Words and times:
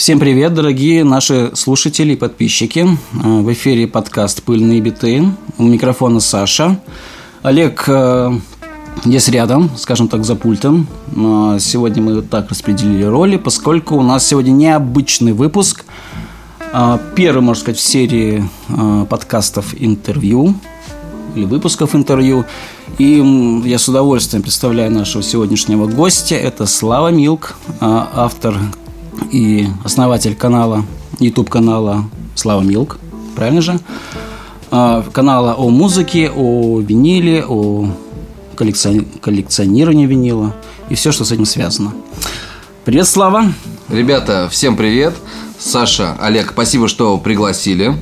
Всем 0.00 0.18
привет, 0.18 0.54
дорогие 0.54 1.04
наши 1.04 1.50
слушатели 1.52 2.14
и 2.14 2.16
подписчики. 2.16 2.86
Э, 3.22 3.40
в 3.42 3.52
эфире 3.52 3.86
подкаст 3.86 4.42
«Пыльные 4.42 4.80
биты». 4.80 5.22
У 5.58 5.64
микрофона 5.64 6.20
Саша. 6.20 6.80
Олег 7.42 7.84
э, 7.86 8.30
здесь 9.04 9.28
рядом, 9.28 9.68
скажем 9.76 10.08
так, 10.08 10.24
за 10.24 10.36
пультом. 10.36 10.86
Сегодня 11.60 12.02
мы 12.02 12.22
так 12.22 12.48
распределили 12.48 13.04
роли, 13.04 13.36
поскольку 13.36 13.96
у 13.96 14.02
нас 14.02 14.26
сегодня 14.26 14.52
необычный 14.52 15.32
выпуск. 15.34 15.84
Э, 16.72 16.98
первый, 17.14 17.42
можно 17.42 17.60
сказать, 17.60 17.78
в 17.78 17.82
серии 17.82 18.48
подкастов 19.10 19.74
интервью 19.78 20.54
или 21.34 21.44
выпусков 21.44 21.94
интервью. 21.94 22.46
И 22.96 23.62
я 23.66 23.78
с 23.78 23.86
удовольствием 23.86 24.42
представляю 24.42 24.90
нашего 24.90 25.22
сегодняшнего 25.22 25.86
гостя. 25.86 26.36
Это 26.36 26.64
Слава 26.64 27.08
Милк, 27.08 27.54
автор 27.82 28.56
и 29.30 29.66
основатель 29.84 30.34
канала, 30.34 30.84
YouTube 31.18 31.50
канала 31.50 32.04
Слава 32.34 32.62
Милк, 32.62 32.98
правильно 33.36 33.60
же? 33.60 33.78
А, 34.70 35.04
канала 35.12 35.54
о 35.54 35.68
музыке, 35.68 36.30
о 36.34 36.80
виниле, 36.80 37.44
о 37.46 37.88
коллекционировании 38.56 40.06
винила 40.06 40.54
и 40.88 40.94
все, 40.94 41.12
что 41.12 41.24
с 41.24 41.32
этим 41.32 41.44
связано. 41.44 41.92
Привет, 42.84 43.06
Слава! 43.06 43.52
Ребята, 43.88 44.48
всем 44.50 44.76
привет! 44.76 45.14
Саша, 45.58 46.16
Олег, 46.20 46.50
спасибо, 46.52 46.88
что 46.88 47.18
пригласили. 47.18 47.94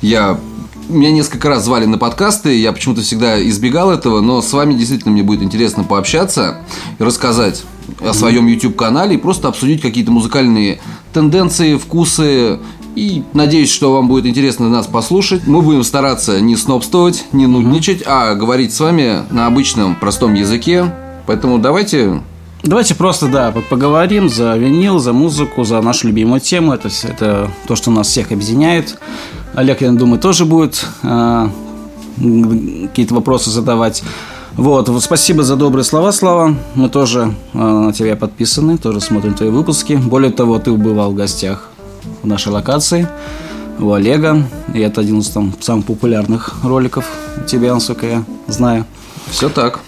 Я 0.00 0.40
меня 0.88 1.10
несколько 1.10 1.48
раз 1.48 1.64
звали 1.64 1.84
на 1.86 1.98
подкасты, 1.98 2.58
я 2.58 2.72
почему-то 2.72 3.02
всегда 3.02 3.42
избегал 3.48 3.90
этого, 3.90 4.20
но 4.20 4.40
с 4.40 4.52
вами 4.52 4.74
действительно 4.74 5.12
мне 5.12 5.22
будет 5.22 5.42
интересно 5.42 5.84
пообщаться 5.84 6.58
и 6.98 7.02
рассказать 7.02 7.64
о 8.00 8.12
своем 8.12 8.46
YouTube-канале 8.46 9.16
и 9.16 9.18
просто 9.18 9.48
обсудить 9.48 9.80
какие-то 9.80 10.10
музыкальные 10.10 10.80
тенденции, 11.12 11.76
вкусы. 11.76 12.58
И 12.94 13.22
надеюсь, 13.34 13.70
что 13.70 13.92
вам 13.92 14.08
будет 14.08 14.24
интересно 14.24 14.68
нас 14.70 14.86
послушать. 14.86 15.46
Мы 15.46 15.60
будем 15.60 15.84
стараться 15.84 16.40
не 16.40 16.56
снобствовать, 16.56 17.26
не 17.32 17.46
нудничать, 17.46 18.02
а 18.06 18.34
говорить 18.34 18.72
с 18.72 18.80
вами 18.80 19.22
на 19.30 19.46
обычном 19.46 19.96
простом 19.96 20.34
языке. 20.34 20.92
Поэтому 21.26 21.58
давайте 21.58 22.22
Давайте 22.62 22.96
просто, 22.96 23.28
да, 23.28 23.54
поговорим 23.70 24.28
за 24.28 24.56
винил, 24.56 24.98
за 24.98 25.12
музыку, 25.12 25.62
за 25.62 25.80
нашу 25.82 26.08
любимую 26.08 26.40
тему. 26.40 26.72
Это, 26.72 26.88
это 27.04 27.50
то, 27.68 27.76
что 27.76 27.90
нас 27.90 28.08
всех 28.08 28.32
объединяет. 28.32 28.98
Олег, 29.54 29.82
я 29.82 29.92
думаю, 29.92 30.18
тоже 30.18 30.46
будет 30.46 30.84
э, 31.02 31.48
какие-то 32.16 33.14
вопросы 33.14 33.50
задавать. 33.50 34.02
Вот, 34.56 34.88
вот, 34.88 35.02
спасибо 35.02 35.42
за 35.42 35.54
добрые 35.54 35.84
слова, 35.84 36.12
Слава. 36.12 36.56
Мы 36.74 36.88
тоже 36.88 37.34
э, 37.52 37.58
на 37.58 37.92
тебя 37.92 38.16
подписаны, 38.16 38.78
тоже 38.78 39.02
смотрим 39.02 39.34
твои 39.34 39.50
выпуски. 39.50 39.92
Более 39.92 40.32
того, 40.32 40.58
ты 40.58 40.72
бывал 40.72 41.12
в 41.12 41.14
гостях 41.14 41.68
в 42.22 42.26
нашей 42.26 42.52
локации 42.52 43.06
у 43.78 43.92
Олега. 43.92 44.48
И 44.72 44.80
это 44.80 45.02
один 45.02 45.18
из 45.18 45.28
там 45.28 45.52
самых 45.60 45.84
популярных 45.84 46.54
роликов 46.64 47.04
у 47.36 47.46
тебя, 47.46 47.74
насколько 47.74 48.06
я 48.06 48.24
знаю. 48.46 48.86
Все 49.30 49.50
так. 49.50 49.80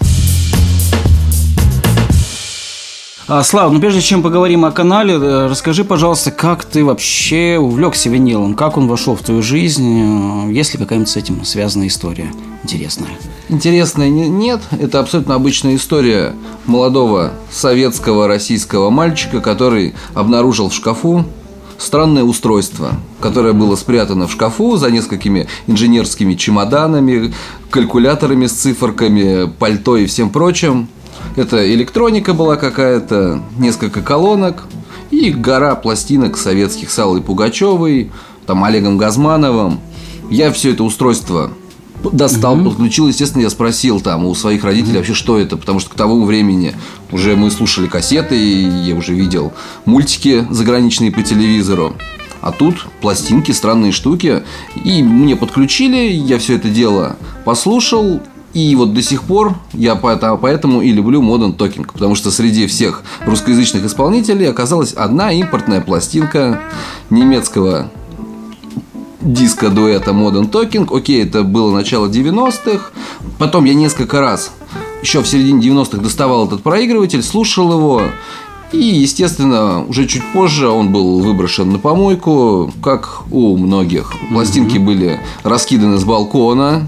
А, 3.27 3.41
Слава, 3.41 3.71
ну 3.71 3.79
прежде 3.79 4.01
чем 4.01 4.21
поговорим 4.21 4.65
о 4.65 4.71
канале, 4.71 5.15
э, 5.15 5.47
расскажи, 5.47 5.83
пожалуйста, 5.83 6.29
как 6.29 6.63
ты 6.63 6.85
вообще 6.85 7.57
увлекся 7.59 8.09
винилом, 8.09 8.53
как 8.53 8.77
он 8.77 8.87
вошел 8.87 9.15
в 9.15 9.21
твою 9.23 9.41
жизнь, 9.41 10.47
э, 10.47 10.53
есть 10.53 10.73
ли 10.73 10.79
какая-нибудь 10.79 11.09
с 11.09 11.17
этим 11.17 11.43
связанная 11.43 11.87
история 11.87 12.31
интересная? 12.63 13.09
Интересная 13.49 14.09
нет, 14.09 14.61
это 14.69 14.99
абсолютно 14.99 15.33
обычная 15.33 15.75
история 15.75 16.35
молодого 16.67 17.31
советского 17.51 18.27
российского 18.27 18.91
мальчика, 18.91 19.41
который 19.41 19.95
обнаружил 20.13 20.69
в 20.69 20.73
шкафу 20.75 21.25
странное 21.79 22.23
устройство, 22.23 22.91
которое 23.19 23.53
было 23.53 23.75
спрятано 23.75 24.27
в 24.27 24.31
шкафу 24.31 24.77
за 24.77 24.91
несколькими 24.91 25.47
инженерскими 25.65 26.35
чемоданами, 26.35 27.33
калькуляторами 27.71 28.45
с 28.45 28.51
циферками, 28.51 29.49
пальто 29.57 29.97
и 29.97 30.05
всем 30.05 30.29
прочим. 30.29 30.87
Это 31.35 31.73
электроника 31.73 32.35
была 32.35 32.55
какая-то, 32.55 33.41
несколько 33.57 34.03
колонок 34.03 34.65
и 35.09 35.31
гора 35.31 35.73
пластинок 35.73 36.37
советских 36.37 36.91
с 36.91 36.99
Аллой 36.99 37.21
Пугачевой, 37.21 38.11
там 38.45 38.63
Олегом 38.63 38.99
Газмановым. 38.99 39.79
Я 40.29 40.51
все 40.51 40.73
это 40.73 40.83
устройство 40.83 41.49
достал, 42.11 42.55
угу. 42.55 42.69
подключил. 42.69 43.07
Естественно, 43.07 43.43
я 43.43 43.49
спросил 43.49 43.99
там 43.99 44.25
у 44.25 44.35
своих 44.35 44.63
родителей 44.63 44.97
вообще, 44.97 45.13
что 45.13 45.37
это, 45.37 45.57
потому 45.57 45.79
что 45.79 45.89
к 45.89 45.95
тому 45.95 46.23
времени 46.25 46.73
уже 47.11 47.35
мы 47.35 47.51
слушали 47.51 47.87
кассеты, 47.87 48.37
и 48.37 48.63
я 48.87 48.95
уже 48.95 49.13
видел 49.13 49.53
мультики 49.85 50.47
заграничные 50.49 51.11
по 51.11 51.21
телевизору. 51.21 51.95
А 52.41 52.51
тут 52.51 52.87
пластинки, 53.01 53.51
странные 53.51 53.91
штуки. 53.91 54.43
И 54.83 55.03
мне 55.03 55.35
подключили, 55.35 56.11
я 56.11 56.39
все 56.39 56.55
это 56.55 56.69
дело 56.69 57.17
послушал, 57.43 58.21
и 58.53 58.75
вот 58.75 58.93
до 58.93 59.01
сих 59.01 59.23
пор 59.23 59.55
я 59.73 59.95
поэтому 59.95 60.81
и 60.81 60.91
люблю 60.91 61.21
Modern 61.21 61.55
Talking, 61.55 61.87
потому 61.91 62.15
что 62.15 62.31
среди 62.31 62.65
всех 62.65 63.03
русскоязычных 63.25 63.85
исполнителей 63.85 64.49
оказалась 64.49 64.93
одна 64.93 65.31
импортная 65.31 65.81
пластинка 65.81 66.59
немецкого 67.09 67.91
диска 69.21 69.69
дуэта 69.69 70.11
Modern 70.11 70.49
Talking. 70.49 70.95
Окей, 70.95 71.23
это 71.23 71.43
было 71.43 71.73
начало 71.73 72.07
90-х. 72.07 72.91
Потом 73.37 73.65
я 73.65 73.73
несколько 73.73 74.19
раз 74.19 74.51
еще 75.01 75.21
в 75.21 75.27
середине 75.27 75.67
90-х 75.69 75.97
доставал 75.97 76.47
этот 76.47 76.61
проигрыватель, 76.61 77.23
слушал 77.23 77.71
его. 77.71 78.01
И, 78.71 78.77
естественно, 78.77 79.83
уже 79.85 80.05
чуть 80.05 80.23
позже 80.31 80.67
он 80.67 80.91
был 80.91 81.19
выброшен 81.19 81.71
на 81.71 81.79
помойку, 81.79 82.71
как 82.83 83.23
у 83.31 83.57
многих. 83.57 84.13
Пластинки 84.31 84.75
mm-hmm. 84.75 84.85
были 84.85 85.19
раскиданы 85.43 85.97
с 85.97 86.03
балкона. 86.03 86.87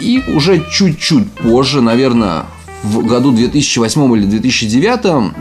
И 0.00 0.22
уже 0.34 0.64
чуть-чуть 0.70 1.30
позже, 1.32 1.80
наверное, 1.80 2.46
в 2.82 3.06
году 3.06 3.30
2008 3.30 4.16
или 4.16 4.24
2009 4.24 5.32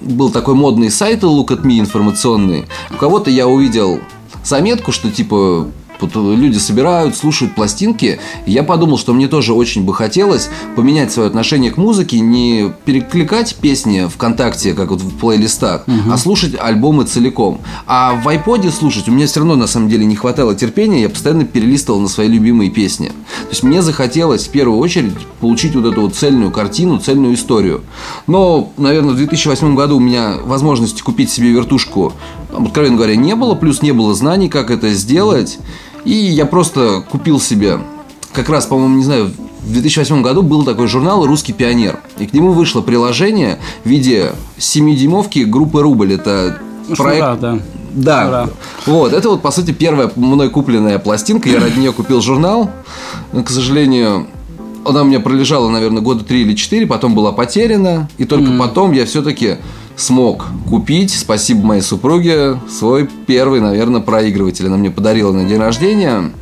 был 0.00 0.30
такой 0.30 0.54
модный 0.54 0.90
сайт 0.90 1.22
Look 1.22 1.48
at 1.48 1.62
Me 1.62 1.78
информационный. 1.78 2.66
У 2.90 2.96
кого-то 2.96 3.30
я 3.30 3.46
увидел 3.46 4.00
заметку, 4.48 4.92
что 4.92 5.10
типа 5.10 5.68
люди 6.06 6.58
собирают, 6.58 7.16
слушают 7.16 7.54
пластинки. 7.54 8.20
Я 8.46 8.62
подумал, 8.62 8.98
что 8.98 9.12
мне 9.12 9.28
тоже 9.28 9.52
очень 9.52 9.84
бы 9.84 9.94
хотелось 9.94 10.48
поменять 10.76 11.12
свое 11.12 11.28
отношение 11.28 11.70
к 11.70 11.76
музыке, 11.76 12.20
не 12.20 12.72
перекликать 12.84 13.56
песни 13.56 14.06
ВКонтакте, 14.08 14.74
как 14.74 14.90
вот 14.90 15.00
в 15.00 15.16
плейлистах, 15.18 15.84
угу. 15.86 16.12
а 16.12 16.18
слушать 16.18 16.54
альбомы 16.58 17.04
целиком. 17.04 17.60
А 17.86 18.14
в 18.14 18.26
iPod 18.28 18.70
слушать 18.70 19.08
у 19.08 19.12
меня 19.12 19.26
все 19.26 19.40
равно 19.40 19.56
на 19.56 19.66
самом 19.66 19.88
деле 19.88 20.04
не 20.04 20.16
хватало 20.16 20.54
терпения, 20.54 21.02
я 21.02 21.08
постоянно 21.08 21.44
перелистывал 21.44 22.00
на 22.00 22.08
свои 22.08 22.28
любимые 22.28 22.70
песни. 22.70 23.08
То 23.08 23.50
есть 23.50 23.62
мне 23.62 23.82
захотелось 23.82 24.46
в 24.46 24.50
первую 24.50 24.78
очередь 24.78 25.14
получить 25.40 25.74
вот 25.74 25.84
эту 25.84 26.02
вот 26.02 26.14
цельную 26.14 26.50
картину, 26.50 26.98
цельную 26.98 27.34
историю. 27.34 27.82
Но, 28.26 28.72
наверное, 28.76 29.14
в 29.14 29.16
2008 29.16 29.74
году 29.74 29.96
у 29.96 30.00
меня 30.00 30.36
возможности 30.44 31.02
купить 31.02 31.30
себе 31.30 31.50
вертушку, 31.50 32.12
откровенно 32.52 32.96
говоря, 32.96 33.16
не 33.16 33.34
было, 33.34 33.54
плюс 33.54 33.82
не 33.82 33.92
было 33.92 34.14
знаний, 34.14 34.48
как 34.48 34.70
это 34.70 34.90
сделать. 34.90 35.58
И 36.04 36.12
я 36.12 36.46
просто 36.46 37.04
купил 37.08 37.40
себе, 37.40 37.80
как 38.32 38.48
раз, 38.48 38.66
по-моему, 38.66 38.96
не 38.96 39.04
знаю, 39.04 39.30
в 39.60 39.72
2008 39.72 40.22
году 40.22 40.42
был 40.42 40.64
такой 40.64 40.86
журнал 40.86 41.26
«Русский 41.26 41.52
пионер». 41.52 41.98
И 42.18 42.26
к 42.26 42.32
нему 42.32 42.52
вышло 42.52 42.80
приложение 42.80 43.58
в 43.84 43.88
виде 43.88 44.32
7-дюймовки 44.58 45.44
группы 45.44 45.82
«Рубль». 45.82 46.14
Это 46.14 46.58
проект... 46.96 47.24
Шнура, 47.24 47.36
да. 47.36 47.58
Да. 47.92 48.22
Шнура. 48.22 48.50
Вот, 48.86 49.12
это 49.12 49.28
вот, 49.30 49.42
по 49.42 49.50
сути, 49.50 49.72
первая 49.72 50.10
мной 50.16 50.50
купленная 50.50 50.98
пластинка. 50.98 51.48
Я 51.48 51.60
ради 51.60 51.78
нее 51.78 51.92
купил 51.92 52.20
журнал. 52.20 52.70
К 53.32 53.50
сожалению, 53.50 54.28
она 54.84 55.02
у 55.02 55.04
меня 55.04 55.20
пролежала, 55.20 55.68
наверное, 55.68 56.00
года 56.02 56.24
три 56.24 56.42
или 56.42 56.54
четыре, 56.54 56.86
потом 56.86 57.14
была 57.14 57.32
потеряна. 57.32 58.08
И 58.18 58.24
только 58.24 58.52
mm. 58.52 58.58
потом 58.58 58.92
я 58.92 59.04
все-таки 59.04 59.56
смог 59.98 60.46
купить, 60.68 61.10
спасибо 61.10 61.66
моей 61.66 61.82
супруге, 61.82 62.58
свой 62.70 63.08
первый, 63.26 63.60
наверное, 63.60 64.00
проигрыватель. 64.00 64.66
Она 64.66 64.76
мне 64.76 64.90
подарила 64.90 65.32
на 65.32 65.44
день 65.44 65.58
рождения. 65.58 66.32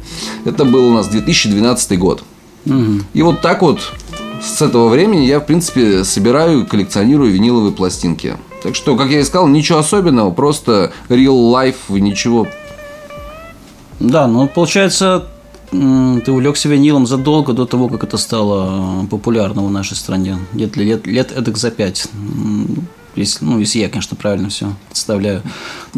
Это 0.45 0.65
был 0.65 0.89
у 0.89 0.93
нас 0.93 1.09
2012 1.09 1.99
год. 1.99 2.23
Угу. 2.67 3.01
И 3.15 3.23
вот 3.23 3.41
так 3.41 3.63
вот 3.63 3.81
с 4.43 4.61
этого 4.61 4.89
времени 4.89 5.25
я, 5.25 5.41
в 5.41 5.47
принципе, 5.47 6.05
собираю 6.05 6.63
и 6.63 6.67
коллекционирую 6.67 7.33
виниловые 7.33 7.73
пластинки. 7.73 8.37
Так 8.63 8.75
что, 8.75 8.97
как 8.97 9.11
я 9.11 9.21
и 9.21 9.25
сказал, 9.25 9.49
ничего 9.49 9.79
особенного, 9.79 10.31
просто 10.31 10.93
real 11.09 11.53
life, 11.53 11.77
ничего. 11.89 12.47
Да, 13.99 14.27
ну 14.27 14.47
получается, 14.49 15.27
ты 15.71 16.31
увлекся 16.31 16.69
винилом 16.69 17.07
задолго 17.07 17.55
до 17.55 17.65
того, 17.65 17.89
как 17.89 18.05
это 18.05 18.19
стало 18.19 19.07
популярно 19.07 19.65
в 19.65 19.71
нашей 19.71 19.97
стране. 19.97 20.37
Лет, 20.53 20.77
лет, 20.77 21.07
лет 21.07 21.33
эдак 21.33 21.57
за 21.57 21.71
пять. 21.71 22.09
Если, 23.17 23.45
ну, 23.45 23.59
если 23.59 23.79
я, 23.81 23.89
конечно, 23.89 24.17
правильно 24.17 24.49
все 24.49 24.75
представляю. 24.89 25.43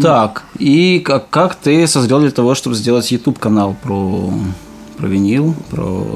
Так, 0.01 0.45
и 0.59 1.01
как, 1.01 1.29
как 1.31 1.55
ты 1.55 1.87
созрел 1.87 2.21
для 2.21 2.31
того, 2.31 2.55
чтобы 2.55 2.77
сделать 2.77 3.11
YouTube 3.11 3.39
канал 3.39 3.77
про, 3.83 4.33
про 4.97 5.07
винил, 5.07 5.55
про 5.71 6.07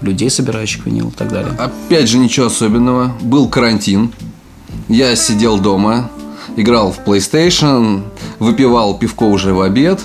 людей, 0.00 0.30
собирающих 0.30 0.86
винил 0.86 1.08
и 1.08 1.12
так 1.12 1.28
далее? 1.28 1.52
Опять 1.58 2.08
же, 2.08 2.18
ничего 2.18 2.46
особенного. 2.46 3.16
Был 3.20 3.48
карантин. 3.48 4.12
Я 4.88 5.16
сидел 5.16 5.58
дома, 5.58 6.10
играл 6.56 6.92
в 6.92 7.00
PlayStation, 7.00 8.02
выпивал 8.38 8.98
пивко 8.98 9.24
уже 9.24 9.54
в 9.54 9.60
обед 9.60 10.00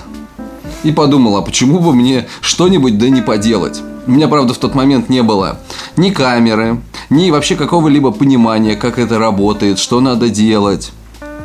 и 0.85 0.91
подумал, 0.91 1.35
а 1.35 1.41
почему 1.41 1.79
бы 1.79 1.93
мне 1.93 2.27
что-нибудь 2.41 2.97
да 2.97 3.09
не 3.09 3.21
поделать? 3.21 3.81
У 4.07 4.11
меня, 4.11 4.27
правда, 4.27 4.53
в 4.53 4.57
тот 4.59 4.75
момент 4.75 5.09
не 5.09 5.23
было 5.23 5.59
ни 5.97 6.11
камеры, 6.11 6.79
ни 7.09 7.31
вообще 7.31 7.55
какого-либо 7.55 8.11
понимания, 8.11 8.75
как 8.75 8.99
это 8.99 9.17
работает, 9.17 9.79
что 9.79 9.99
надо 9.99 10.29
делать. 10.29 10.91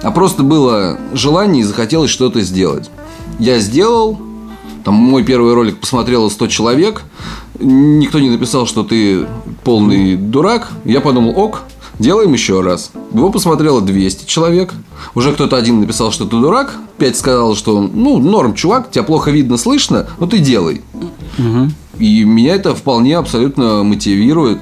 А 0.03 0.11
просто 0.11 0.43
было 0.43 0.99
желание 1.15 1.63
и 1.63 1.65
захотелось 1.65 2.11
что-то 2.11 2.43
сделать. 2.43 2.91
Я 3.39 3.59
сделал, 3.61 4.19
там 4.85 4.95
мой 4.95 5.25
первый 5.25 5.55
ролик 5.55 5.79
посмотрело 5.79 6.29
100 6.29 6.47
человек, 6.49 7.03
никто 7.59 8.19
не 8.19 8.29
написал, 8.29 8.67
что 8.67 8.83
ты 8.85 9.27
полный 9.65 10.17
дурак. 10.17 10.69
Я 10.85 11.01
подумал, 11.01 11.33
ок, 11.39 11.63
делаем 12.01 12.33
еще 12.33 12.63
раз. 12.63 12.91
Его 13.13 13.31
посмотрело 13.31 13.81
200 13.81 14.27
человек. 14.27 14.75
Уже 15.15 15.33
кто-то 15.33 15.57
один 15.57 15.81
написал, 15.81 16.11
что 16.11 16.25
ты 16.25 16.37
дурак. 16.37 16.75
Пять 16.99 17.17
сказал, 17.17 17.55
что 17.55 17.81
ну, 17.81 18.19
норм, 18.19 18.55
чувак, 18.55 18.91
тебя 18.91 19.05
плохо 19.05 19.31
видно, 19.31 19.57
слышно, 19.57 20.09
но 20.19 20.27
ты 20.27 20.39
делай. 20.39 20.83
Угу. 21.39 21.71
И 21.99 22.25
меня 22.25 22.55
это 22.55 22.75
вполне 22.75 23.17
абсолютно 23.17 23.85
мотивирует. 23.85 24.59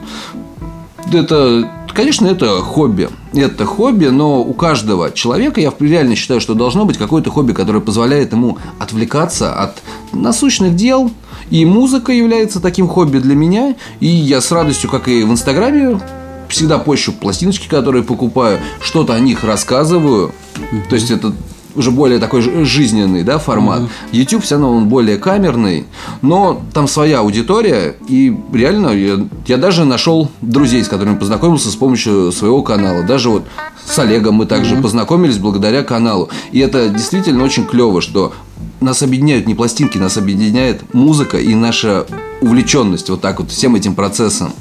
Это, 1.12 1.70
конечно, 1.94 2.26
это 2.26 2.60
хобби. 2.60 3.08
Это 3.32 3.64
хобби, 3.64 4.06
но 4.06 4.40
у 4.42 4.52
каждого 4.52 5.10
человека, 5.12 5.60
я 5.60 5.72
реально 5.78 6.16
считаю, 6.16 6.40
что 6.40 6.54
должно 6.54 6.84
быть 6.84 6.98
какое-то 6.98 7.30
хобби, 7.30 7.52
которое 7.52 7.80
позволяет 7.80 8.32
ему 8.32 8.58
отвлекаться 8.78 9.54
от 9.54 9.82
насущных 10.12 10.74
дел. 10.74 11.10
И 11.50 11.64
музыка 11.64 12.12
является 12.12 12.60
таким 12.60 12.88
хобби 12.88 13.18
для 13.18 13.34
меня. 13.34 13.74
И 14.00 14.06
я 14.06 14.40
с 14.40 14.50
радостью, 14.50 14.90
как 14.90 15.08
и 15.08 15.22
в 15.22 15.30
Инстаграме, 15.30 16.00
всегда 16.48 16.78
пощу 16.78 17.12
пластиночки, 17.12 17.68
которые 17.68 18.02
покупаю, 18.02 18.58
что-то 18.80 19.14
о 19.14 19.20
них 19.20 19.44
рассказываю. 19.44 20.32
То 20.88 20.94
есть 20.94 21.10
это 21.10 21.32
уже 21.74 21.90
более 21.90 22.18
такой 22.18 22.42
жизненный 22.64 23.22
да, 23.22 23.38
формат. 23.38 23.82
Mm-hmm. 23.82 23.88
YouTube 24.12 24.42
все 24.42 24.56
равно 24.56 24.72
он 24.72 24.88
более 24.88 25.16
камерный, 25.16 25.86
но 26.22 26.60
там 26.72 26.88
своя 26.88 27.20
аудитория, 27.20 27.96
и 28.08 28.36
реально 28.52 28.88
я, 28.88 29.26
я 29.46 29.56
даже 29.56 29.84
нашел 29.84 30.30
друзей, 30.40 30.82
с 30.82 30.88
которыми 30.88 31.16
познакомился 31.16 31.70
с 31.70 31.76
помощью 31.76 32.32
своего 32.32 32.62
канала. 32.62 33.04
Даже 33.04 33.30
вот 33.30 33.44
с 33.86 33.98
Олегом 33.98 34.34
мы 34.34 34.46
также 34.46 34.74
mm-hmm. 34.74 34.82
познакомились 34.82 35.38
благодаря 35.38 35.82
каналу. 35.82 36.28
И 36.52 36.58
это 36.58 36.88
действительно 36.88 37.44
очень 37.44 37.64
клево, 37.64 38.00
что 38.00 38.32
нас 38.80 39.02
объединяют 39.02 39.46
не 39.46 39.54
пластинки, 39.54 39.98
нас 39.98 40.16
объединяет 40.16 40.94
музыка 40.94 41.38
и 41.38 41.54
наша 41.54 42.06
увлеченность 42.40 43.10
вот 43.10 43.20
так 43.20 43.40
вот 43.40 43.50
всем 43.50 43.74
этим 43.74 43.94
процессом. 43.94 44.52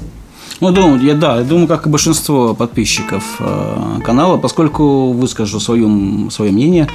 Ну, 0.60 0.72
думаю, 0.72 1.00
я, 1.00 1.14
да, 1.14 1.38
я 1.38 1.44
думаю, 1.44 1.68
как 1.68 1.86
и 1.86 1.88
большинство 1.90 2.52
подписчиков 2.52 3.36
э, 3.38 4.00
канала, 4.04 4.38
поскольку 4.38 5.12
выскажу 5.12 5.60
свое, 5.60 5.88
свое 6.30 6.50
мнение, 6.50 6.88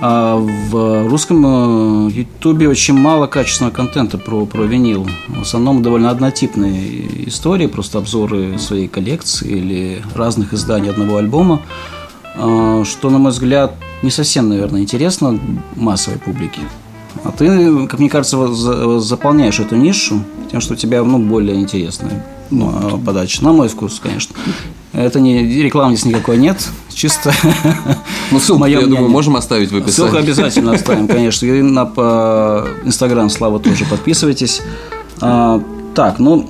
э, 0.00 0.46
в 0.70 1.06
русском 1.06 2.08
э, 2.08 2.10
ютубе 2.12 2.66
очень 2.66 2.94
мало 2.94 3.26
качественного 3.26 3.74
контента 3.74 4.16
про, 4.16 4.46
про 4.46 4.62
винил. 4.62 5.06
В 5.28 5.42
основном 5.42 5.82
довольно 5.82 6.08
однотипные 6.08 7.28
истории, 7.28 7.66
просто 7.66 7.98
обзоры 7.98 8.58
своей 8.58 8.88
коллекции 8.88 9.50
или 9.50 10.02
разных 10.14 10.54
изданий 10.54 10.88
одного 10.88 11.18
альбома, 11.18 11.60
э, 12.36 12.84
что, 12.86 13.10
на 13.10 13.18
мой 13.18 13.32
взгляд, 13.32 13.74
не 14.02 14.10
совсем, 14.10 14.48
наверное, 14.48 14.80
интересно 14.80 15.38
массовой 15.76 16.18
публике. 16.18 16.62
А 17.24 17.32
ты, 17.32 17.86
как 17.86 18.00
мне 18.00 18.08
кажется, 18.08 18.46
заполняешь 18.98 19.60
эту 19.60 19.76
нишу 19.76 20.22
тем, 20.50 20.62
что 20.62 20.72
у 20.72 20.76
тебя 20.76 21.04
ну, 21.04 21.18
более 21.18 21.60
интересная 21.60 22.24
ну, 22.50 22.98
подача. 23.04 23.44
На 23.44 23.52
мой 23.52 23.68
вкус, 23.68 24.00
конечно. 24.02 24.34
Это 24.92 25.20
не 25.20 25.44
реклам 25.62 25.94
здесь 25.94 26.06
никакой 26.06 26.36
нет, 26.36 26.68
чисто. 26.92 27.32
Ну, 28.32 28.38
ссылку, 28.38 28.64
я 28.64 28.78
мнение. 28.78 28.96
думаю, 28.96 29.10
можем 29.10 29.34
оставить 29.34 29.72
в 29.72 29.76
описании. 29.76 30.10
Ссылку 30.10 30.16
обязательно 30.16 30.72
оставим, 30.72 31.08
конечно. 31.08 31.46
И 31.46 31.62
на 31.62 31.82
Инстаграм 32.84 33.28
Слава 33.28 33.58
тоже 33.58 33.84
подписывайтесь. 33.84 34.62
А, 35.20 35.60
так, 35.94 36.18
ну, 36.20 36.48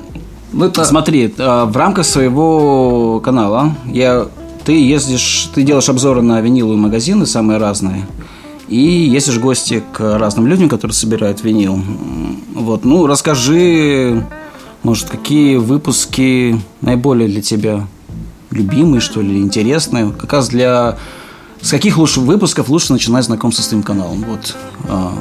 ну 0.52 0.66
это... 0.66 0.84
смотри, 0.84 1.32
а, 1.38 1.64
в 1.64 1.76
рамках 1.76 2.04
своего 2.04 3.20
канала 3.20 3.74
я 3.86 4.28
ты 4.64 4.72
ездишь, 4.72 5.48
ты 5.54 5.62
делаешь 5.62 5.88
обзоры 5.88 6.22
на 6.22 6.40
виниловые 6.40 6.78
магазины 6.78 7.26
самые 7.26 7.58
разные. 7.58 8.06
И 8.68 8.78
ездишь 8.78 9.36
в 9.36 9.40
гости 9.40 9.82
к 9.92 10.18
разным 10.18 10.46
людям, 10.46 10.68
которые 10.68 10.94
собирают 10.94 11.42
винил. 11.42 11.80
Вот, 12.54 12.84
ну, 12.84 13.06
расскажи 13.06 14.24
может, 14.82 15.10
какие 15.10 15.56
выпуски 15.56 16.60
наиболее 16.80 17.28
для 17.28 17.42
тебя 17.42 17.86
любимые, 18.50 19.00
что 19.00 19.20
ли, 19.20 19.40
интересные? 19.40 20.10
Как 20.12 20.32
раз 20.32 20.48
для... 20.48 20.98
С 21.60 21.70
каких 21.70 21.98
лучше 21.98 22.20
выпусков 22.20 22.70
лучше 22.70 22.92
начинать 22.92 23.26
знакомство 23.26 23.62
с 23.62 23.68
твоим 23.68 23.82
каналом? 23.82 24.24
Вот. 24.26 24.56
А. 24.88 25.12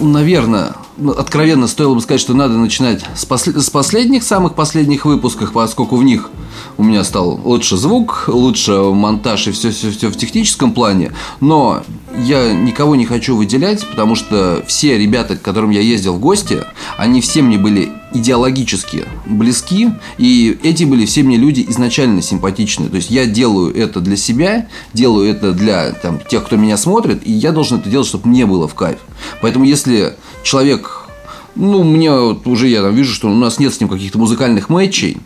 Наверное, 0.00 0.72
ну, 0.96 1.10
откровенно 1.10 1.66
стоило 1.66 1.94
бы 1.94 2.00
сказать, 2.00 2.20
что 2.20 2.32
надо 2.32 2.54
начинать 2.54 3.04
с, 3.14 3.26
посл- 3.26 3.60
с 3.60 3.68
последних, 3.68 4.22
самых 4.22 4.54
последних 4.54 5.04
выпусков, 5.04 5.52
поскольку 5.52 5.96
в 5.96 6.04
них 6.04 6.30
у 6.78 6.82
меня 6.82 7.04
стал 7.04 7.38
лучше 7.44 7.76
звук, 7.76 8.24
лучше 8.28 8.72
монтаж 8.72 9.48
и 9.48 9.50
все, 9.50 9.70
все, 9.70 9.90
все 9.90 10.08
в 10.08 10.16
техническом 10.16 10.72
плане. 10.72 11.12
Но 11.40 11.82
я 12.16 12.54
никого 12.54 12.96
не 12.96 13.04
хочу 13.04 13.36
выделять, 13.36 13.86
потому 13.86 14.14
что 14.14 14.64
все 14.66 14.96
ребята, 14.96 15.36
к 15.36 15.42
которым 15.42 15.70
я 15.70 15.80
ездил 15.80 16.14
в 16.14 16.20
гости, 16.20 16.62
они 16.96 17.20
все 17.20 17.42
мне 17.42 17.58
были 17.58 17.92
идеологически 18.14 19.04
близки, 19.26 19.90
и 20.16 20.58
эти 20.62 20.84
были 20.84 21.04
все 21.04 21.22
мне 21.22 21.36
люди 21.36 21.64
изначально 21.68 22.22
симпатичные. 22.22 22.88
То 22.88 22.96
есть 22.96 23.10
я 23.10 23.26
делаю 23.26 23.74
это 23.74 24.00
для 24.00 24.16
себя, 24.16 24.68
делаю 24.92 25.28
это 25.28 25.52
для 25.52 25.92
там, 25.92 26.20
тех, 26.20 26.44
кто 26.44 26.56
меня 26.56 26.76
смотрит, 26.76 27.26
и 27.26 27.32
я 27.32 27.52
должен 27.52 27.78
это 27.80 27.90
делать, 27.90 28.06
чтобы 28.06 28.28
мне 28.28 28.46
было 28.46 28.68
в 28.68 28.74
кайф. 28.74 28.98
Поэтому 29.42 29.64
если 29.64 30.14
человек, 30.42 31.08
ну, 31.54 31.82
мне 31.82 32.10
вот 32.10 32.46
уже 32.46 32.68
я 32.68 32.82
там 32.82 32.94
вижу, 32.94 33.12
что 33.12 33.28
у 33.28 33.34
нас 33.34 33.58
нет 33.58 33.74
с 33.74 33.80
ним 33.80 33.88
каких-то 33.88 34.18
музыкальных 34.18 34.68
матчей, 34.68 35.18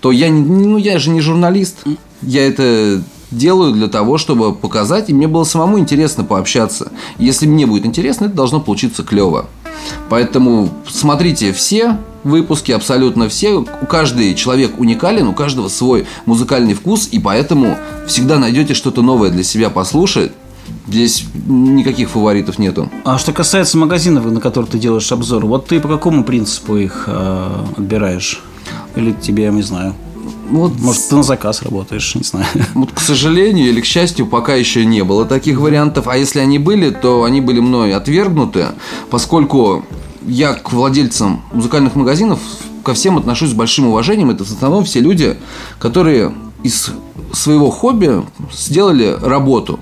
то 0.00 0.12
я, 0.12 0.30
ну, 0.30 0.78
я 0.78 0.98
же 0.98 1.10
не 1.10 1.20
журналист. 1.20 1.78
Я 2.22 2.46
это 2.46 3.02
делаю 3.30 3.72
для 3.72 3.88
того, 3.88 4.18
чтобы 4.18 4.54
показать, 4.54 5.10
и 5.10 5.14
мне 5.14 5.28
было 5.28 5.44
самому 5.44 5.78
интересно 5.78 6.24
пообщаться. 6.24 6.92
Если 7.18 7.46
мне 7.46 7.66
будет 7.66 7.86
интересно, 7.86 8.26
это 8.26 8.34
должно 8.34 8.60
получиться 8.60 9.02
клево. 9.02 9.48
Поэтому 10.08 10.70
смотрите 10.88 11.52
все 11.52 11.98
выпуски, 12.24 12.72
абсолютно 12.72 13.28
все. 13.28 13.54
У 13.54 13.86
каждый 13.86 14.34
человек 14.34 14.78
уникален, 14.78 15.26
у 15.28 15.32
каждого 15.32 15.68
свой 15.68 16.06
музыкальный 16.26 16.74
вкус, 16.74 17.08
и 17.10 17.18
поэтому 17.18 17.76
всегда 18.06 18.38
найдете 18.38 18.74
что-то 18.74 19.02
новое 19.02 19.30
для 19.30 19.42
себя 19.42 19.70
послушать. 19.70 20.32
Здесь 20.86 21.24
никаких 21.46 22.10
фаворитов 22.10 22.58
нету. 22.58 22.90
А 23.04 23.18
что 23.18 23.32
касается 23.32 23.76
магазинов, 23.78 24.24
на 24.26 24.40
которых 24.40 24.70
ты 24.70 24.78
делаешь 24.78 25.10
обзор, 25.10 25.46
вот 25.46 25.66
ты 25.66 25.80
по 25.80 25.88
какому 25.88 26.24
принципу 26.24 26.76
их 26.76 27.04
э, 27.06 27.64
отбираешь? 27.76 28.40
Или 28.94 29.12
тебе, 29.12 29.44
я 29.44 29.50
не 29.50 29.62
знаю, 29.62 29.94
вот, 30.50 30.78
может, 30.80 31.08
ты 31.08 31.16
на 31.16 31.22
заказ 31.22 31.62
работаешь, 31.62 32.14
не 32.16 32.24
знаю. 32.24 32.46
Вот, 32.74 32.90
к 32.92 33.00
сожалению 33.00 33.68
или 33.68 33.80
к 33.80 33.84
счастью, 33.84 34.26
пока 34.26 34.54
еще 34.54 34.84
не 34.84 35.04
было 35.04 35.24
таких 35.24 35.60
вариантов. 35.60 36.08
А 36.08 36.16
если 36.16 36.40
они 36.40 36.58
были, 36.58 36.90
то 36.90 37.22
они 37.22 37.40
были 37.40 37.60
мной 37.60 37.94
отвергнуты, 37.94 38.66
поскольку 39.10 39.84
я 40.30 40.54
к 40.54 40.72
владельцам 40.72 41.42
музыкальных 41.52 41.96
магазинов 41.96 42.40
ко 42.84 42.94
всем 42.94 43.18
отношусь 43.18 43.50
с 43.50 43.54
большим 43.54 43.86
уважением. 43.86 44.30
Это 44.30 44.44
в 44.44 44.50
основном 44.50 44.84
все 44.84 45.00
люди, 45.00 45.36
которые 45.78 46.32
из 46.62 46.90
своего 47.32 47.70
хобби 47.70 48.22
сделали 48.52 49.16
работу. 49.20 49.80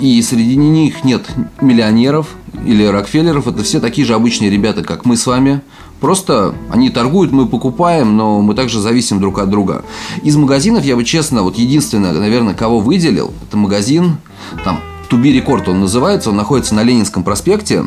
И 0.00 0.20
среди 0.22 0.56
них 0.56 1.04
нет 1.04 1.26
миллионеров 1.60 2.28
или 2.64 2.84
Рокфеллеров. 2.84 3.48
Это 3.48 3.62
все 3.62 3.80
такие 3.80 4.06
же 4.06 4.14
обычные 4.14 4.50
ребята, 4.50 4.82
как 4.84 5.04
мы 5.04 5.16
с 5.16 5.26
вами. 5.26 5.60
Просто 6.00 6.54
они 6.70 6.90
торгуют, 6.90 7.32
мы 7.32 7.46
покупаем, 7.46 8.16
но 8.16 8.40
мы 8.40 8.54
также 8.54 8.80
зависим 8.80 9.20
друг 9.20 9.40
от 9.40 9.50
друга. 9.50 9.84
Из 10.22 10.36
магазинов 10.36 10.84
я 10.84 10.94
бы 10.94 11.04
честно, 11.04 11.42
вот 11.42 11.58
единственное, 11.58 12.12
наверное, 12.12 12.54
кого 12.54 12.78
выделил, 12.78 13.32
это 13.46 13.56
магазин, 13.56 14.18
там, 14.64 14.80
Туби 15.08 15.32
Рекорд 15.32 15.68
он 15.68 15.80
называется, 15.80 16.30
он 16.30 16.36
находится 16.36 16.74
на 16.74 16.84
Ленинском 16.84 17.24
проспекте. 17.24 17.84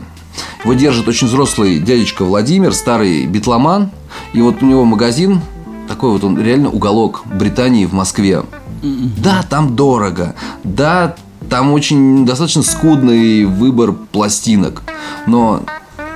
Его 0.64 0.74
держит 0.74 1.08
очень 1.08 1.28
взрослый 1.28 1.80
дядечка 1.80 2.24
Владимир, 2.24 2.74
старый 2.74 3.26
битломан. 3.26 3.92
И 4.34 4.42
вот 4.42 4.62
у 4.62 4.66
него 4.66 4.86
магазин, 4.86 5.42
такой 5.88 6.12
вот 6.12 6.24
он 6.24 6.42
реально 6.42 6.70
уголок 6.70 7.24
Британии 7.26 7.86
в 7.86 7.94
Москве. 7.94 8.44
Да, 8.82 9.44
там 9.50 9.76
дорого. 9.76 10.36
Да, 10.64 11.16
там 11.50 11.74
очень 11.74 12.26
достаточно 12.26 12.64
скудный 12.64 13.46
выбор 13.46 13.92
пластинок. 13.92 14.84
Но 15.28 15.64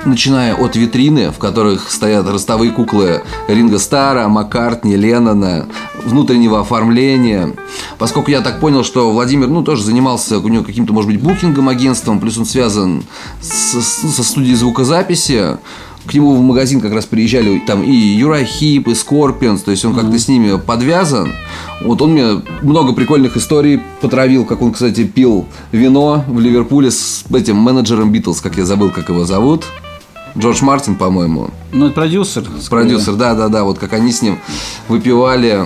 начиная 0.05 0.55
от 0.55 0.75
витрины, 0.75 1.31
в 1.31 1.37
которых 1.37 1.91
стоят 1.91 2.27
ростовые 2.29 2.71
куклы 2.71 3.23
Ринго 3.47 3.79
Старра, 3.79 4.27
Маккартни, 4.27 4.95
Леннона, 4.95 5.65
внутреннего 6.05 6.59
оформления. 6.59 7.53
Поскольку 7.97 8.31
я 8.31 8.41
так 8.41 8.59
понял, 8.59 8.83
что 8.83 9.11
Владимир, 9.11 9.47
ну, 9.47 9.63
тоже 9.63 9.83
занимался 9.83 10.39
у 10.39 10.47
него 10.47 10.63
каким-то, 10.63 10.93
может 10.93 11.11
быть, 11.11 11.21
букингом, 11.21 11.69
агентством, 11.69 12.19
плюс 12.19 12.37
он 12.37 12.45
связан 12.45 13.03
с, 13.41 13.81
со 13.81 14.23
студией 14.23 14.55
звукозаписи, 14.55 15.57
к 16.05 16.13
нему 16.13 16.35
в 16.35 16.41
магазин 16.41 16.81
как 16.81 16.93
раз 16.93 17.05
приезжали 17.05 17.59
там 17.65 17.83
и 17.83 17.91
Uriah 17.91 18.45
Heep, 18.45 18.87
и 18.87 18.93
Скорпионс, 18.93 19.63
то 19.63 19.71
есть 19.71 19.83
он 19.85 19.95
как-то 19.95 20.17
с 20.17 20.27
ними 20.27 20.57
подвязан. 20.59 21.33
Вот 21.81 22.01
он 22.01 22.11
мне 22.11 22.43
много 22.61 22.93
прикольных 22.93 23.37
историй 23.37 23.81
потравил, 24.01 24.45
как 24.45 24.61
он, 24.61 24.71
кстати, 24.71 25.03
пил 25.03 25.47
вино 25.71 26.23
в 26.27 26.39
Ливерпуле 26.39 26.91
с 26.91 27.25
этим 27.33 27.57
менеджером 27.57 28.11
Битлз, 28.11 28.41
как 28.41 28.57
я 28.57 28.65
забыл, 28.65 28.91
как 28.91 29.09
его 29.09 29.25
зовут. 29.25 29.65
Джордж 30.37 30.63
Мартин, 30.63 30.95
по-моему. 30.95 31.49
Ну, 31.71 31.85
это 31.85 31.95
продюсер. 31.95 32.43
Продюсер, 32.69 33.15
да, 33.15 33.33
да, 33.35 33.47
да. 33.47 33.63
Вот 33.63 33.79
как 33.79 33.93
они 33.93 34.11
с 34.11 34.21
ним 34.21 34.37
выпивали. 34.89 35.65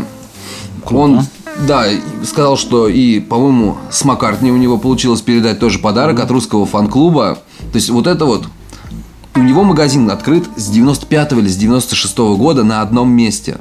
Круто. 0.85 1.03
Он, 1.03 1.21
да, 1.67 1.85
сказал, 2.23 2.57
что 2.57 2.87
и, 2.87 3.19
по-моему, 3.19 3.77
с 3.91 4.03
Маккартни 4.05 4.51
у 4.51 4.57
него 4.57 4.77
получилось 4.77 5.21
передать 5.21 5.59
тоже 5.59 5.79
подарок 5.79 6.19
от 6.19 6.31
русского 6.31 6.65
фан-клуба. 6.65 7.39
То 7.71 7.75
есть 7.75 7.89
вот 7.89 8.07
это 8.07 8.25
вот 8.25 8.47
у 9.35 9.41
него 9.41 9.63
магазин 9.63 10.09
открыт 10.09 10.45
с 10.57 10.67
95 10.67 11.33
или 11.33 11.47
с 11.47 11.55
96 11.55 12.17
года 12.17 12.63
на 12.63 12.81
одном 12.81 13.09
месте. 13.11 13.57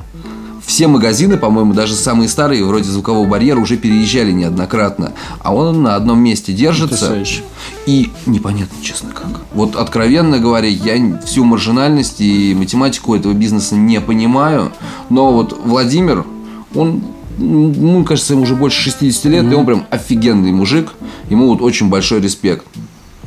Все 0.68 0.87
магазины, 0.87 1.38
по-моему, 1.38 1.72
даже 1.72 1.94
самые 1.94 2.28
старые, 2.28 2.62
вроде 2.62 2.90
звукового 2.90 3.26
барьера, 3.26 3.58
уже 3.58 3.78
переезжали 3.78 4.32
неоднократно. 4.32 5.12
А 5.38 5.54
он 5.54 5.82
на 5.82 5.96
одном 5.96 6.18
месте 6.18 6.52
держится. 6.52 7.06
Потрясающе. 7.06 7.42
И 7.87 8.12
непонятно, 8.26 8.76
честно, 8.82 9.10
как. 9.14 9.40
Вот 9.54 9.76
откровенно 9.76 10.38
говоря, 10.38 10.68
я 10.68 11.20
всю 11.25 11.44
маржинальность 11.44 12.20
и 12.20 12.54
математику 12.54 13.14
этого 13.14 13.32
бизнеса 13.32 13.76
не 13.76 13.98
понимаю. 13.98 14.70
Но 15.08 15.32
вот 15.32 15.58
Владимир, 15.64 16.26
он, 16.75 17.02
ну, 17.38 18.04
кажется, 18.04 18.34
ему 18.34 18.42
уже 18.42 18.54
больше 18.54 18.82
60 18.82 19.25
лет, 19.26 19.50
и 19.50 19.54
он 19.54 19.66
прям 19.66 19.87
офигенный 19.90 20.52
мужик. 20.52 20.92
Ему 21.30 21.48
вот 21.48 21.60
очень 21.60 21.88
большой 21.88 22.20
респект. 22.20 22.64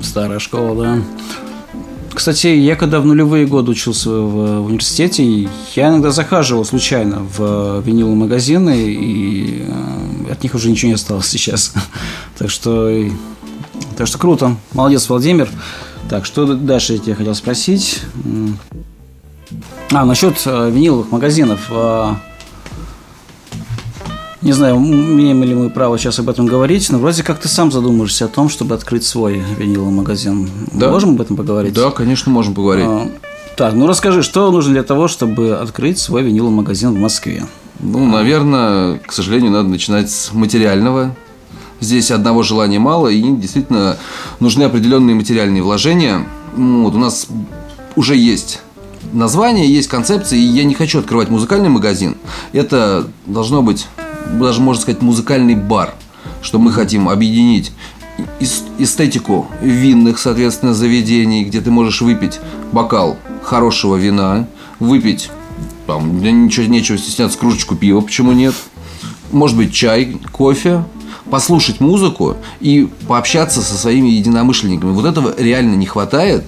Старая 0.02 0.40
школа, 0.40 0.84
да. 0.84 1.04
Кстати, 2.14 2.48
я 2.48 2.76
когда 2.76 3.00
в 3.00 3.06
нулевые 3.06 3.46
годы 3.46 3.72
учился 3.72 4.10
в 4.10 4.66
университете, 4.66 5.48
я 5.76 5.90
иногда 5.90 6.12
захаживал 6.12 6.66
случайно 6.66 7.26
в 7.38 7.82
виниловые 7.86 8.18
магазины, 8.18 8.84
и 8.84 9.66
э, 9.66 10.32
от 10.32 10.44
них 10.44 10.54
уже 10.54 10.70
ничего 10.70 10.90
не 10.90 10.96
осталось 10.96 11.28
сейчас. 11.28 11.74
Так 12.38 12.50
что, 12.50 12.92
так 13.98 14.08
что 14.08 14.18
круто. 14.18 14.58
Молодец, 14.74 15.08
Владимир. 15.08 15.48
Так, 16.10 16.26
что 16.26 16.56
дальше 16.56 16.94
я 16.94 17.00
тебя 17.00 17.16
хотел 17.16 17.36
спросить? 17.36 18.02
А, 19.92 20.06
насчет 20.06 20.42
э, 20.46 20.70
виниловых 20.72 21.12
магазинов. 21.12 21.70
Не 24.42 24.54
знаю, 24.54 24.78
имеем 24.78 25.44
ли 25.44 25.54
мы 25.54 25.70
право 25.70 26.00
сейчас 26.00 26.18
об 26.18 26.28
этом 26.30 26.48
говорить, 26.48 26.90
но 26.90 26.98
вроде 26.98 27.22
как 27.22 27.40
ты 27.40 27.48
сам 27.48 27.72
задумаешься 27.72 28.26
о 28.26 28.28
том, 28.28 28.50
чтобы 28.50 28.74
открыть 28.74 29.04
свой 29.04 29.44
виниловый 29.58 29.94
магазин. 29.94 30.50
Да. 30.72 30.90
Можем 30.90 31.12
об 31.12 31.22
этом 31.22 31.38
поговорить? 31.38 31.74
Да, 31.74 31.92
конечно, 31.92 32.32
можем 32.32 32.56
поговорить. 32.56 32.86
А, 32.88 33.08
Так, 33.56 33.76
ну 33.76 33.86
расскажи, 33.86 34.24
что 34.24 34.50
нужно 34.52 34.74
для 34.74 34.84
того, 34.84 35.08
чтобы 35.08 35.56
открыть 35.58 36.00
свой 36.00 36.24
виниловый 36.24 36.56
магазин 36.56 36.92
в 36.92 37.00
Москве? 37.00 37.46
Ну, 37.80 38.06
наверное, 38.06 38.98
к 39.06 39.12
сожалению, 39.12 39.52
надо 39.52 39.70
начинать 39.70 40.10
с 40.10 40.34
материального. 40.34 41.16
Здесь 41.80 42.10
одного 42.12 42.42
желания 42.42 42.80
мало, 42.80 43.10
и 43.10 43.22
действительно 43.22 43.98
нужны 44.40 44.64
определенные 44.64 45.16
материальные 45.16 45.62
вложения. 45.62 46.26
Вот 46.56 46.96
у 46.96 47.00
нас 47.00 47.28
уже 47.96 48.16
есть 48.16 48.62
название, 49.14 49.72
есть 49.72 49.88
концепция, 49.88 50.40
и 50.40 50.44
я 50.44 50.64
не 50.64 50.74
хочу 50.74 51.00
открывать 51.00 51.30
музыкальный 51.30 51.70
магазин. 51.70 52.18
Это 52.54 53.08
должно 53.26 53.62
быть, 53.64 53.88
даже 54.40 54.62
можно 54.62 54.82
сказать, 54.82 55.02
музыкальный 55.02 55.56
бар, 55.56 55.94
что 56.42 56.60
мы 56.60 56.72
хотим 56.72 57.10
объединить 57.10 57.72
эс- 58.40 58.64
эстетику 58.78 59.48
винных, 59.62 60.20
соответственно, 60.20 60.74
заведений, 60.74 61.44
где 61.44 61.62
ты 61.62 61.72
можешь 61.72 62.02
выпить 62.02 62.40
бокал 62.72 63.18
хорошего 63.44 63.96
вина, 63.96 64.48
выпить 64.80 65.30
там, 65.88 66.22
ничего 66.22 66.66
нечего 66.68 66.98
стесняться, 66.98 67.38
кружечку 67.38 67.76
пива, 67.76 68.02
почему 68.02 68.32
нет? 68.32 68.56
Может 69.32 69.58
быть, 69.58 69.74
чай, 69.74 70.18
кофе, 70.32 70.84
послушать 71.30 71.80
музыку 71.80 72.36
и 72.60 72.90
пообщаться 73.08 73.62
со 73.62 73.76
своими 73.76 74.10
единомышленниками. 74.10 74.92
Вот 74.92 75.06
этого 75.06 75.34
реально 75.38 75.76
не 75.76 75.86
хватает, 75.86 76.44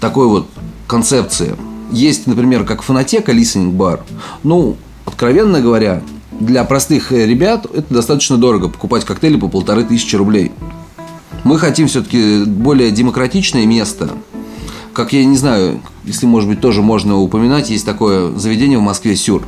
такой 0.00 0.28
вот 0.28 0.48
концепции. 0.86 1.56
Есть, 1.90 2.26
например, 2.26 2.64
как 2.64 2.82
фонотека, 2.82 3.32
listening 3.32 3.72
бар. 3.72 4.04
Ну, 4.42 4.76
откровенно 5.04 5.60
говоря, 5.60 6.02
для 6.40 6.64
простых 6.64 7.12
э, 7.12 7.26
ребят 7.26 7.66
это 7.66 7.92
достаточно 7.92 8.36
дорого 8.36 8.68
покупать 8.68 9.04
коктейли 9.04 9.36
по 9.36 9.48
полторы 9.48 9.84
тысячи 9.84 10.16
рублей. 10.16 10.52
Мы 11.44 11.58
хотим 11.58 11.88
все-таки 11.88 12.44
более 12.44 12.90
демократичное 12.90 13.66
место. 13.66 14.10
Как 14.92 15.12
я 15.12 15.24
не 15.24 15.36
знаю, 15.36 15.80
если, 16.04 16.26
может 16.26 16.48
быть, 16.48 16.60
тоже 16.60 16.82
можно 16.82 17.16
упоминать, 17.16 17.70
есть 17.70 17.86
такое 17.86 18.36
заведение 18.36 18.78
в 18.78 18.82
Москве 18.82 19.14
Сюр. 19.16 19.44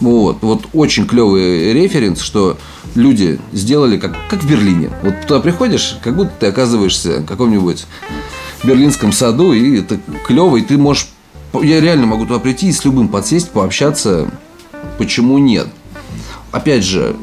Вот, 0.00 0.38
вот 0.40 0.62
очень 0.72 1.06
клевый 1.06 1.72
референс, 1.74 2.20
что 2.20 2.56
люди 2.94 3.38
сделали 3.52 3.98
как, 3.98 4.16
как 4.30 4.42
в 4.42 4.48
Берлине. 4.48 4.90
Вот 5.02 5.14
туда 5.26 5.40
приходишь, 5.40 5.98
как 6.02 6.16
будто 6.16 6.32
ты 6.40 6.46
оказываешься 6.46 7.20
в 7.20 7.26
каком-нибудь 7.26 7.84
берлинском 8.64 9.12
саду, 9.12 9.52
и 9.52 9.78
это 9.78 10.00
клево, 10.26 10.56
и 10.56 10.62
ты 10.62 10.78
можешь... 10.78 11.08
Я 11.52 11.80
реально 11.80 12.06
могу 12.06 12.26
туда 12.26 12.38
прийти 12.38 12.68
и 12.68 12.72
с 12.72 12.84
любым 12.84 13.08
подсесть, 13.08 13.50
пообщаться. 13.50 14.30
Почему 14.98 15.38
нет? 15.38 15.68
Опять 16.52 16.84
же, 16.84 17.16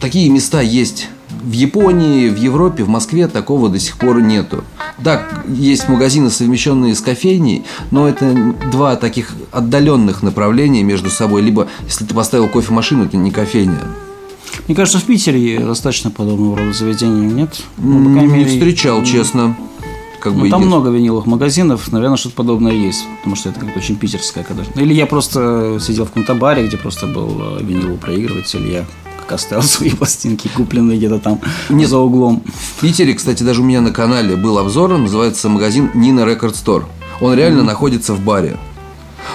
такие 0.00 0.28
места 0.28 0.60
есть 0.60 1.08
в 1.42 1.52
Японии, 1.52 2.28
в 2.28 2.36
Европе, 2.36 2.84
в 2.84 2.88
Москве 2.88 3.26
такого 3.28 3.68
до 3.68 3.78
сих 3.78 3.96
пор 3.96 4.20
нету. 4.20 4.64
Да, 4.98 5.22
есть 5.48 5.88
магазины, 5.88 6.30
совмещенные 6.30 6.94
с 6.94 7.00
кофейней, 7.00 7.64
но 7.90 8.08
это 8.08 8.34
два 8.70 8.96
таких 8.96 9.34
отдаленных 9.50 10.22
направления 10.22 10.82
между 10.82 11.08
собой. 11.08 11.40
Либо, 11.42 11.68
если 11.86 12.04
ты 12.04 12.14
поставил 12.14 12.48
кофемашину, 12.48 13.06
это 13.06 13.16
не 13.16 13.30
кофейня. 13.30 13.78
Мне 14.66 14.76
кажется, 14.76 14.98
в 14.98 15.04
Питере 15.04 15.60
достаточно 15.60 16.10
подобного 16.10 16.58
рода 16.58 16.72
заведений, 16.72 17.26
нет? 17.26 17.62
Ну, 17.78 17.98
Не 17.98 18.26
мере, 18.26 18.44
встречал, 18.46 19.02
честно. 19.04 19.56
Как 20.20 20.34
Ну, 20.34 20.40
бы 20.42 20.50
там 20.50 20.60
есть. 20.60 20.68
много 20.68 20.90
виниловых 20.90 21.26
магазинов, 21.26 21.90
наверное, 21.92 22.16
что-то 22.16 22.34
подобное 22.34 22.72
есть, 22.72 23.04
потому 23.18 23.36
что 23.36 23.48
это 23.48 23.60
как-то 23.60 23.78
очень 23.78 23.96
питерское. 23.96 24.44
Когда... 24.44 24.62
Или 24.80 24.92
я 24.92 25.06
просто 25.06 25.78
сидел 25.80 26.04
в 26.04 26.08
каком-то 26.08 26.34
баре, 26.34 26.66
где 26.66 26.76
просто 26.76 27.06
был 27.06 27.58
э, 27.58 27.62
виниловый 27.62 27.96
проигрыватель, 27.96 28.70
я 28.70 28.84
как 29.20 29.32
оставил 29.32 29.62
свои 29.64 29.90
пластинки, 29.90 30.48
купленные 30.48 30.98
где-то 30.98 31.18
там 31.18 31.40
за 31.70 31.98
углом. 31.98 32.42
В 32.46 32.80
Питере, 32.80 33.14
кстати, 33.14 33.42
даже 33.42 33.62
у 33.62 33.64
меня 33.64 33.80
на 33.80 33.92
канале 33.92 34.36
был 34.36 34.58
обзор, 34.58 34.96
называется 34.98 35.48
магазин 35.48 35.90
Нина 35.94 36.24
Рекорд 36.24 36.54
Стор. 36.56 36.86
Он 37.20 37.34
реально 37.34 37.62
находится 37.62 38.14
в 38.14 38.20
баре. 38.20 38.56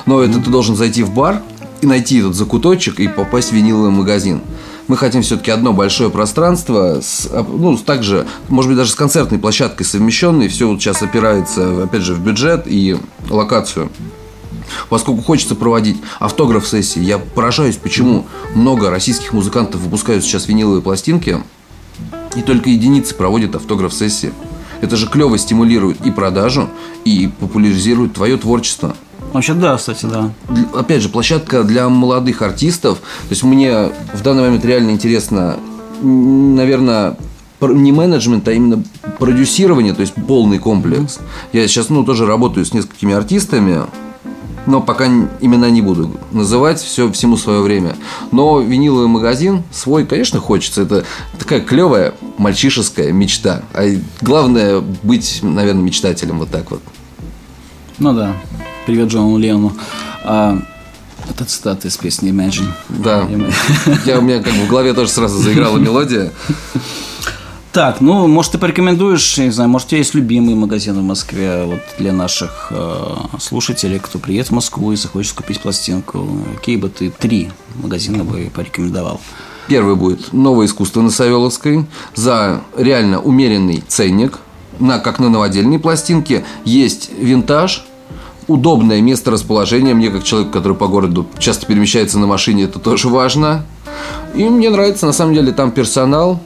Но 0.05 0.21
это 0.21 0.39
ты 0.39 0.49
должен 0.49 0.75
зайти 0.75 1.03
в 1.03 1.13
бар 1.13 1.41
и 1.81 1.87
найти 1.87 2.19
этот 2.19 2.35
закуточек 2.35 2.99
и 2.99 3.07
попасть 3.07 3.49
в 3.49 3.53
виниловый 3.53 3.91
магазин. 3.91 4.41
Мы 4.87 4.97
хотим 4.97 5.23
все-таки 5.23 5.49
одно 5.49 5.73
большое 5.73 6.11
пространство, 6.11 7.01
с, 7.01 7.27
ну, 7.31 7.75
также, 7.77 8.27
может 8.49 8.69
быть, 8.69 8.77
даже 8.77 8.91
с 8.91 8.95
концертной 8.95 9.39
площадкой 9.39 9.83
совмещенной. 9.83 10.47
Все 10.47 10.67
вот 10.67 10.79
сейчас 10.79 11.01
опирается, 11.01 11.83
опять 11.83 12.03
же, 12.03 12.13
в 12.13 12.19
бюджет 12.19 12.63
и 12.67 12.97
локацию. 13.29 13.91
Поскольку 14.89 15.21
хочется 15.21 15.55
проводить 15.55 15.97
автограф-сессии, 16.19 16.99
я 16.99 17.17
поражаюсь, 17.17 17.77
почему 17.77 18.25
много 18.53 18.89
российских 18.89 19.33
музыкантов 19.33 19.81
выпускают 19.81 20.23
сейчас 20.23 20.47
виниловые 20.47 20.81
пластинки, 20.81 21.41
и 22.35 22.41
только 22.41 22.69
единицы 22.69 23.15
проводят 23.15 23.55
автограф-сессии. 23.55 24.33
Это 24.81 24.97
же 24.97 25.07
клево 25.07 25.37
стимулирует 25.37 26.05
и 26.05 26.11
продажу, 26.11 26.69
и 27.05 27.29
популяризирует 27.39 28.13
твое 28.13 28.37
творчество. 28.37 28.95
Вообще, 29.35 29.53
да, 29.53 29.75
кстати, 29.75 30.05
да. 30.05 30.31
Опять 30.73 31.01
же, 31.01 31.09
площадка 31.09 31.65
для 31.65 31.89
молодых 31.89 32.41
артистов. 32.41 32.99
То 32.99 33.31
есть 33.31 33.43
мне 33.43 33.91
в 34.13 34.21
данный 34.23 34.43
момент 34.43 34.63
реально 34.63 34.91
интересно, 34.91 35.57
наверное, 36.01 37.17
не 37.59 37.91
менеджмент, 37.91 38.47
а 38.47 38.53
именно 38.53 38.81
продюсирование, 39.19 39.93
то 39.93 39.99
есть 39.99 40.13
полный 40.13 40.57
комплекс. 40.57 41.19
Я 41.51 41.67
сейчас, 41.67 41.89
ну, 41.89 42.05
тоже 42.05 42.25
работаю 42.25 42.65
с 42.65 42.73
несколькими 42.73 43.13
артистами, 43.13 43.81
но 44.67 44.79
пока 44.79 45.07
имена 45.41 45.69
не 45.69 45.81
буду 45.81 46.11
называть, 46.31 46.79
все 46.79 47.11
всему 47.11 47.35
свое 47.35 47.59
время. 47.59 47.97
Но 48.31 48.61
виниловый 48.61 49.09
магазин 49.09 49.63
свой, 49.69 50.05
конечно, 50.05 50.39
хочется. 50.39 50.83
Это 50.83 51.03
такая 51.37 51.59
клевая 51.59 52.13
мальчишеская 52.37 53.11
мечта. 53.11 53.63
А 53.73 53.83
главное 54.21 54.79
быть, 54.79 55.41
наверное, 55.43 55.83
мечтателем 55.83 56.39
вот 56.39 56.51
так 56.51 56.71
вот. 56.71 56.81
Ну 57.99 58.13
да. 58.13 58.33
Привет 58.85 59.09
Джону 59.09 59.39
Лену. 59.39 59.73
А, 60.23 60.59
это 61.27 61.43
цитата 61.45 61.87
из 61.87 61.97
песни 61.97 62.31
Imagine. 62.31 62.67
Да. 62.89 63.27
Я, 64.05 64.19
у 64.19 64.21
меня 64.21 64.43
как 64.43 64.53
бы 64.53 64.65
в 64.65 64.69
голове 64.69 64.93
тоже 64.93 65.09
сразу 65.09 65.39
заиграла 65.39 65.79
мелодия. 65.79 66.31
Так, 67.71 67.99
ну, 67.99 68.27
может, 68.27 68.51
ты 68.51 68.57
порекомендуешь, 68.59 69.37
не 69.39 69.49
знаю, 69.49 69.71
может, 69.71 69.87
у 69.87 69.89
тебя 69.89 69.97
есть 69.97 70.13
любимый 70.13 70.53
магазин 70.53 70.93
в 70.99 71.03
Москве 71.03 71.63
вот 71.65 71.79
для 71.97 72.13
наших 72.13 72.67
э, 72.69 73.15
слушателей, 73.39 73.99
кто 73.99 74.19
приедет 74.19 74.47
в 74.47 74.51
Москву 74.53 74.91
и 74.91 74.95
захочет 74.95 75.33
купить 75.33 75.59
пластинку. 75.59 76.25
Какие 76.55 76.77
бы 76.77 76.87
ты 76.87 77.09
три 77.09 77.49
магазина 77.81 78.23
бы 78.23 78.51
порекомендовал? 78.53 79.19
Первый 79.67 79.95
будет 79.95 80.31
новое 80.31 80.67
искусство 80.67 81.01
на 81.01 81.09
Савеловской 81.09 81.85
за 82.13 82.61
реально 82.77 83.19
умеренный 83.19 83.83
ценник, 83.87 84.39
на, 84.79 84.99
как 84.99 85.19
на 85.19 85.29
новодельные 85.29 85.79
пластинки. 85.79 86.45
Есть 86.63 87.09
винтаж, 87.19 87.83
удобное 88.47 89.01
место 89.01 89.31
расположения. 89.31 89.93
Мне, 89.93 90.09
как 90.09 90.23
человек, 90.23 90.51
который 90.51 90.77
по 90.77 90.87
городу 90.87 91.25
часто 91.39 91.65
перемещается 91.65 92.19
на 92.19 92.27
машине, 92.27 92.63
это 92.63 92.79
тоже 92.79 93.09
важно. 93.09 93.65
И 94.35 94.43
мне 94.43 94.69
нравится, 94.69 95.05
на 95.05 95.13
самом 95.13 95.33
деле, 95.33 95.51
там 95.51 95.71
персонал. 95.71 96.39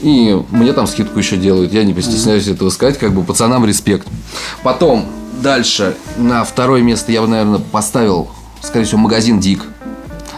И 0.00 0.38
мне 0.50 0.72
там 0.72 0.86
скидку 0.86 1.18
еще 1.18 1.36
делают. 1.36 1.72
Я 1.72 1.84
не 1.84 1.94
постесняюсь 1.94 2.48
этого 2.48 2.70
сказать. 2.70 2.98
Как 2.98 3.12
бы 3.12 3.22
пацанам 3.22 3.64
респект. 3.64 4.06
Потом, 4.62 5.06
дальше, 5.40 5.96
на 6.16 6.44
второе 6.44 6.82
место 6.82 7.12
я 7.12 7.22
бы, 7.22 7.28
наверное, 7.28 7.60
поставил, 7.60 8.28
скорее 8.62 8.84
всего, 8.84 9.00
магазин 9.00 9.40
Дик. 9.40 9.64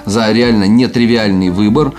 За 0.04 0.30
реально 0.32 0.64
нетривиальный 0.64 1.50
выбор 1.50 1.92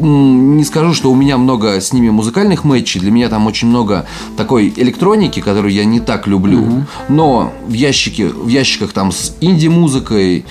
не 0.00 0.64
скажу, 0.64 0.94
что 0.94 1.10
у 1.10 1.14
меня 1.14 1.38
много 1.38 1.80
с 1.80 1.92
ними 1.92 2.10
музыкальных 2.10 2.64
матчей. 2.64 3.00
Для 3.00 3.10
меня 3.10 3.28
там 3.28 3.46
очень 3.46 3.68
много 3.68 4.06
такой 4.36 4.72
электроники, 4.76 5.40
которую 5.40 5.72
я 5.72 5.84
не 5.84 6.00
так 6.00 6.26
люблю. 6.26 6.62
Угу. 6.62 6.84
Но 7.08 7.52
в 7.66 7.72
ящике, 7.72 8.28
в 8.28 8.48
ящиках 8.48 8.92
там 8.92 9.12
с 9.12 9.36
инди-музыкой 9.40 10.44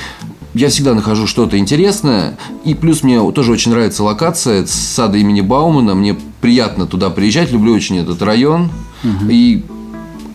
я 0.53 0.69
всегда 0.69 0.93
нахожу 0.93 1.27
что-то 1.27 1.57
интересное. 1.57 2.37
И 2.63 2.73
плюс 2.73 3.03
мне 3.03 3.19
тоже 3.31 3.51
очень 3.51 3.71
нравится 3.71 4.03
локация 4.03 4.65
с 4.65 4.71
сада 4.71 5.17
имени 5.17 5.41
Баумана. 5.41 5.95
Мне 5.95 6.15
приятно 6.41 6.85
туда 6.85 7.09
приезжать. 7.09 7.51
Люблю 7.51 7.73
очень 7.73 7.97
этот 7.97 8.21
район. 8.21 8.69
Угу. 9.03 9.29
И 9.29 9.63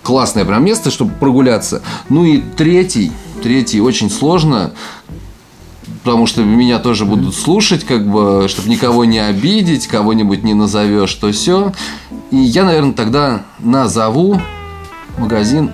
классное 0.02 0.44
прям 0.44 0.64
место, 0.64 0.90
чтобы 0.90 1.12
прогуляться. 1.12 1.82
Ну 2.08 2.24
и 2.24 2.40
третий, 2.56 3.10
третий 3.42 3.80
очень 3.80 4.10
сложно 4.10 4.72
потому 6.04 6.26
что 6.26 6.42
меня 6.42 6.78
тоже 6.78 7.06
будут 7.06 7.34
слушать, 7.34 7.84
как 7.84 8.06
бы, 8.06 8.46
чтобы 8.48 8.68
никого 8.68 9.04
не 9.06 9.18
обидеть, 9.18 9.86
кого-нибудь 9.86 10.44
не 10.44 10.52
назовешь, 10.52 11.12
то 11.14 11.32
все. 11.32 11.72
И 12.30 12.36
я, 12.36 12.64
наверное, 12.64 12.92
тогда 12.92 13.42
назову 13.58 14.40
магазин 15.18 15.70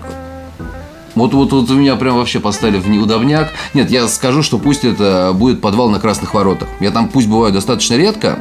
вот, 1.17 1.35
вот, 1.35 1.53
вот 1.53 1.69
у 1.71 1.75
меня 1.75 1.97
прям 1.97 2.17
вообще 2.17 2.41
поставили 2.41 2.79
в 2.79 2.89
неудобняк. 2.89 3.51
Нет, 3.75 3.91
я 3.91 4.07
скажу, 4.09 4.43
что 4.43 4.59
пусть 4.59 4.85
это 4.85 5.33
будет 5.35 5.61
подвал 5.61 5.91
на 5.91 5.99
Красных 5.99 6.33
Воротах. 6.33 6.69
Я 6.79 6.93
там 6.93 7.09
пусть 7.09 7.27
бываю 7.27 7.53
достаточно 7.53 7.95
редко. 7.95 8.39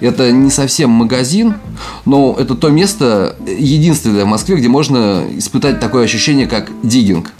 Это 0.00 0.30
не 0.30 0.50
совсем 0.50 0.90
магазин, 0.90 1.56
но 2.04 2.36
это 2.38 2.54
то 2.54 2.70
место 2.70 3.36
единственное 3.46 4.24
в 4.24 4.28
Москве, 4.28 4.56
где 4.56 4.68
можно 4.68 5.24
испытать 5.36 5.80
такое 5.80 6.04
ощущение, 6.04 6.46
как 6.46 6.70
диггинг. 6.82 7.32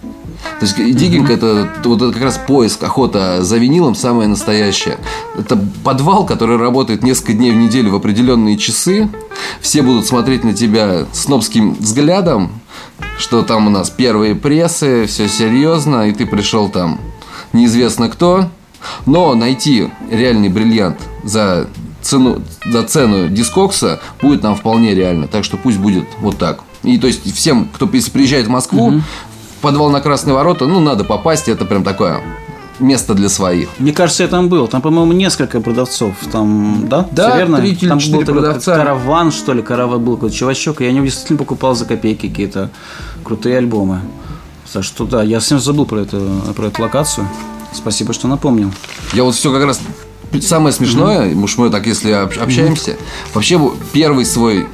То 0.60 0.66
есть 0.66 0.76
диггинг 0.76 1.30
это 1.30 1.68
вот 1.84 2.00
это 2.00 2.12
как 2.12 2.22
раз 2.22 2.38
поиск, 2.38 2.82
охота 2.82 3.42
за 3.42 3.56
винилом 3.58 3.94
самое 3.94 4.28
настоящее. 4.28 4.98
Это 5.36 5.58
подвал, 5.82 6.24
который 6.24 6.56
работает 6.56 7.02
несколько 7.02 7.32
дней 7.32 7.50
в 7.50 7.56
неделю 7.56 7.90
в 7.90 7.96
определенные 7.96 8.56
часы. 8.56 9.08
Все 9.60 9.82
будут 9.82 10.06
смотреть 10.06 10.44
на 10.44 10.54
тебя 10.54 11.06
с 11.12 11.28
нобским 11.28 11.74
взглядом, 11.74 12.50
что 13.18 13.42
там 13.42 13.66
у 13.66 13.70
нас 13.70 13.90
первые 13.90 14.34
прессы, 14.34 15.06
все 15.06 15.28
серьезно, 15.28 16.08
и 16.08 16.12
ты 16.12 16.24
пришел 16.26 16.68
там 16.68 17.00
неизвестно 17.52 18.08
кто. 18.08 18.48
Но 19.06 19.34
найти 19.34 19.90
реальный 20.10 20.50
бриллиант 20.50 20.98
за 21.24 21.68
цену, 22.02 22.42
за 22.64 22.82
цену 22.84 23.28
дискокса 23.28 24.00
будет 24.20 24.42
нам 24.42 24.56
вполне 24.56 24.94
реально. 24.94 25.26
Так 25.26 25.44
что 25.44 25.56
пусть 25.56 25.78
будет 25.78 26.04
вот 26.20 26.38
так. 26.38 26.60
И 26.82 26.98
то 26.98 27.06
есть 27.06 27.34
всем, 27.34 27.68
кто 27.72 27.86
приезжает 27.86 28.46
в 28.46 28.50
Москву, 28.50 28.88
угу 28.88 29.02
подвал 29.64 29.88
на 29.88 30.02
Красные 30.02 30.34
ворота, 30.34 30.66
ну, 30.66 30.78
надо 30.78 31.04
попасть, 31.04 31.48
это 31.48 31.64
прям 31.64 31.82
такое 31.82 32.20
место 32.80 33.14
для 33.14 33.30
своих. 33.30 33.68
Мне 33.78 33.92
кажется, 33.92 34.24
я 34.24 34.28
там 34.28 34.48
был. 34.48 34.68
Там, 34.68 34.82
по-моему, 34.82 35.12
несколько 35.12 35.60
продавцов. 35.60 36.14
Там, 36.30 36.84
да? 36.86 37.08
Да, 37.10 37.30
Все 37.30 37.38
верно? 37.38 37.58
3 37.58 37.70
или 37.70 37.88
там 37.88 37.98
4 37.98 38.18
был 38.18 38.32
продавца. 38.34 38.76
Караван, 38.76 39.32
что 39.32 39.54
ли, 39.54 39.62
караван 39.62 40.04
был 40.04 40.16
какой-то 40.16 40.36
чувачок, 40.36 40.82
и 40.82 40.84
я 40.84 40.92
него 40.92 41.06
действительно 41.06 41.38
покупал 41.38 41.74
за 41.74 41.86
копейки 41.86 42.28
какие-то 42.28 42.70
крутые 43.24 43.56
альбомы. 43.56 44.00
Так 44.70 44.84
что 44.84 45.04
да, 45.06 45.22
я 45.22 45.40
совсем 45.40 45.60
забыл 45.60 45.86
про 45.86 46.00
эту, 46.00 46.20
про 46.54 46.66
эту 46.66 46.82
локацию. 46.82 47.26
Спасибо, 47.72 48.12
что 48.12 48.28
напомнил. 48.28 48.70
Я 49.14 49.24
вот 49.24 49.34
все 49.34 49.50
как 49.50 49.64
раз 49.64 49.80
самое 50.42 50.74
смешное, 50.74 51.30
mm-hmm. 51.30 51.42
уж 51.42 51.56
мы 51.56 51.70
так 51.70 51.86
если 51.86 52.10
общаемся, 52.10 52.90
mm-hmm. 52.90 53.34
вообще 53.34 53.72
первый 53.92 54.26
свой 54.26 54.66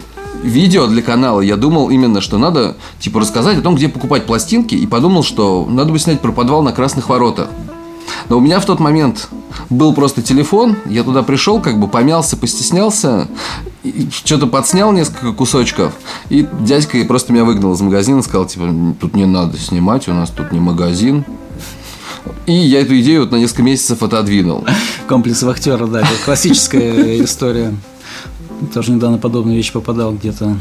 видео 0.42 0.86
для 0.86 1.02
канала 1.02 1.40
я 1.40 1.56
думал 1.56 1.90
именно, 1.90 2.20
что 2.20 2.38
надо 2.38 2.76
типа 2.98 3.20
рассказать 3.20 3.58
о 3.58 3.62
том, 3.62 3.74
где 3.74 3.88
покупать 3.88 4.26
пластинки, 4.26 4.74
и 4.74 4.86
подумал, 4.86 5.22
что 5.22 5.66
надо 5.68 5.92
бы 5.92 5.98
снять 5.98 6.20
про 6.20 6.32
подвал 6.32 6.62
на 6.62 6.72
Красных 6.72 7.08
Воротах. 7.08 7.48
Но 8.28 8.38
у 8.38 8.40
меня 8.40 8.60
в 8.60 8.66
тот 8.66 8.80
момент 8.80 9.28
был 9.68 9.94
просто 9.94 10.22
телефон, 10.22 10.76
я 10.86 11.02
туда 11.02 11.22
пришел, 11.22 11.60
как 11.60 11.78
бы 11.78 11.88
помялся, 11.88 12.36
постеснялся, 12.36 13.28
что-то 14.12 14.46
подснял 14.46 14.92
несколько 14.92 15.32
кусочков, 15.32 15.94
и 16.28 16.46
дядька 16.60 17.02
просто 17.04 17.32
меня 17.32 17.44
выгнал 17.44 17.72
из 17.72 17.80
магазина, 17.80 18.22
сказал, 18.22 18.46
типа, 18.46 18.68
тут 19.00 19.14
не 19.14 19.26
надо 19.26 19.58
снимать, 19.58 20.08
у 20.08 20.12
нас 20.12 20.30
тут 20.30 20.52
не 20.52 20.60
магазин. 20.60 21.24
И 22.46 22.52
я 22.52 22.80
эту 22.82 22.98
идею 23.00 23.22
вот 23.22 23.32
на 23.32 23.36
несколько 23.36 23.62
месяцев 23.62 24.02
отодвинул. 24.02 24.64
Комплекс 25.08 25.42
вахтера, 25.42 25.86
да, 25.86 26.00
это 26.00 26.10
классическая 26.24 27.24
история. 27.24 27.74
Тоже 28.72 28.92
недавно 28.92 29.18
подобную 29.18 29.56
вещь 29.56 29.72
попадал 29.72 30.12
где-то 30.12 30.56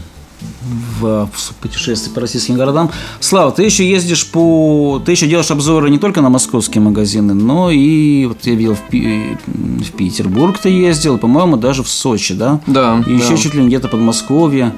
в, 0.99 1.29
в 1.31 1.53
путешествии 1.61 2.11
по 2.11 2.21
российским 2.21 2.55
городам. 2.55 2.91
Слава, 3.19 3.51
ты 3.51 3.63
еще 3.63 3.89
ездишь 3.89 4.27
по... 4.27 5.01
Ты 5.05 5.11
еще 5.11 5.27
делаешь 5.27 5.51
обзоры 5.51 5.89
не 5.89 5.99
только 5.99 6.21
на 6.21 6.29
московские 6.29 6.81
магазины, 6.81 7.33
но 7.33 7.71
и 7.71 8.25
вот 8.25 8.37
я 8.43 8.55
видел 8.55 8.75
в, 8.75 8.81
Пи... 8.89 9.37
в 9.45 9.91
Петербург 9.91 10.57
ты 10.57 10.69
ездил, 10.69 11.17
по-моему, 11.17 11.57
даже 11.57 11.83
в 11.83 11.89
Сочи, 11.89 12.33
да? 12.33 12.61
Да. 12.67 13.03
И 13.05 13.17
да. 13.17 13.23
еще 13.23 13.37
чуть 13.37 13.53
ли 13.53 13.65
где-то 13.65 13.87
Подмосковье. 13.87 14.73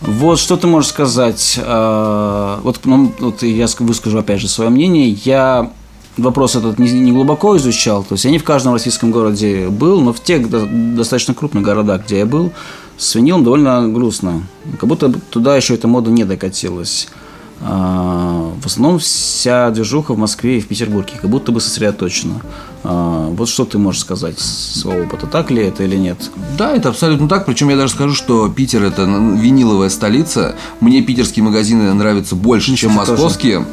Вот 0.00 0.38
что 0.38 0.56
ты 0.56 0.66
можешь 0.66 0.90
сказать? 0.90 1.58
А, 1.62 2.60
вот, 2.62 2.80
ну, 2.84 3.12
вот 3.18 3.42
я 3.42 3.66
выскажу 3.78 4.18
опять 4.18 4.40
же 4.40 4.48
свое 4.48 4.70
мнение. 4.70 5.10
Я 5.24 5.70
вопрос 6.16 6.56
этот 6.56 6.78
не, 6.78 6.90
не 6.92 7.12
глубоко 7.12 7.56
изучал. 7.56 8.02
То 8.04 8.14
есть 8.14 8.24
я 8.24 8.30
не 8.30 8.38
в 8.38 8.44
каждом 8.44 8.72
российском 8.72 9.10
городе 9.10 9.68
был, 9.68 10.00
но 10.00 10.12
в 10.12 10.20
тех 10.22 10.48
достаточно 10.94 11.34
крупных 11.34 11.62
городах, 11.62 12.04
где 12.04 12.18
я 12.18 12.26
был, 12.26 12.52
с 12.96 13.14
винилом 13.14 13.44
довольно 13.44 13.88
грустно. 13.88 14.42
Как 14.78 14.88
будто 14.88 15.12
туда 15.30 15.56
еще 15.56 15.74
эта 15.74 15.88
мода 15.88 16.10
не 16.10 16.24
докатилась. 16.24 17.08
А, 17.60 18.52
в 18.60 18.66
основном 18.66 18.98
вся 18.98 19.70
движуха 19.70 20.14
в 20.14 20.18
Москве 20.18 20.58
и 20.58 20.60
в 20.60 20.68
Петербурге, 20.68 21.12
как 21.20 21.30
будто 21.30 21.52
бы 21.52 21.60
сосредоточена. 21.60 22.40
А, 22.86 23.28
вот 23.30 23.48
что 23.48 23.64
ты 23.64 23.78
можешь 23.78 24.02
сказать 24.02 24.38
своего 24.38 25.04
опыта, 25.04 25.26
так 25.26 25.50
ли 25.50 25.62
это 25.62 25.84
или 25.84 25.96
нет? 25.96 26.30
Да, 26.58 26.76
это 26.76 26.90
абсолютно 26.90 27.28
так. 27.28 27.46
Причем 27.46 27.70
я 27.70 27.76
даже 27.76 27.94
скажу, 27.94 28.14
что 28.14 28.48
Питер 28.50 28.84
это 28.84 29.04
виниловая 29.04 29.88
столица. 29.88 30.54
Мне 30.80 31.00
питерские 31.00 31.44
магазины 31.44 31.92
нравятся 31.94 32.36
больше, 32.36 32.72
ну, 32.72 32.76
чем 32.76 32.92
московские. 32.92 33.60
Тоже. 33.60 33.68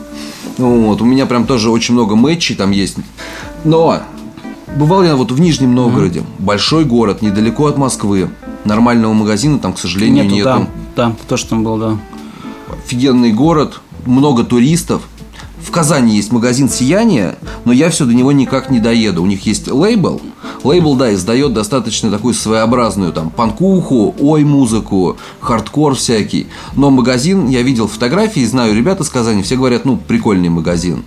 Вот, 0.58 1.02
у 1.02 1.06
меня 1.06 1.26
прям 1.26 1.46
тоже 1.46 1.70
очень 1.70 1.94
много 1.94 2.16
матчей 2.16 2.56
там 2.56 2.72
есть. 2.72 2.98
Но 3.66 4.02
бывал 4.78 5.04
я 5.04 5.18
вот 5.18 5.32
в 5.32 5.40
Нижнем 5.40 5.76
Новгороде, 5.76 6.20
mm-hmm. 6.20 6.46
большой 6.46 6.86
город, 6.86 7.22
недалеко 7.22 7.66
от 7.66 7.78
Москвы. 7.78 8.30
Нормального 8.64 9.12
магазина 9.14 9.60
там, 9.60 9.74
к 9.74 9.80
сожалению, 9.80 10.24
нету. 10.24 10.36
нету. 10.36 10.68
Да, 10.96 11.08
да, 11.08 11.16
то, 11.28 11.36
что 11.36 11.50
там 11.50 11.64
был, 11.64 11.78
да. 11.78 11.98
Офигенный 12.86 13.34
город, 13.34 13.82
много 14.06 14.44
туристов. 14.44 15.04
В 15.64 15.72
Казани 15.72 16.16
есть 16.16 16.32
магазин 16.32 16.70
«Сияние», 16.70 17.36
но 17.66 17.72
я 17.72 17.90
все 17.90 18.06
до 18.06 18.14
него 18.14 18.32
никак 18.32 18.70
не 18.70 18.80
доеду. 18.80 19.24
У 19.24 19.26
них 19.26 19.46
есть 19.46 19.72
лейбл. 19.72 20.22
Лейбл, 20.64 20.96
да, 20.96 21.14
издает 21.14 21.54
достаточно 21.54 22.12
такую 22.12 22.34
своеобразную 22.34 23.14
там 23.14 23.30
панкуху, 23.30 24.16
ой-музыку, 24.20 25.18
хардкор 25.40 25.96
всякий. 25.96 26.48
Но 26.76 26.90
магазин, 26.90 27.48
я 27.48 27.62
видел 27.62 27.88
фотографии, 27.88 28.46
знаю 28.46 28.76
ребята 28.76 29.04
из 29.04 29.10
Казани, 29.10 29.44
все 29.44 29.56
говорят, 29.56 29.86
ну, 29.86 29.98
прикольный 29.98 30.50
магазин. 30.50 31.04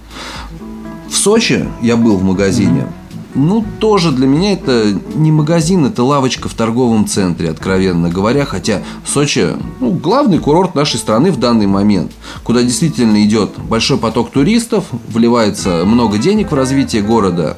В 1.09 1.17
Сочи 1.17 1.69
я 1.83 1.97
был 1.97 2.17
в 2.17 2.25
магазине. 2.25 2.81
Mm-hmm 2.81 3.04
ну, 3.35 3.65
тоже 3.81 4.13
для 4.13 4.27
меня 4.27 4.53
это 4.53 4.99
не 5.15 5.33
магазин, 5.33 5.87
это 5.87 6.03
лавочка 6.03 6.49
в 6.49 6.55
торговом 6.55 7.07
центре, 7.07 7.51
откровенно 7.51 8.09
говоря. 8.09 8.45
Хотя 8.45 8.83
Сочи, 9.07 9.49
ну, 9.81 9.91
главный 9.91 10.39
курорт 10.39 10.75
нашей 10.75 10.99
страны 10.99 11.31
в 11.33 11.39
данный 11.39 11.67
момент, 11.67 12.13
куда 12.43 12.63
действительно 12.63 13.23
идет 13.25 13.51
большой 13.59 13.99
поток 13.99 14.31
туристов, 14.31 14.85
вливается 15.09 15.85
много 15.85 16.19
денег 16.19 16.53
в 16.53 16.55
развитие 16.55 17.03
города. 17.03 17.57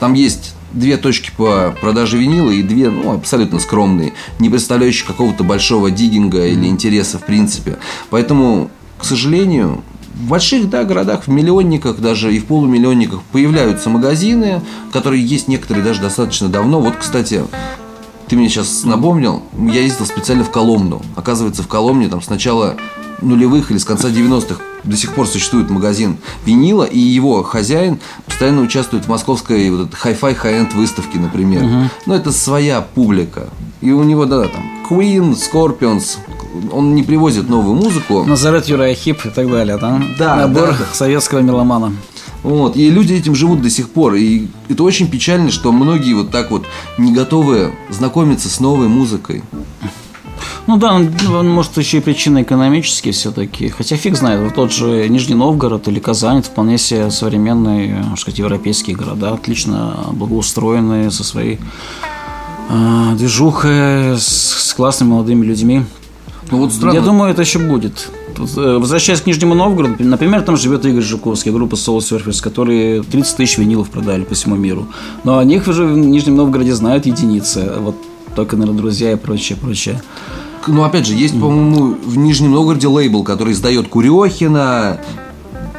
Там 0.00 0.14
есть 0.14 0.54
две 0.72 0.96
точки 0.96 1.32
по 1.36 1.74
продаже 1.80 2.18
винила 2.18 2.50
и 2.50 2.62
две, 2.62 2.90
ну, 2.90 3.14
абсолютно 3.14 3.58
скромные, 3.58 4.12
не 4.38 4.50
представляющие 4.50 5.06
какого-то 5.06 5.42
большого 5.42 5.90
диггинга 5.90 6.46
или 6.46 6.66
интереса 6.66 7.18
в 7.18 7.24
принципе. 7.24 7.78
Поэтому, 8.10 8.70
к 8.98 9.04
сожалению, 9.04 9.82
в 10.16 10.28
больших 10.28 10.68
да, 10.70 10.84
городах, 10.84 11.24
в 11.26 11.28
миллионниках, 11.28 11.98
даже 11.98 12.34
и 12.34 12.38
в 12.38 12.46
полумиллионниках 12.46 13.22
появляются 13.32 13.90
магазины, 13.90 14.62
которые 14.92 15.24
есть 15.24 15.46
некоторые 15.46 15.84
даже 15.84 16.00
достаточно 16.00 16.48
давно. 16.48 16.80
Вот, 16.80 16.96
кстати, 16.96 17.42
ты 18.28 18.36
мне 18.36 18.48
сейчас 18.48 18.84
напомнил, 18.84 19.42
я 19.56 19.82
ездил 19.82 20.06
специально 20.06 20.44
в 20.44 20.50
Коломну. 20.50 21.02
Оказывается, 21.14 21.62
в 21.62 21.68
Коломне 21.68 22.08
там 22.08 22.22
с 22.22 22.28
начала 22.28 22.76
нулевых 23.22 23.70
или 23.70 23.78
с 23.78 23.84
конца 23.84 24.08
90-х 24.08 24.62
до 24.84 24.96
сих 24.96 25.14
пор 25.14 25.26
существует 25.26 25.70
магазин 25.70 26.18
винила, 26.44 26.84
и 26.84 26.98
его 26.98 27.42
хозяин 27.42 27.98
постоянно 28.24 28.62
участвует 28.62 29.04
в 29.04 29.08
московской 29.08 29.70
вот 29.70 29.88
этой 29.88 29.96
хай-фай 29.96 30.34
хай-энд 30.34 30.74
выставке, 30.74 31.18
например. 31.18 31.64
Угу. 31.64 31.90
Но 32.06 32.14
это 32.14 32.32
своя 32.32 32.80
публика. 32.80 33.48
И 33.80 33.90
у 33.90 34.02
него, 34.02 34.26
да, 34.26 34.42
там 34.42 34.64
Queen, 34.88 35.34
Scorpions, 35.34 36.18
он 36.72 36.94
не 36.94 37.02
привозит 37.02 37.48
новую 37.48 37.74
музыку. 37.74 38.24
Nazareth 38.24 38.66
Uriah 38.66 38.94
Heep 38.94 39.26
и 39.26 39.30
так 39.30 39.50
далее, 39.50 39.76
да? 39.76 40.00
Да, 40.18 40.36
Набор 40.36 40.68
да, 40.68 40.76
да. 40.78 40.86
советского 40.92 41.40
меломана. 41.40 41.92
Вот, 42.42 42.76
и 42.76 42.90
люди 42.90 43.14
этим 43.14 43.34
живут 43.34 43.62
до 43.62 43.70
сих 43.70 43.90
пор. 43.90 44.14
И 44.14 44.46
это 44.68 44.84
очень 44.84 45.08
печально, 45.08 45.50
что 45.50 45.72
многие 45.72 46.14
вот 46.14 46.30
так 46.30 46.50
вот 46.50 46.64
не 46.98 47.12
готовы 47.12 47.72
знакомиться 47.90 48.48
с 48.48 48.60
новой 48.60 48.88
музыкой. 48.88 49.42
Ну 50.66 50.76
да, 50.78 50.94
он, 50.94 51.48
может 51.48 51.76
еще 51.78 51.98
и 51.98 52.00
причины 52.00 52.42
экономические 52.42 53.12
все-таки. 53.12 53.68
Хотя 53.68 53.96
фиг 53.96 54.16
знает, 54.16 54.40
вот 54.40 54.54
тот 54.54 54.72
же 54.72 55.08
Нижний 55.08 55.36
Новгород 55.36 55.86
или 55.86 56.00
Казань, 56.00 56.38
это 56.38 56.48
вполне 56.48 56.76
себе 56.76 57.10
современные, 57.10 57.94
можно 57.94 58.16
сказать, 58.16 58.40
европейские 58.40 58.96
города, 58.96 59.32
отлично 59.32 60.08
благоустроенные, 60.12 61.12
со 61.12 61.22
своей 61.22 61.60
э, 62.68 63.14
движухой, 63.16 64.18
с, 64.18 64.26
с 64.26 64.74
классными 64.74 65.10
молодыми 65.10 65.46
людьми. 65.46 65.84
Ну 66.50 66.58
вот 66.58 66.72
странно. 66.72 66.94
Я 66.94 67.00
думаю, 67.00 67.30
это 67.30 67.42
еще 67.42 67.60
будет. 67.60 68.10
Э, 68.38 68.78
Возвращаясь 68.78 69.20
к 69.20 69.26
Нижнему 69.26 69.54
Новгороду, 69.54 69.96
например, 69.98 70.42
там 70.42 70.56
живет 70.56 70.84
Игорь 70.84 71.02
Жуковский, 71.02 71.52
группа 71.52 71.74
Soul 71.74 71.98
Surfers, 71.98 72.42
которые 72.42 73.02
30 73.02 73.36
тысяч 73.36 73.58
винилов 73.58 73.90
продали 73.90 74.24
по 74.24 74.34
всему 74.34 74.56
миру. 74.56 74.86
Но 75.24 75.38
о 75.38 75.44
них 75.44 75.66
уже 75.68 75.84
в 75.84 75.96
Нижнем 75.96 76.36
Новгороде 76.36 76.74
знают 76.74 77.06
единицы. 77.06 77.72
Вот 77.80 77.96
только, 78.34 78.56
наверное, 78.56 78.78
друзья 78.80 79.12
и 79.12 79.16
прочее, 79.16 79.58
прочее. 79.60 80.02
Ну, 80.66 80.82
опять 80.82 81.06
же, 81.06 81.14
есть, 81.14 81.38
по-моему, 81.40 81.96
в 82.04 82.16
Нижнем 82.18 82.52
Новгороде 82.52 82.88
лейбл, 82.88 83.22
который 83.22 83.52
издает 83.52 83.88
Курехина. 83.88 84.98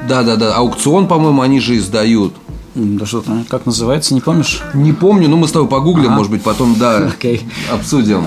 Да-да-да, 0.08 0.56
аукцион, 0.56 1.08
по-моему, 1.08 1.42
они 1.42 1.60
же 1.60 1.78
издают. 1.78 2.34
Да 2.74 3.06
что-то, 3.06 3.44
как 3.50 3.66
называется, 3.66 4.14
не 4.14 4.22
помнишь? 4.22 4.62
Не 4.74 4.94
помню, 4.94 5.28
но 5.28 5.36
мы 5.36 5.48
с 5.48 5.52
тобой 5.52 5.68
погуглим, 5.68 6.12
может 6.12 6.32
быть, 6.32 6.44
потом, 6.44 6.76
да, 6.80 6.98
Окей. 7.18 7.42
обсудим. 7.74 8.24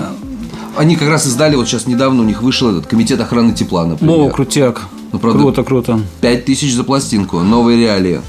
Они 0.77 0.95
как 0.95 1.09
раз 1.09 1.27
издали, 1.27 1.55
вот 1.55 1.67
сейчас 1.67 1.85
недавно 1.87 2.21
у 2.21 2.25
них 2.25 2.41
вышел 2.41 2.69
этот 2.69 2.85
комитет 2.87 3.19
охраны 3.19 3.53
тепла, 3.53 3.83
О, 3.83 3.87
например. 3.87 4.31
крутяк. 4.31 4.81
Ну, 5.11 5.19
правда- 5.19 5.39
Круто, 5.39 5.63
круто. 5.63 5.99
Пять 6.21 6.45
тысяч 6.45 6.73
за 6.73 6.83
пластинку, 6.83 7.39
новые 7.41 7.77
реалии. 7.77 8.21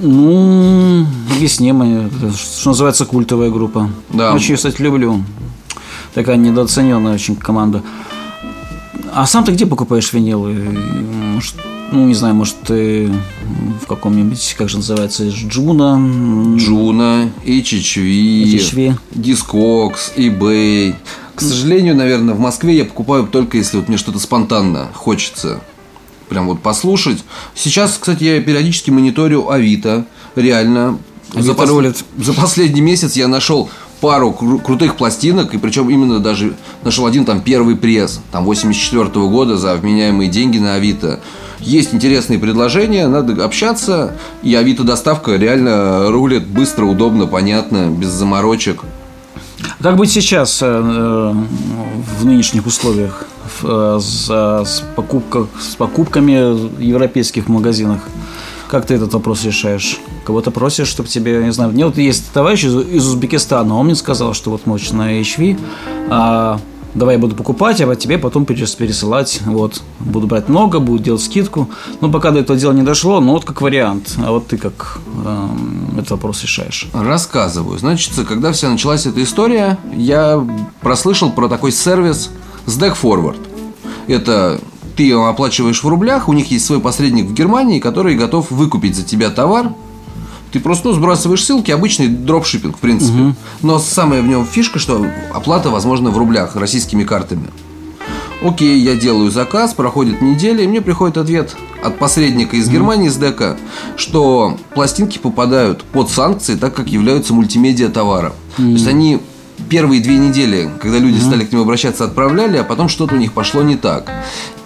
Ну, 0.00 1.06
объяснимо. 1.34 2.10
Что 2.36 2.70
называется, 2.70 3.06
культовая 3.06 3.50
группа. 3.50 3.88
Да. 4.10 4.34
Очень, 4.34 4.50
ее, 4.50 4.56
кстати, 4.56 4.82
люблю. 4.82 5.22
Такая 6.14 6.36
недооцененная 6.36 7.14
очень 7.14 7.36
команда. 7.36 7.82
А 9.14 9.26
сам 9.26 9.44
ты 9.44 9.52
где 9.52 9.64
покупаешь 9.64 10.12
винилы? 10.12 10.52
Может, 11.34 11.54
ну, 11.92 12.04
не 12.06 12.14
знаю, 12.14 12.34
может, 12.34 12.56
ты 12.66 13.10
в 13.82 13.86
каком-нибудь, 13.86 14.54
как 14.58 14.68
же 14.68 14.78
называется, 14.78 15.28
Juno? 15.28 16.56
Juno, 16.56 17.30
HHV, 17.44 18.44
HHV. 18.44 18.98
Discogs, 19.14 20.12
eBay. 20.16 20.94
К 21.36 21.40
сожалению, 21.40 21.94
наверное, 21.94 22.34
в 22.34 22.40
Москве 22.40 22.76
я 22.76 22.84
покупаю 22.84 23.26
только 23.26 23.58
если 23.58 23.76
вот 23.76 23.88
мне 23.88 23.98
что-то 23.98 24.18
спонтанно 24.18 24.88
хочется. 24.94 25.60
Прям 26.28 26.46
вот 26.46 26.60
послушать. 26.60 27.22
Сейчас, 27.54 27.96
кстати, 28.00 28.24
я 28.24 28.40
периодически 28.40 28.90
мониторю 28.90 29.48
Авито. 29.50 30.06
Реально. 30.34 30.98
Авито 31.34 31.52
пос- 31.52 31.66
рулит. 31.68 32.04
за 32.18 32.32
последний 32.32 32.80
месяц 32.80 33.14
я 33.16 33.28
нашел 33.28 33.68
пару 34.00 34.30
кру- 34.38 34.60
крутых 34.60 34.96
пластинок, 34.96 35.54
и 35.54 35.58
причем 35.58 35.88
именно 35.90 36.18
даже 36.18 36.54
нашел 36.82 37.06
один 37.06 37.24
там 37.24 37.40
первый 37.40 37.76
пресс, 37.76 38.20
там 38.32 38.44
84 38.44 39.08
года 39.28 39.56
за 39.56 39.74
вменяемые 39.76 40.28
деньги 40.30 40.58
на 40.58 40.74
Авито. 40.74 41.20
Есть 41.60 41.94
интересные 41.94 42.38
предложения, 42.38 43.08
надо 43.08 43.42
общаться, 43.44 44.16
и 44.42 44.54
Авито 44.54 44.84
доставка 44.84 45.36
реально 45.36 46.10
рулит 46.10 46.46
быстро, 46.46 46.84
удобно, 46.84 47.26
понятно, 47.26 47.88
без 47.88 48.08
заморочек. 48.08 48.82
Как 49.80 49.96
быть 49.96 50.10
сейчас 50.10 50.62
э, 50.62 50.66
э, 50.66 51.32
в 52.20 52.24
нынешних 52.24 52.66
условиях 52.66 53.26
э, 53.62 53.98
с, 54.00 54.84
покупка- 54.96 55.48
с 55.60 55.76
покупками 55.76 56.54
в 56.54 56.80
европейских 56.80 57.48
магазинах? 57.48 58.00
Как 58.68 58.86
ты 58.86 58.94
этот 58.94 59.12
вопрос 59.12 59.44
решаешь? 59.44 59.98
Кого-то 60.24 60.50
просишь, 60.50 60.88
чтобы 60.88 61.08
тебе, 61.08 61.44
не 61.44 61.52
знаю, 61.52 61.70
мне 61.72 61.84
вот 61.84 61.98
есть 61.98 62.32
товарищ 62.32 62.64
из, 62.64 62.74
из 62.74 63.06
Узбекистана, 63.06 63.76
он 63.76 63.86
мне 63.86 63.94
сказал, 63.94 64.32
что 64.32 64.50
вот 64.50 64.66
мощь 64.66 64.90
на 64.90 65.20
HV, 65.20 65.58
а, 66.08 66.58
давай 66.96 67.16
я 67.16 67.20
буду 67.20 67.36
покупать, 67.36 67.80
а 67.80 67.86
вот 67.86 67.98
тебе 67.98 68.18
потом 68.18 68.46
придется 68.46 68.76
пересылать, 68.76 69.40
вот, 69.44 69.82
буду 70.00 70.26
брать 70.26 70.48
много, 70.48 70.80
буду 70.80 71.02
делать 71.02 71.22
скидку, 71.22 71.68
но 72.00 72.10
пока 72.10 72.30
до 72.30 72.40
этого 72.40 72.58
дела 72.58 72.72
не 72.72 72.82
дошло, 72.82 73.20
ну 73.20 73.32
вот 73.32 73.44
как 73.44 73.60
вариант, 73.60 74.14
а 74.18 74.32
вот 74.32 74.48
ты 74.48 74.56
как 74.56 74.98
эм, 75.24 75.90
этот 75.94 76.10
вопрос 76.12 76.42
решаешь? 76.42 76.88
Рассказываю. 76.92 77.78
Значит, 77.78 78.12
когда 78.26 78.52
вся 78.52 78.70
началась 78.70 79.06
эта 79.06 79.22
история, 79.22 79.78
я 79.94 80.44
прослышал 80.80 81.30
про 81.30 81.48
такой 81.48 81.70
сервис 81.70 82.30
SDEC 82.66 82.96
Forward. 83.00 83.38
Это 84.06 84.60
ты 84.96 85.12
оплачиваешь 85.12 85.82
в 85.82 85.88
рублях, 85.88 86.28
у 86.28 86.32
них 86.32 86.50
есть 86.50 86.64
свой 86.64 86.80
посредник 86.80 87.26
в 87.26 87.34
Германии, 87.34 87.80
который 87.80 88.16
готов 88.16 88.50
выкупить 88.50 88.96
за 88.96 89.04
тебя 89.04 89.30
товар. 89.30 89.72
Ты 90.52 90.60
просто 90.60 90.88
ну, 90.88 90.94
сбрасываешь 90.94 91.44
ссылки, 91.44 91.70
обычный 91.70 92.08
дропшиппинг, 92.08 92.76
в 92.76 92.80
принципе. 92.80 93.34
Но 93.62 93.78
самая 93.78 94.22
в 94.22 94.26
нем 94.26 94.46
фишка, 94.46 94.78
что 94.78 95.06
оплата 95.32 95.70
возможна 95.70 96.10
в 96.10 96.18
рублях, 96.18 96.56
российскими 96.56 97.04
картами. 97.04 97.48
Окей, 98.42 98.78
я 98.80 98.94
делаю 98.96 99.30
заказ, 99.30 99.72
проходит 99.72 100.20
неделя, 100.20 100.62
и 100.62 100.66
мне 100.66 100.82
приходит 100.82 101.16
ответ 101.16 101.56
от 101.82 101.98
посредника 101.98 102.56
из 102.56 102.68
Германии, 102.68 103.08
из 103.08 103.16
ДЭКа, 103.16 103.56
что 103.96 104.58
пластинки 104.74 105.18
попадают 105.18 105.82
под 105.84 106.10
санкции, 106.10 106.54
так 106.54 106.74
как 106.74 106.88
являются 106.88 107.32
мультимедиа 107.32 107.88
товаром. 107.88 108.32
То 108.56 108.62
есть 108.62 108.86
они 108.86 109.20
первые 109.68 110.02
две 110.02 110.18
недели, 110.18 110.70
когда 110.80 110.98
люди 110.98 111.18
стали 111.18 111.44
к 111.44 111.52
ним 111.52 111.62
обращаться, 111.62 112.04
отправляли, 112.04 112.58
а 112.58 112.64
потом 112.64 112.88
что-то 112.88 113.14
у 113.14 113.18
них 113.18 113.32
пошло 113.32 113.62
не 113.62 113.76
так. 113.76 114.10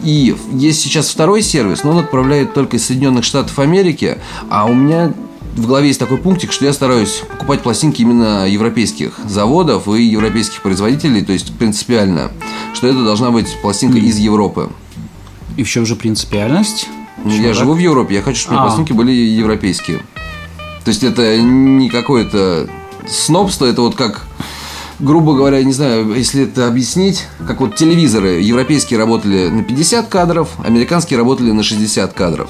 И 0.00 0.36
есть 0.52 0.80
сейчас 0.80 1.08
второй 1.08 1.42
сервис, 1.42 1.84
но 1.84 1.90
он 1.90 1.98
отправляет 1.98 2.54
только 2.54 2.76
из 2.76 2.86
Соединенных 2.86 3.24
Штатов 3.24 3.58
Америки, 3.58 4.18
а 4.48 4.66
у 4.66 4.74
меня 4.74 5.12
в 5.56 5.66
голове 5.66 5.88
есть 5.88 5.98
такой 5.98 6.18
пунктик, 6.18 6.52
что 6.52 6.64
я 6.64 6.72
стараюсь 6.72 7.22
покупать 7.28 7.62
пластинки 7.62 8.02
именно 8.02 8.48
европейских 8.48 9.18
заводов 9.26 9.88
и 9.88 10.02
европейских 10.02 10.62
производителей, 10.62 11.22
то 11.22 11.32
есть 11.32 11.56
принципиально, 11.58 12.30
что 12.74 12.86
это 12.86 13.04
должна 13.04 13.30
быть 13.30 13.48
пластинка 13.60 13.98
из 13.98 14.18
Европы. 14.18 14.70
И 15.56 15.62
в 15.62 15.68
чем 15.68 15.84
же 15.86 15.96
принципиальность? 15.96 16.88
Ну, 17.24 17.32
я 17.32 17.48
так? 17.48 17.54
живу 17.54 17.74
в 17.74 17.78
Европе, 17.78 18.14
я 18.14 18.22
хочу, 18.22 18.40
чтобы 18.40 18.60
А. 18.60 18.66
пластинки 18.66 18.92
были 18.92 19.12
европейские. 19.12 19.98
То 20.84 20.88
есть 20.88 21.02
это 21.02 21.38
не 21.40 21.90
какое-то 21.90 22.68
снобство, 23.06 23.66
это 23.66 23.82
вот 23.82 23.96
как, 23.96 24.26
грубо 24.98 25.34
говоря, 25.34 25.58
я 25.58 25.64
не 25.64 25.72
знаю, 25.72 26.14
если 26.14 26.44
это 26.44 26.66
объяснить, 26.66 27.26
как 27.46 27.60
вот 27.60 27.74
телевизоры 27.74 28.40
европейские 28.40 28.98
работали 28.98 29.48
на 29.48 29.62
50 29.62 30.08
кадров, 30.08 30.48
американские 30.64 31.18
работали 31.18 31.50
на 31.50 31.62
60 31.62 32.12
кадров. 32.14 32.48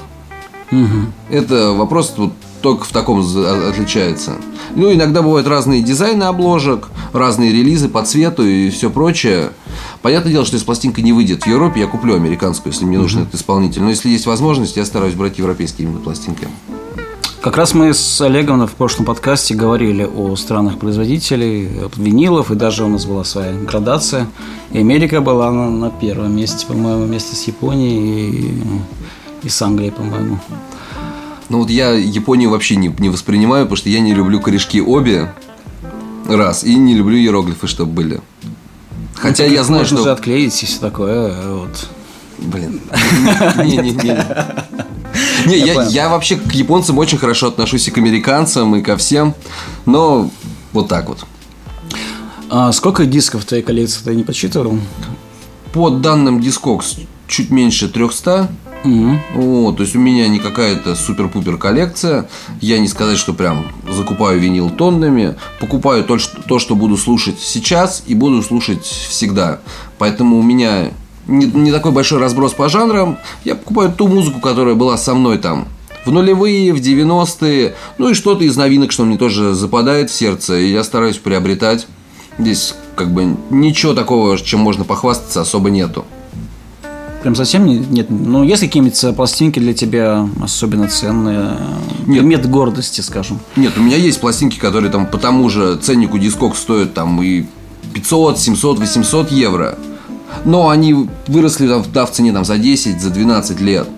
Это 1.31 1.73
вопрос 1.73 2.15
вот 2.17 2.33
только 2.61 2.85
в 2.85 2.93
таком 2.93 3.21
отличается. 3.21 4.33
Ну, 4.75 4.93
иногда 4.93 5.23
бывают 5.23 5.47
разные 5.47 5.83
дизайны 5.83 6.25
обложек, 6.25 6.89
разные 7.13 7.53
релизы 7.53 7.89
по 7.89 8.03
цвету 8.03 8.45
и 8.47 8.71
все 8.71 8.91
прочее. 8.91 9.51
Понятное 10.03 10.33
дело, 10.33 10.45
что 10.45 10.55
если 10.55 10.67
пластинка 10.67 11.03
не 11.03 11.13
выйдет 11.13 11.45
в 11.45 11.47
Европе, 11.47 11.81
я 11.81 11.87
куплю 11.87 12.15
американскую, 12.15 12.73
если 12.73 12.85
мне 12.85 12.99
нужен 12.99 13.23
этот 13.23 13.35
исполнитель. 13.35 13.83
Но 13.83 13.91
если 13.91 14.09
есть 14.09 14.27
возможность, 14.27 14.77
я 14.77 14.85
стараюсь 14.85 15.15
брать 15.15 15.39
европейские 15.39 15.89
именно 15.89 16.01
пластинки. 16.01 16.49
Как 17.41 17.57
раз 17.57 17.73
мы 17.73 17.95
с 17.95 18.21
Олегом 18.21 18.67
в 18.67 18.73
прошлом 18.73 19.07
подкасте 19.07 19.55
говорили 19.55 20.05
о 20.05 20.37
странах 20.37 20.79
производителей 20.79 21.71
винилов, 21.97 22.51
и 22.51 22.55
даже 22.55 22.85
у 22.85 22.89
нас 22.89 23.07
была 23.07 23.25
своя 23.25 23.55
градация. 23.55 24.27
И 24.73 24.79
Америка 24.79 25.23
была 25.23 25.51
на, 25.51 25.71
на 25.71 25.91
первом 25.91 26.37
месте, 26.37 26.67
по-моему, 26.67 27.05
вместе 27.05 27.35
с 27.35 27.45
Японией 27.45 28.31
и, 28.31 29.47
и 29.47 29.49
с 29.49 29.63
Англией, 29.63 29.91
по-моему. 29.91 30.39
Ну 31.51 31.59
вот 31.59 31.69
я 31.69 31.91
Японию 31.91 32.51
вообще 32.51 32.77
не, 32.77 32.95
не 32.99 33.09
воспринимаю, 33.09 33.65
потому 33.67 33.77
что 33.77 33.89
я 33.89 33.99
не 33.99 34.15
люблю 34.15 34.41
корешки 34.41 34.81
обе. 34.81 35.35
Раз. 36.29 36.63
И 36.63 36.77
не 36.77 36.95
люблю 36.95 37.19
иероглифы, 37.19 37.67
чтобы 37.67 37.93
были. 37.93 38.21
Хотя 39.17 39.45
я 39.45 39.65
знаю, 39.65 39.83
Можно 39.83 39.97
что... 39.99 40.05
же 40.05 40.13
отклеить 40.13 40.63
и 40.63 40.67
все 40.67 40.79
такое. 40.79 41.35
Вот. 41.49 41.89
Блин. 42.39 42.81
Не-не-не. 43.57 44.25
Не, 45.47 45.59
Я 45.59 45.75
я, 45.75 45.83
я 45.83 46.09
вообще 46.09 46.37
к 46.37 46.53
японцам 46.53 46.99
очень 46.99 47.19
хорошо 47.19 47.49
отношусь 47.49 47.89
и 47.89 47.91
к 47.91 47.99
американцам, 47.99 48.77
и 48.77 48.81
ко 48.81 48.97
всем. 48.97 49.35
Но 49.87 50.31
вот 50.73 50.89
так 50.89 51.09
вот. 51.09 51.27
А 52.49 52.71
сколько 52.71 53.07
дисков 53.07 53.43
в 53.43 53.47
твоей 53.47 53.65
коллекции 53.65 54.01
ты 54.05 54.15
не 54.15 54.23
подсчитывал? 54.23 54.79
По 55.73 55.91
данным 55.91 56.39
Discogs 56.39 57.07
чуть 57.27 57.51
меньше 57.51 57.89
300. 57.89 58.49
Мгм. 58.85 59.21
Вот, 59.35 59.77
то 59.77 59.83
есть 59.83 59.95
у 59.95 59.99
меня 59.99 60.27
не 60.29 60.39
какая-то 60.39 60.95
супер-пупер 60.95 61.59
коллекция. 61.59 62.29
Я 62.61 62.79
не 62.79 62.89
сказать, 62.89 63.19
что 63.19 63.35
прям 63.35 63.67
закупаю 63.89 64.41
винил 64.41 64.71
тоннами. 64.71 65.37
Покупаю 65.61 66.05
то, 66.05 66.19
что, 66.19 66.41
то, 66.43 66.59
что 66.59 66.75
буду 66.75 66.97
слушать 66.97 67.39
сейчас 67.41 68.03
и 68.07 68.15
буду 68.15 68.43
слушать 68.43 68.85
всегда. 68.85 69.61
Поэтому 69.99 70.39
у 70.39 70.43
меня 70.43 70.93
не, 71.27 71.45
не 71.47 71.73
такой 71.73 71.93
большой 71.93 72.21
разброс 72.21 72.55
по 72.55 72.69
жанрам. 72.69 73.19
Я 73.45 73.55
покупаю 73.55 73.93
ту 73.93 74.09
музыку, 74.09 74.41
которая 74.41 74.75
была 74.75 74.97
со 74.97 75.15
мной 75.15 75.39
там 75.39 75.69
в 76.07 76.11
нулевые, 76.11 76.73
в 76.73 76.79
90-е. 76.79 77.75
Ну 77.99 78.09
и 78.09 78.15
что-то 78.15 78.45
из 78.45 78.57
новинок, 78.57 78.93
что 78.93 79.05
мне 79.05 79.19
тоже 79.19 79.53
западает 79.53 80.11
в 80.11 80.15
сердце. 80.15 80.59
И 80.59 80.73
я 80.73 80.83
стараюсь 80.85 81.19
приобретать. 81.19 81.87
Здесь 82.39 82.75
как 82.97 83.13
бы 83.13 83.37
ничего 83.51 83.93
такого, 83.93 84.39
чем 84.39 84.61
можно 84.61 84.85
похвастаться, 84.85 85.43
особо 85.43 85.69
нету. 85.69 86.07
Прям 87.23 87.35
совсем 87.35 87.67
не- 87.67 87.79
нет. 87.79 88.07
Ну, 88.11 88.43
есть 88.43 88.61
какие-нибудь 88.63 89.03
э, 89.05 89.13
пластинки 89.13 89.59
для 89.59 89.75
тебя 89.75 90.29
особенно 90.43 90.89
ценные? 90.89 91.57
Нет. 92.07 92.19
Предмет 92.19 92.49
гордости, 92.51 93.01
скажем. 93.01 93.39
Нет, 93.57 93.73
у 93.77 93.83
меня 93.83 93.97
есть 93.97 94.21
пластинки, 94.21 94.59
которые 94.59 94.91
там 94.91 95.07
по 95.07 95.19
тому 95.19 95.49
же 95.49 95.77
ценнику 95.77 96.19
дискок 96.19 96.57
стоят 96.57 96.95
там 96.95 97.21
и 97.23 97.45
500, 97.95 98.39
700, 98.39 98.79
800 98.79 99.31
евро. 99.33 99.79
Но 100.45 100.69
они 100.69 101.09
выросли 101.27 101.67
там, 101.69 101.85
да, 101.93 102.07
в 102.07 102.13
цене 102.13 102.33
там, 102.33 102.45
за 102.45 102.57
10, 102.57 103.01
за 103.01 103.11
12 103.11 103.61
лет. 103.61 103.89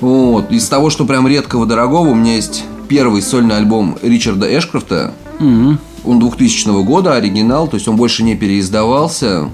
Вот. 0.00 0.50
Из 0.50 0.68
того, 0.68 0.90
что 0.90 1.04
прям 1.04 1.28
редкого 1.28 1.66
дорогого, 1.66 2.08
у 2.08 2.14
меня 2.14 2.34
есть 2.36 2.64
первый 2.88 3.22
сольный 3.22 3.56
альбом 3.56 3.96
Ричарда 4.02 4.46
Эшкрофта. 4.58 5.12
Он 5.40 6.18
2000 6.18 6.82
года, 6.84 7.14
оригинал, 7.14 7.66
то 7.66 7.76
есть 7.76 7.88
он 7.88 7.96
больше 7.96 8.22
не 8.24 8.34
переиздавался. 8.36 9.48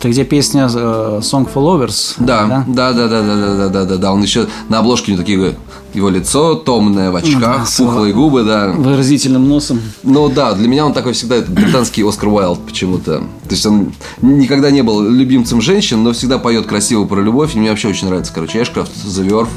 Это 0.00 0.08
где 0.08 0.24
песня 0.24 0.66
э, 0.72 1.18
Song 1.20 1.46
for 1.52 1.56
Lovers? 1.56 2.14
Да, 2.18 2.64
да, 2.66 2.94
да, 2.94 3.06
да, 3.06 3.22
да, 3.22 3.36
да, 3.36 3.56
да, 3.56 3.68
да, 3.68 3.84
да, 3.84 3.96
да. 3.98 4.12
Он 4.14 4.22
еще 4.22 4.46
на 4.70 4.78
обложке 4.78 5.12
у 5.12 5.14
него 5.14 5.22
такие 5.22 5.56
его 5.92 6.08
лицо 6.08 6.54
томное 6.54 7.10
в 7.10 7.12
Да, 7.12 7.18
очках, 7.18 7.68
с- 7.68 7.76
пухлые 7.76 8.14
губы, 8.14 8.44
да. 8.44 8.68
Выразительным 8.70 9.46
носом. 9.46 9.78
Ну 10.02 10.30
да, 10.30 10.54
для 10.54 10.68
меня 10.68 10.86
он 10.86 10.94
такой 10.94 11.12
всегда 11.12 11.36
этот 11.36 11.50
британский 11.50 12.02
Оскар 12.02 12.30
Уайлд 12.30 12.60
почему-то. 12.64 13.18
То 13.18 13.50
есть 13.50 13.66
он 13.66 13.92
никогда 14.22 14.70
не 14.70 14.80
был 14.82 15.02
любимцем 15.02 15.60
женщин, 15.60 16.02
но 16.02 16.12
всегда 16.14 16.38
поет 16.38 16.66
красиво 16.66 17.04
про 17.04 17.20
любовь. 17.20 17.54
И 17.54 17.58
мне 17.58 17.68
вообще 17.68 17.88
очень 17.88 18.06
нравится, 18.06 18.32
короче, 18.34 18.62
Эшкрафт, 18.62 18.90
The 19.04 19.28
Verve. 19.28 19.48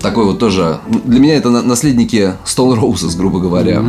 Такой 0.00 0.26
вот 0.26 0.38
тоже. 0.38 0.78
Для 1.04 1.18
меня 1.18 1.34
это 1.34 1.50
на- 1.50 1.62
наследники 1.62 2.34
Stone 2.44 2.78
Roses, 2.80 3.16
грубо 3.16 3.40
говоря. 3.40 3.82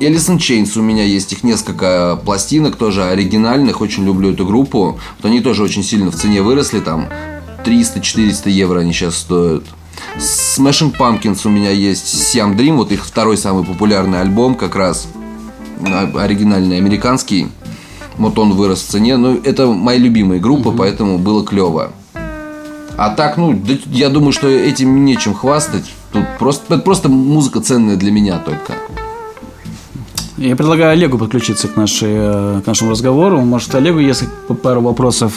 Элисон 0.00 0.38
Чейнс 0.38 0.76
у 0.76 0.82
меня 0.82 1.04
есть 1.04 1.32
их 1.32 1.44
несколько 1.44 2.20
пластинок, 2.24 2.76
тоже 2.76 3.04
оригинальных, 3.04 3.80
очень 3.80 4.04
люблю 4.04 4.32
эту 4.32 4.46
группу. 4.46 4.98
Вот 5.18 5.24
они 5.24 5.40
тоже 5.40 5.62
очень 5.62 5.84
сильно 5.84 6.10
в 6.10 6.16
цене 6.16 6.42
выросли, 6.42 6.80
там 6.80 7.08
300-400 7.64 8.50
евро 8.50 8.80
они 8.80 8.92
сейчас 8.92 9.16
стоят. 9.16 9.64
Smashing 10.18 10.96
Pumpkins 10.96 11.40
у 11.44 11.50
меня 11.50 11.70
есть 11.70 12.04
Siam 12.04 12.56
Dream, 12.56 12.76
вот 12.76 12.90
их 12.90 13.04
второй 13.04 13.36
самый 13.36 13.64
популярный 13.64 14.20
альбом, 14.20 14.54
как 14.54 14.74
раз 14.74 15.06
а- 15.86 16.10
оригинальный 16.16 16.78
американский. 16.78 17.48
Вот 18.18 18.38
он 18.38 18.52
вырос 18.52 18.82
в 18.82 18.88
цене. 18.88 19.16
Ну, 19.16 19.40
это 19.42 19.66
моя 19.68 19.98
любимая 19.98 20.38
группа, 20.38 20.70
поэтому 20.70 21.18
было 21.18 21.44
клево. 21.44 21.92
А 22.96 23.10
так, 23.10 23.36
ну, 23.36 23.58
я 23.86 24.10
думаю, 24.10 24.32
что 24.32 24.48
этим 24.48 25.04
нечем 25.04 25.34
хвастать. 25.34 25.90
Тут 26.12 26.24
просто, 26.38 26.74
это 26.74 26.82
просто 26.82 27.08
музыка 27.08 27.60
ценная 27.60 27.96
для 27.96 28.10
меня 28.10 28.38
только. 28.38 28.74
Я 30.42 30.56
предлагаю 30.56 30.90
Олегу 30.90 31.18
подключиться 31.18 31.68
к, 31.68 31.76
нашей, 31.76 32.10
э, 32.14 32.60
к 32.64 32.66
нашему 32.66 32.90
разговору. 32.90 33.40
Может, 33.42 33.76
Олегу 33.76 34.00
есть 34.00 34.24
пару 34.60 34.80
вопросов? 34.80 35.32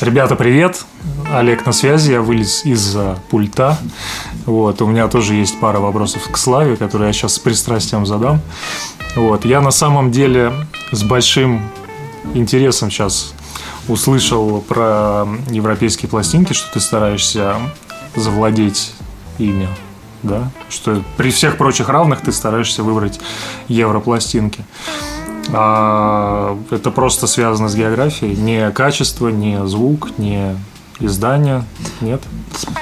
Ребята, 0.00 0.36
привет! 0.36 0.86
Олег 1.30 1.66
на 1.66 1.72
связи, 1.72 2.12
я 2.12 2.22
вылез 2.22 2.64
из 2.64 2.96
пульта. 3.28 3.76
Вот, 4.46 4.80
у 4.80 4.86
меня 4.86 5.06
тоже 5.08 5.34
есть 5.34 5.60
пара 5.60 5.80
вопросов 5.80 6.22
к 6.30 6.38
Славе, 6.38 6.76
которые 6.76 7.08
я 7.08 7.12
сейчас 7.12 7.34
с 7.34 7.38
пристрастием 7.38 8.06
задам. 8.06 8.40
Вот, 9.14 9.44
я 9.44 9.60
на 9.60 9.70
самом 9.70 10.10
деле 10.10 10.54
с 10.92 11.02
большим 11.02 11.60
интересом 12.32 12.90
сейчас 12.90 13.34
услышал 13.86 14.62
про 14.62 15.26
европейские 15.50 16.08
пластинки, 16.08 16.54
что 16.54 16.72
ты 16.72 16.80
стараешься 16.80 17.56
завладеть 18.16 18.94
ими, 19.36 19.68
да? 20.22 20.50
Что 20.68 21.02
при 21.16 21.30
всех 21.30 21.56
прочих 21.56 21.88
равных 21.88 22.20
ты 22.20 22.32
стараешься 22.32 22.82
выбрать 22.82 23.20
европластинки. 23.68 24.64
А 25.50 26.58
это 26.70 26.90
просто 26.90 27.26
связано 27.26 27.68
с 27.68 27.74
географией. 27.74 28.36
Не 28.36 28.70
качество, 28.70 29.28
не 29.28 29.66
звук, 29.66 30.10
не 30.18 30.56
издание. 31.00 31.64
Нет. 32.00 32.22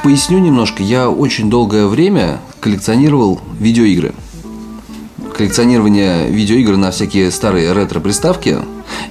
Поясню 0.02 0.38
немножко. 0.38 0.82
Я 0.82 1.08
очень 1.10 1.50
долгое 1.50 1.86
время 1.86 2.40
коллекционировал 2.60 3.40
видеоигры. 3.58 4.14
Коллекционирование 5.36 6.30
видеоигр 6.30 6.76
на 6.76 6.90
всякие 6.90 7.30
старые 7.30 7.72
ретро-приставки. 7.72 8.58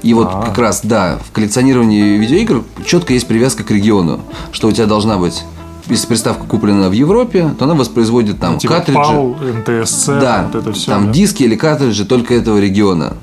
И 0.02 0.14
вот 0.14 0.30
А. 0.32 0.42
как 0.48 0.58
раз, 0.58 0.82
да, 0.84 1.20
в 1.24 1.32
коллекционировании 1.32 2.18
видеоигр 2.18 2.64
четко 2.86 3.14
есть 3.14 3.28
привязка 3.28 3.64
к 3.64 3.72
региону. 3.72 4.22
Что 4.52 4.68
у 4.68 4.72
тебя 4.72 4.88
должна 4.88 5.18
быть 5.18 5.44
если 5.89 6.08
приставка 6.08 6.45
куплена 6.45 6.89
в 6.89 6.93
Европе, 6.93 7.54
то 7.58 7.65
она 7.65 7.74
воспроизводит 7.74 8.39
там 8.39 8.54
Ну, 8.54 8.60
типа 8.60 8.76
картриджи. 8.76 9.00
PAL, 9.00 9.82
НТСЦ, 9.84 10.06
да, 10.08 10.50
вот 10.52 10.62
это 10.62 10.74
все. 10.74 10.91
там 10.91 11.12
диски 11.12 11.43
или 11.43 11.56
картриджи 11.56 12.06
только 12.06 12.34
этого 12.34 12.60
региона. 12.60 13.13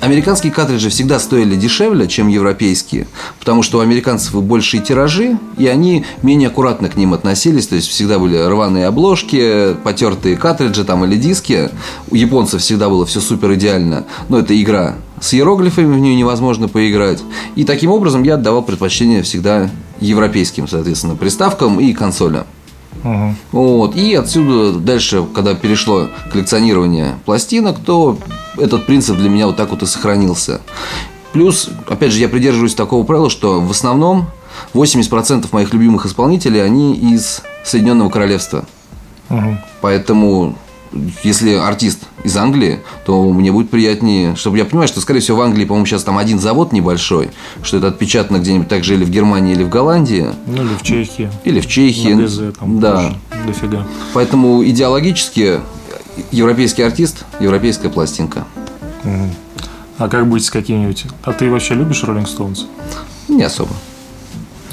Американские 0.00 0.50
картриджи 0.50 0.88
всегда 0.88 1.18
стоили 1.18 1.56
дешевле, 1.56 2.08
чем 2.08 2.28
европейские, 2.28 3.06
потому 3.38 3.62
что 3.62 3.78
у 3.78 3.80
американцев 3.82 4.42
большие 4.42 4.82
тиражи, 4.82 5.38
и 5.58 5.66
они 5.66 6.06
менее 6.22 6.48
аккуратно 6.48 6.88
к 6.88 6.96
ним 6.96 7.12
относились, 7.12 7.66
то 7.66 7.74
есть 7.74 7.88
всегда 7.88 8.18
были 8.18 8.38
рваные 8.38 8.86
обложки, 8.86 9.74
потертые 9.84 10.38
картриджи 10.38 10.84
там 10.84 11.04
или 11.04 11.16
диски. 11.16 11.68
У 12.10 12.14
японцев 12.14 12.62
всегда 12.62 12.88
было 12.88 13.04
все 13.04 13.20
супер 13.20 13.52
идеально, 13.54 14.04
но 14.30 14.38
это 14.38 14.60
игра 14.60 14.94
с 15.20 15.34
иероглифами, 15.34 15.94
в 15.94 15.98
нее 15.98 16.16
невозможно 16.16 16.66
поиграть. 16.66 17.22
И 17.54 17.64
таким 17.64 17.90
образом 17.90 18.22
я 18.22 18.34
отдавал 18.34 18.62
предпочтение 18.62 19.22
всегда 19.22 19.68
европейским, 20.00 20.68
соответственно, 20.68 21.16
приставкам 21.16 21.80
и 21.80 21.92
консолям. 21.92 22.46
Мгм. 23.02 23.36
Вот. 23.52 23.96
И 23.96 24.14
отсюда 24.14 24.78
дальше, 24.78 25.24
когда 25.34 25.54
перешло 25.54 26.08
коллекционирование 26.32 27.14
пластинок, 27.24 27.78
то 27.78 28.18
этот 28.58 28.86
принцип 28.86 29.16
для 29.16 29.28
меня 29.28 29.46
вот 29.46 29.56
так 29.56 29.70
вот 29.70 29.82
и 29.82 29.86
сохранился. 29.86 30.60
Плюс, 31.32 31.70
опять 31.88 32.12
же, 32.12 32.18
я 32.18 32.28
придерживаюсь 32.28 32.74
такого 32.74 33.04
правила, 33.04 33.30
что 33.30 33.60
в 33.60 33.70
основном 33.70 34.26
80% 34.74 35.46
моих 35.52 35.72
любимых 35.72 36.06
исполнителей, 36.06 36.64
они 36.64 36.94
из 36.94 37.42
Соединенного 37.64 38.10
Королевства. 38.10 38.64
Мгм. 39.28 39.60
Поэтому, 39.80 40.58
если 41.22 41.54
артист 41.54 42.00
из 42.24 42.36
Англии, 42.36 42.80
то 43.10 43.28
мне 43.32 43.50
будет 43.50 43.70
приятнее, 43.70 44.36
чтобы 44.36 44.58
я 44.58 44.64
понимаю, 44.64 44.86
что, 44.86 45.00
скорее 45.00 45.18
всего, 45.18 45.38
в 45.38 45.40
Англии, 45.40 45.64
по-моему, 45.64 45.84
сейчас 45.84 46.04
там 46.04 46.16
один 46.16 46.38
завод 46.38 46.72
небольшой, 46.72 47.32
что 47.60 47.78
это 47.78 47.88
отпечатано 47.88 48.36
где-нибудь 48.36 48.68
так 48.68 48.84
же 48.84 48.94
или 48.94 49.02
в 49.02 49.10
Германии, 49.10 49.52
или 49.52 49.64
в 49.64 49.68
Голландии, 49.68 50.28
Ну 50.46 50.62
или 50.62 50.74
в 50.76 50.82
Чехии. 50.82 51.28
или 51.42 51.58
в 51.58 51.66
Чехии. 51.66 52.12
На 52.12 52.28
ДЗ 52.28 52.40
там 52.56 52.78
да. 52.78 52.92
тоже 52.92 53.16
дофига. 53.48 53.84
Поэтому 54.14 54.64
идеологически 54.64 55.58
европейский 56.30 56.82
артист, 56.82 57.24
европейская 57.40 57.88
пластинка. 57.88 58.44
А 59.98 60.08
как 60.08 60.28
быть 60.28 60.44
с 60.44 60.50
какими-нибудь... 60.50 61.06
А 61.24 61.32
ты 61.32 61.50
вообще 61.50 61.74
любишь 61.74 62.04
Rolling 62.04 62.28
Stones? 62.28 62.66
Не 63.26 63.42
особо. 63.42 63.72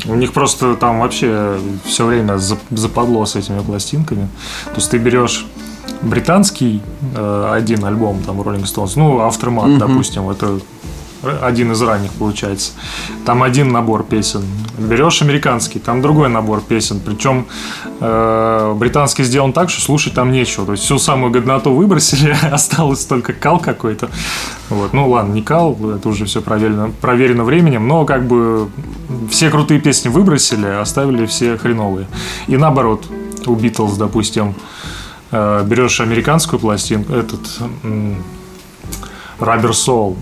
У 0.06 0.14
них 0.14 0.32
просто 0.32 0.76
там 0.76 1.00
вообще 1.00 1.60
все 1.86 2.06
время 2.06 2.34
зап- 2.34 2.60
западло 2.70 3.26
с 3.26 3.36
этими 3.36 3.62
пластинками. 3.62 4.28
То 4.66 4.76
есть 4.76 4.92
ты 4.92 5.00
берешь 5.00 5.48
британский 6.02 6.82
э, 7.16 7.52
один 7.54 7.86
альбом, 7.86 8.22
там 8.26 8.42
Rolling 8.42 8.64
Stones, 8.64 8.94
ну, 8.96 9.20
Aftermath, 9.20 9.78
допустим, 9.78 10.30
это 10.30 10.60
один 11.42 11.72
из 11.72 11.82
ранних 11.82 12.12
получается. 12.12 12.74
Там 13.26 13.44
один 13.44 13.72
набор 13.72 14.04
песен. 14.04 14.44
Берешь 14.78 15.22
американский, 15.22 15.80
там 15.80 16.02
другой 16.02 16.30
набор 16.30 16.62
песен. 16.62 17.00
Причем 17.04 17.48
э, 18.00 18.74
британский 18.78 19.24
сделан 19.24 19.54
так, 19.54 19.70
что 19.70 19.82
слушать 19.82 20.14
там 20.14 20.32
нечего. 20.32 20.66
То 20.66 20.74
есть 20.74 20.84
всю 20.84 21.00
самую 21.00 21.32
годноту 21.32 21.74
выбросили, 21.74 22.36
осталось 22.52 23.06
только 23.06 23.34
кал 23.34 23.60
какой-то. 23.60 24.10
Вот. 24.70 24.94
Ну 24.94 25.10
ладно, 25.10 25.34
не 25.34 25.42
кал, 25.42 25.78
это 25.96 26.08
уже 26.08 26.26
все 26.26 26.42
проверено, 26.42 26.92
проверено 27.02 27.44
временем, 27.44 27.88
но 27.88 28.06
как 28.06 28.28
бы 28.28 28.70
все 29.30 29.50
крутые 29.50 29.80
песни 29.80 30.10
выбросили, 30.10 30.68
оставили 30.68 31.26
все 31.26 31.58
хреновые. 31.58 32.08
И 32.48 32.58
наоборот, 32.58 33.06
у 33.46 33.56
Битлз, 33.56 33.98
допустим, 33.98 34.50
э, 34.50 34.54
берешь 35.32 36.00
американскую 36.00 36.60
пластинку, 36.60 37.14
этот 37.14 37.42
Rubber 39.40 39.72
Soul, 39.72 40.18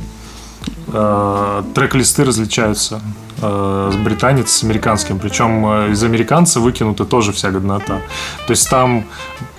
э, 0.87 1.63
трек-листы 1.73 2.23
различаются 2.23 3.01
э, 3.41 3.91
с 3.93 3.95
британец 3.95 4.51
с 4.51 4.63
американским. 4.63 5.19
Причем 5.19 5.65
э, 5.65 5.91
из 5.91 6.03
американца 6.03 6.59
выкинута 6.59 7.05
тоже 7.05 7.31
вся 7.31 7.51
годнота. 7.51 8.01
То 8.47 8.51
есть 8.51 8.69
там 8.69 9.05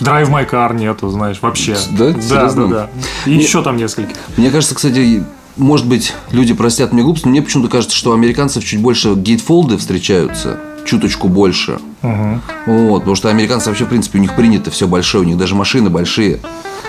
Drive 0.01 0.31
My 0.31 0.49
Car 0.49 0.75
нету, 0.75 1.09
знаешь, 1.09 1.39
вообще. 1.41 1.77
Да? 1.93 2.13
да, 2.13 2.21
Серьезно? 2.21 2.69
да, 2.69 2.91
да. 3.25 3.31
И 3.31 3.35
еще 3.35 3.63
там 3.63 3.77
нескольких. 3.77 4.17
Мне 4.37 4.51
кажется, 4.51 4.75
кстати, 4.75 5.25
может 5.57 5.87
быть, 5.87 6.13
люди 6.33 6.53
простят 6.53 6.93
мне 6.93 7.03
глупость, 7.03 7.25
но 7.25 7.31
мне 7.31 7.43
почему-то 7.43 7.71
кажется, 7.71 7.97
что 7.97 8.11
у 8.11 8.15
американцев 8.15 8.65
чуть 8.65 8.81
больше 8.81 9.15
гейтфолды 9.15 9.79
встречаются, 9.79 10.61
чуточку 10.87 11.29
больше. 11.29 11.79
Вот, 12.67 13.01
потому 13.01 13.17
что 13.17 13.29
американцы 13.29 13.69
вообще, 13.69 13.85
в 13.85 13.89
принципе, 13.89 14.19
у 14.19 14.23
них 14.23 14.35
принято 14.35 14.71
все 14.71 14.87
большое, 14.87 15.25
у 15.25 15.27
них 15.27 15.37
даже 15.37 15.55
машины 15.55 15.91
большие. 15.91 16.41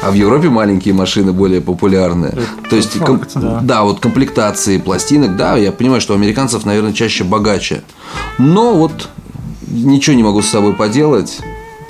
А 0.01 0.11
в 0.11 0.13
Европе 0.13 0.49
маленькие 0.49 0.93
машины 0.93 1.33
более 1.33 1.59
популярны. 1.59 2.27
Это 2.27 2.69
То 2.69 2.75
есть, 2.75 2.93
факт, 2.93 3.33
ком- 3.33 3.65
да. 3.65 3.83
вот 3.83 3.99
комплектации 3.99 4.77
пластинок, 4.77 5.35
да, 5.35 5.57
я 5.57 5.71
понимаю, 5.71 6.01
что 6.01 6.13
у 6.13 6.15
американцев, 6.17 6.65
наверное, 6.65 6.93
чаще 6.93 7.23
богаче. 7.23 7.81
Но 8.37 8.75
вот 8.75 9.09
ничего 9.67 10.15
не 10.15 10.23
могу 10.23 10.41
с 10.41 10.47
собой 10.47 10.73
поделать. 10.73 11.39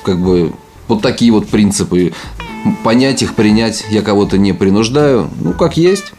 Как 0.03 0.19
бы 0.19 0.53
вот 0.87 1.01
такие 1.01 1.31
вот 1.31 1.49
принципы. 1.49 2.13
Понять 2.83 3.21
их, 3.21 3.33
принять 3.35 3.85
я 3.89 4.01
кого-то 4.01 4.37
не 4.37 4.53
принуждаю. 4.53 5.29
Ну, 5.41 5.53
как 5.53 5.77
есть. 5.77 6.13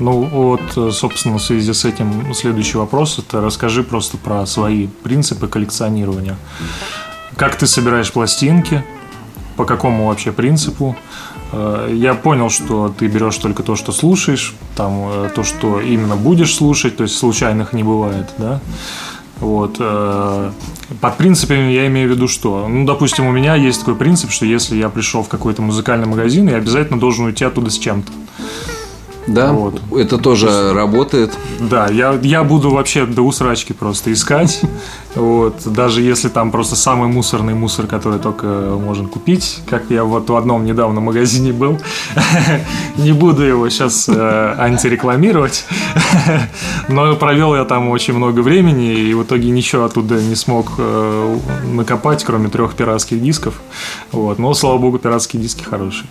Ну 0.00 0.22
вот, 0.22 0.94
собственно, 0.94 1.38
в 1.38 1.42
связи 1.42 1.72
с 1.72 1.84
этим 1.84 2.34
следующий 2.34 2.78
вопрос. 2.78 3.18
Это 3.18 3.40
расскажи 3.40 3.82
просто 3.82 4.16
про 4.16 4.44
свои 4.46 4.86
принципы 4.86 5.46
коллекционирования. 5.46 6.36
Как 7.36 7.56
ты 7.56 7.66
собираешь 7.66 8.12
пластинки? 8.12 8.82
По 9.56 9.64
какому 9.64 10.08
вообще 10.08 10.32
принципу? 10.32 10.96
Э, 11.52 11.90
я 11.92 12.14
понял, 12.14 12.50
что 12.50 12.88
ты 12.96 13.06
берешь 13.06 13.36
только 13.36 13.62
то, 13.62 13.76
что 13.76 13.92
слушаешь, 13.92 14.54
там 14.76 15.08
э, 15.08 15.30
то, 15.34 15.42
что 15.42 15.80
именно 15.80 16.16
будешь 16.16 16.54
слушать, 16.54 16.96
то 16.96 17.02
есть 17.02 17.16
случайных 17.16 17.72
не 17.72 17.82
бывает, 17.82 18.28
да? 18.38 18.60
Вот. 19.38 19.76
Э, 19.78 20.52
под 21.00 21.16
принципами 21.16 21.72
я 21.72 21.86
имею 21.86 22.08
в 22.08 22.12
виду 22.12 22.28
что? 22.28 22.68
Ну, 22.68 22.84
допустим, 22.84 23.26
у 23.26 23.32
меня 23.32 23.54
есть 23.54 23.80
такой 23.80 23.96
принцип, 23.96 24.30
что 24.30 24.46
если 24.46 24.76
я 24.76 24.88
пришел 24.88 25.22
в 25.22 25.28
какой-то 25.28 25.62
музыкальный 25.62 26.06
магазин, 26.06 26.48
я 26.48 26.56
обязательно 26.56 26.98
должен 27.00 27.26
уйти 27.26 27.44
оттуда 27.44 27.70
с 27.70 27.78
чем-то. 27.78 28.12
Да, 29.26 29.52
вот. 29.52 29.80
это 29.96 30.18
тоже 30.18 30.72
работает. 30.72 31.32
Да, 31.60 31.88
я, 31.88 32.18
я 32.22 32.42
буду 32.42 32.70
вообще 32.70 33.06
до 33.06 33.22
усрачки 33.22 33.72
просто 33.72 34.12
искать. 34.12 34.60
Вот, 35.14 35.62
даже 35.64 36.02
если 36.02 36.28
там 36.28 36.50
просто 36.50 36.76
самый 36.76 37.08
мусорный 37.08 37.54
мусор, 37.54 37.86
который 37.86 38.18
только 38.20 38.46
можно 38.46 39.08
купить, 39.08 39.60
как 39.68 39.84
я 39.90 40.04
вот 40.04 40.30
в 40.30 40.36
одном 40.36 40.64
недавно 40.64 41.00
магазине 41.00 41.52
был. 41.52 41.78
Не 42.96 43.12
буду 43.12 43.42
его 43.42 43.68
сейчас 43.68 44.08
э, 44.08 44.54
антирекламировать. 44.58 45.64
Но 46.88 47.14
провел 47.16 47.54
я 47.54 47.64
там 47.64 47.88
очень 47.88 48.14
много 48.14 48.40
времени, 48.40 48.94
и 48.94 49.14
в 49.14 49.24
итоге 49.24 49.50
ничего 49.50 49.84
оттуда 49.84 50.20
не 50.22 50.36
смог 50.36 50.72
э, 50.78 51.38
накопать, 51.72 52.24
кроме 52.24 52.48
трех 52.48 52.74
пиратских 52.74 53.20
дисков. 53.20 53.60
Вот. 54.12 54.38
Но, 54.38 54.54
слава 54.54 54.78
богу, 54.78 54.98
пиратские 54.98 55.42
диски 55.42 55.64
хорошие. 55.64 56.08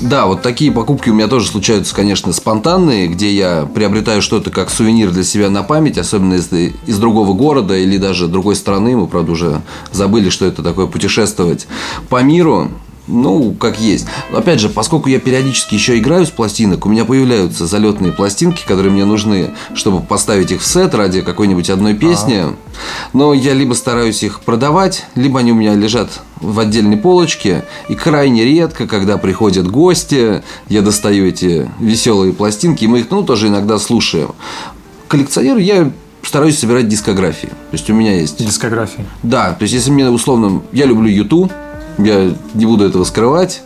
Да, 0.00 0.26
вот 0.26 0.40
такие 0.40 0.72
покупки 0.72 1.10
у 1.10 1.14
меня 1.14 1.28
тоже 1.28 1.48
случаются, 1.48 1.94
конечно, 1.94 2.32
спонтанные, 2.40 3.06
где 3.06 3.32
я 3.32 3.68
приобретаю 3.72 4.22
что-то 4.22 4.50
как 4.50 4.70
сувенир 4.70 5.10
для 5.10 5.24
себя 5.24 5.50
на 5.50 5.62
память, 5.62 5.98
особенно 5.98 6.34
если 6.34 6.72
из 6.86 6.98
другого 6.98 7.34
города 7.34 7.76
или 7.76 7.98
даже 7.98 8.28
другой 8.28 8.56
страны. 8.56 8.96
Мы, 8.96 9.06
правда, 9.06 9.32
уже 9.32 9.62
забыли, 9.92 10.30
что 10.30 10.46
это 10.46 10.62
такое 10.62 10.86
путешествовать 10.86 11.68
по 12.08 12.22
миру. 12.22 12.70
Ну, 13.06 13.52
как 13.54 13.80
есть. 13.80 14.06
Но 14.30 14.38
опять 14.38 14.60
же, 14.60 14.68
поскольку 14.68 15.08
я 15.08 15.18
периодически 15.18 15.74
еще 15.74 15.98
играю 15.98 16.26
с 16.26 16.30
пластинок, 16.30 16.86
у 16.86 16.88
меня 16.88 17.04
появляются 17.04 17.66
залетные 17.66 18.12
пластинки, 18.12 18.62
которые 18.66 18.92
мне 18.92 19.04
нужны, 19.04 19.50
чтобы 19.74 20.00
поставить 20.00 20.52
их 20.52 20.60
в 20.60 20.66
сет 20.66 20.94
ради 20.94 21.20
какой-нибудь 21.22 21.70
одной 21.70 21.94
песни. 21.94 22.36
А-а-а. 22.36 22.56
Но 23.12 23.34
я 23.34 23.54
либо 23.54 23.74
стараюсь 23.74 24.22
их 24.22 24.40
продавать, 24.40 25.06
либо 25.14 25.40
они 25.40 25.52
у 25.52 25.56
меня 25.56 25.74
лежат 25.74 26.20
в 26.40 26.58
отдельной 26.60 26.96
полочке. 26.96 27.64
И 27.88 27.94
крайне 27.94 28.44
редко, 28.44 28.86
когда 28.86 29.18
приходят 29.18 29.68
гости, 29.68 30.42
я 30.68 30.82
достаю 30.82 31.26
эти 31.26 31.70
веселые 31.80 32.32
пластинки, 32.32 32.84
и 32.84 32.86
мы 32.86 33.00
их, 33.00 33.10
ну, 33.10 33.22
тоже 33.22 33.48
иногда 33.48 33.78
слушаем. 33.78 34.30
Коллекционер 35.08 35.56
я 35.56 35.90
стараюсь 36.22 36.58
собирать 36.58 36.86
дискографии. 36.86 37.48
То 37.48 37.72
есть 37.72 37.90
у 37.90 37.94
меня 37.94 38.20
есть... 38.20 38.38
Дискографии? 38.44 39.04
Да, 39.22 39.52
то 39.52 39.62
есть 39.62 39.74
если 39.74 39.90
мне 39.90 40.08
условно... 40.08 40.62
Я 40.72 40.86
люблю 40.86 41.08
YouTube, 41.08 41.52
я 41.98 42.32
не 42.54 42.66
буду 42.66 42.84
этого 42.84 43.04
скрывать. 43.04 43.62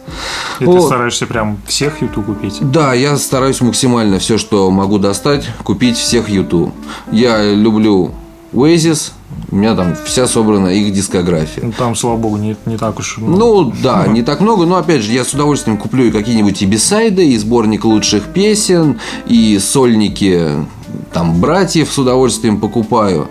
И 0.60 0.64
вот. 0.64 0.76
ты 0.76 0.82
стараешься 0.82 1.26
прям 1.26 1.58
всех 1.66 2.02
YouTube 2.02 2.26
купить? 2.26 2.58
Да, 2.60 2.94
я 2.94 3.16
стараюсь 3.16 3.60
максимально 3.60 4.18
все, 4.18 4.38
что 4.38 4.70
могу 4.70 4.98
достать, 4.98 5.48
купить 5.62 5.96
всех 5.96 6.28
YouTube. 6.28 6.72
Я 7.10 7.42
люблю 7.52 8.12
Oasis, 8.52 9.12
у 9.50 9.56
меня 9.56 9.74
там 9.74 9.94
вся 10.04 10.26
собрана 10.26 10.68
их 10.68 10.92
дискография. 10.92 11.64
Ну, 11.64 11.72
там, 11.72 11.94
слава 11.94 12.16
богу, 12.16 12.36
не, 12.36 12.56
не 12.66 12.76
так 12.76 12.98
уж 12.98 13.18
много. 13.18 13.38
Ну, 13.38 13.72
да, 13.82 14.06
не 14.08 14.22
так 14.22 14.40
много, 14.40 14.66
но, 14.66 14.76
опять 14.76 15.02
же, 15.02 15.12
я 15.12 15.24
с 15.24 15.32
удовольствием 15.32 15.76
куплю 15.76 16.06
и 16.06 16.10
какие-нибудь 16.10 16.62
и 16.62 16.66
бисайды, 16.66 17.28
и 17.28 17.36
сборник 17.36 17.84
лучших 17.84 18.24
песен, 18.32 19.00
и 19.26 19.58
сольники 19.58 20.66
там 21.12 21.40
братьев 21.40 21.92
с 21.92 21.98
удовольствием 21.98 22.60
покупаю. 22.60 23.28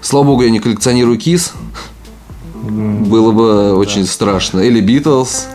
Слава 0.00 0.24
богу, 0.24 0.42
я 0.42 0.50
не 0.50 0.58
коллекционирую 0.58 1.18
кис, 1.18 1.52
было 2.62 3.32
бы 3.32 3.70
да. 3.70 3.74
очень 3.74 4.06
страшно. 4.06 4.60
Или 4.60 4.80
Битлз. 4.80 5.46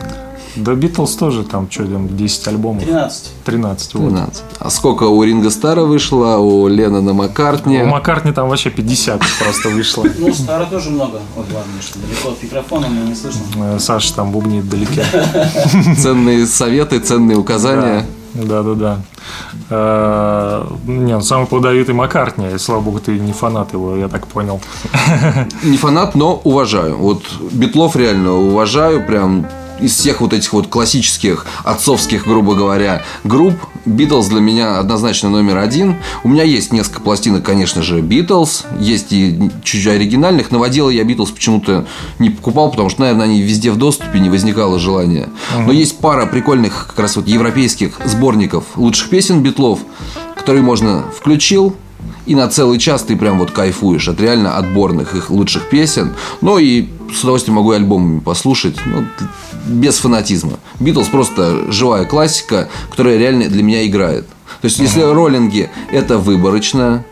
Да, 0.55 0.75
Битлз 0.75 1.15
тоже 1.15 1.43
там, 1.43 1.69
что 1.71 1.85
там, 1.85 2.15
10 2.15 2.47
альбомов. 2.49 2.83
13. 2.83 3.31
13, 3.45 3.93
вот. 3.95 4.09
13. 4.09 4.43
А 4.59 4.69
сколько 4.69 5.03
у 5.05 5.23
Ринга 5.23 5.49
Стара 5.49 5.83
вышло, 5.83 6.37
у 6.37 6.67
Леннона 6.67 7.13
Маккартни? 7.13 7.81
У 7.81 7.85
Маккартни 7.85 8.33
там 8.33 8.49
вообще 8.49 8.69
50 8.69 9.21
просто 9.39 9.69
вышло. 9.69 10.05
Ну, 10.19 10.33
Стара 10.33 10.65
тоже 10.65 10.89
много. 10.89 11.21
Вот 11.35 11.45
ладно, 11.53 11.71
что 11.81 11.99
далеко 11.99 12.29
от 12.29 12.43
микрофона, 12.43 12.87
мне 12.87 13.09
не 13.09 13.15
слышно. 13.15 13.41
Э, 13.55 13.79
Саша 13.79 14.13
там 14.13 14.31
бубнит 14.31 14.67
далеко. 14.69 15.01
Ценные 15.97 16.45
советы, 16.45 16.99
ценные 16.99 17.37
указания. 17.37 18.01
Да, 18.01 18.20
да, 18.33 18.75
да. 18.75 19.01
Э, 19.69 20.65
не, 20.85 21.13
ну, 21.13 21.21
самый 21.21 21.47
плодовитый 21.47 21.93
Маккартни. 21.95 22.57
Слава 22.57 22.81
богу, 22.81 22.99
ты 22.99 23.19
не 23.19 23.33
фанат 23.33 23.73
его, 23.73 23.95
я 23.95 24.07
так 24.07 24.27
понял. 24.27 24.61
Не 25.63 25.77
фанат, 25.77 26.15
но 26.15 26.35
уважаю. 26.43 26.97
Вот 26.97 27.23
Битлов 27.51 27.95
реально 27.95 28.33
уважаю, 28.33 29.05
прям 29.05 29.45
из 29.81 29.95
всех 29.95 30.21
вот 30.21 30.33
этих 30.33 30.53
вот 30.53 30.67
классических 30.67 31.45
отцовских, 31.63 32.25
грубо 32.25 32.55
говоря, 32.55 33.03
групп, 33.23 33.55
Битлз 33.85 34.27
для 34.27 34.39
меня 34.39 34.77
однозначно 34.77 35.29
номер 35.29 35.57
один. 35.57 35.97
У 36.23 36.29
меня 36.29 36.43
есть 36.43 36.71
несколько 36.71 37.01
пластинок, 37.01 37.43
конечно 37.43 37.81
же, 37.81 38.01
Битлз, 38.01 38.65
есть 38.79 39.11
и 39.11 39.49
чуть-чуть 39.63 39.87
оригинальных. 39.87 40.51
Новодела 40.51 40.89
я 40.89 41.03
Битлз 41.03 41.31
почему-то 41.31 41.87
не 42.19 42.29
покупал, 42.29 42.69
потому 42.69 42.89
что, 42.89 43.01
наверное, 43.01 43.25
они 43.25 43.41
везде 43.41 43.71
в 43.71 43.77
доступе, 43.77 44.19
не 44.19 44.29
возникало 44.29 44.79
желания. 44.79 45.29
Но 45.57 45.71
есть 45.71 45.97
пара 45.97 46.25
прикольных 46.25 46.87
как 46.89 46.99
раз 46.99 47.15
вот 47.15 47.27
европейских 47.27 47.99
сборников 48.05 48.65
лучших 48.75 49.09
песен 49.09 49.41
Битлов, 49.41 49.79
которые 50.35 50.63
можно 50.63 51.03
включил, 51.17 51.75
и 52.25 52.35
на 52.35 52.47
целый 52.47 52.77
час 52.79 53.03
ты 53.03 53.15
прям 53.15 53.39
вот 53.39 53.51
кайфуешь 53.51 54.07
от 54.07 54.21
реально 54.21 54.57
отборных 54.57 55.15
их 55.15 55.29
лучших 55.29 55.69
песен. 55.69 56.13
Ну 56.41 56.57
и 56.59 56.87
с 57.13 57.23
удовольствием 57.23 57.55
могу 57.55 57.73
и 57.73 57.75
альбомами 57.75 58.19
послушать, 58.19 58.75
ну, 58.85 59.05
без 59.67 59.97
фанатизма. 59.97 60.53
Битлз 60.79 61.07
просто 61.07 61.71
живая 61.71 62.05
классика, 62.05 62.69
которая 62.89 63.17
реально 63.17 63.47
для 63.47 63.63
меня 63.63 63.85
играет. 63.85 64.27
То 64.61 64.65
есть, 64.65 64.79
если 64.79 65.01
роллинги 65.01 65.69
это 65.91 66.17
выборочно, 66.17 67.03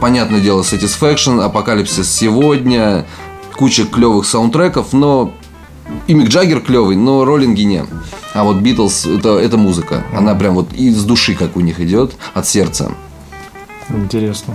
понятное 0.00 0.40
дело, 0.40 0.62
Satisfaction, 0.62 1.42
Апокалипсис 1.42 2.10
сегодня, 2.10 3.06
куча 3.56 3.84
клевых 3.84 4.26
саундтреков, 4.26 4.92
но 4.92 5.32
и 6.06 6.14
Мик 6.14 6.28
Джаггер 6.28 6.60
клевый, 6.60 6.96
но 6.96 7.24
роллинги 7.24 7.62
не. 7.62 7.84
А 8.32 8.44
вот 8.44 8.56
Битлз 8.56 9.06
это, 9.06 9.38
это 9.38 9.56
музыка. 9.56 10.04
Она 10.16 10.34
прям 10.34 10.54
вот 10.54 10.72
из 10.72 11.04
души, 11.04 11.34
как 11.34 11.56
у 11.56 11.60
них 11.60 11.80
идет, 11.80 12.14
от 12.34 12.46
сердца. 12.46 12.92
Интересно. 13.88 14.54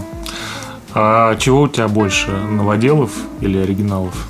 А 0.94 1.36
чего 1.36 1.62
у 1.62 1.68
тебя 1.68 1.88
больше, 1.88 2.32
новоделов 2.32 3.12
или 3.42 3.58
оригиналов? 3.58 4.28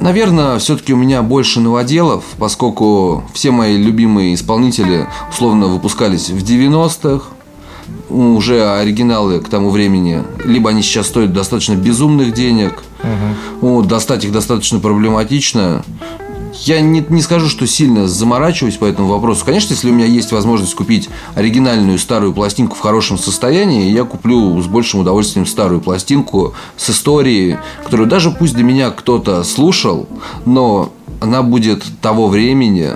Наверное, 0.00 0.58
все-таки 0.58 0.92
у 0.92 0.96
меня 0.96 1.22
больше 1.22 1.60
новоделов, 1.60 2.24
поскольку 2.38 3.24
все 3.32 3.50
мои 3.50 3.76
любимые 3.76 4.34
исполнители 4.34 5.06
условно 5.30 5.66
выпускались 5.66 6.30
в 6.30 6.42
90-х, 6.42 7.26
уже 8.10 8.68
оригиналы 8.78 9.40
к 9.40 9.48
тому 9.48 9.70
времени, 9.70 10.22
либо 10.44 10.70
они 10.70 10.82
сейчас 10.82 11.06
стоят 11.06 11.32
достаточно 11.32 11.74
безумных 11.74 12.32
денег, 12.32 12.82
угу. 13.02 13.68
вот, 13.68 13.88
достать 13.88 14.24
их 14.24 14.32
достаточно 14.32 14.78
проблематично, 14.78 15.84
я 16.62 16.80
не, 16.80 17.04
не 17.08 17.22
скажу, 17.22 17.48
что 17.48 17.66
сильно 17.66 18.06
заморачиваюсь 18.08 18.76
по 18.76 18.84
этому 18.84 19.08
вопросу. 19.08 19.44
Конечно, 19.44 19.72
если 19.72 19.90
у 19.90 19.92
меня 19.92 20.06
есть 20.06 20.32
возможность 20.32 20.74
купить 20.74 21.08
оригинальную 21.34 21.98
старую 21.98 22.32
пластинку 22.32 22.76
в 22.76 22.80
хорошем 22.80 23.18
состоянии, 23.18 23.90
я 23.90 24.04
куплю 24.04 24.60
с 24.60 24.66
большим 24.66 25.00
удовольствием 25.00 25.46
старую 25.46 25.80
пластинку 25.80 26.54
с 26.76 26.90
историей, 26.90 27.58
которую 27.82 28.08
даже 28.08 28.30
пусть 28.30 28.54
для 28.54 28.64
меня 28.64 28.90
кто-то 28.90 29.42
слушал, 29.44 30.08
но 30.46 30.92
она 31.20 31.42
будет 31.42 31.84
того 32.00 32.28
времени, 32.28 32.92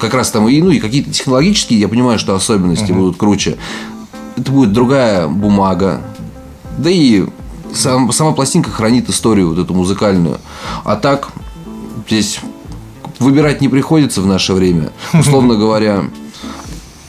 как 0.00 0.14
раз 0.14 0.30
там 0.30 0.48
и, 0.48 0.60
ну, 0.60 0.70
и 0.70 0.78
какие-то 0.78 1.12
технологические, 1.12 1.80
я 1.80 1.88
понимаю, 1.88 2.18
что 2.18 2.34
особенности 2.34 2.90
uh-huh. 2.90 2.98
будут 2.98 3.16
круче. 3.16 3.56
Это 4.36 4.50
будет 4.52 4.72
другая 4.72 5.28
бумага. 5.28 6.02
Да 6.76 6.90
и 6.90 7.24
сам, 7.72 8.12
сама 8.12 8.32
пластинка 8.32 8.70
хранит 8.70 9.08
историю 9.08 9.50
вот 9.50 9.58
эту 9.58 9.74
музыкальную. 9.74 10.38
А 10.84 10.96
так, 10.96 11.28
здесь 12.06 12.40
выбирать 13.18 13.60
не 13.60 13.68
приходится 13.68 14.20
в 14.20 14.26
наше 14.26 14.52
время. 14.52 14.90
Условно 15.12 15.56
говоря, 15.56 16.04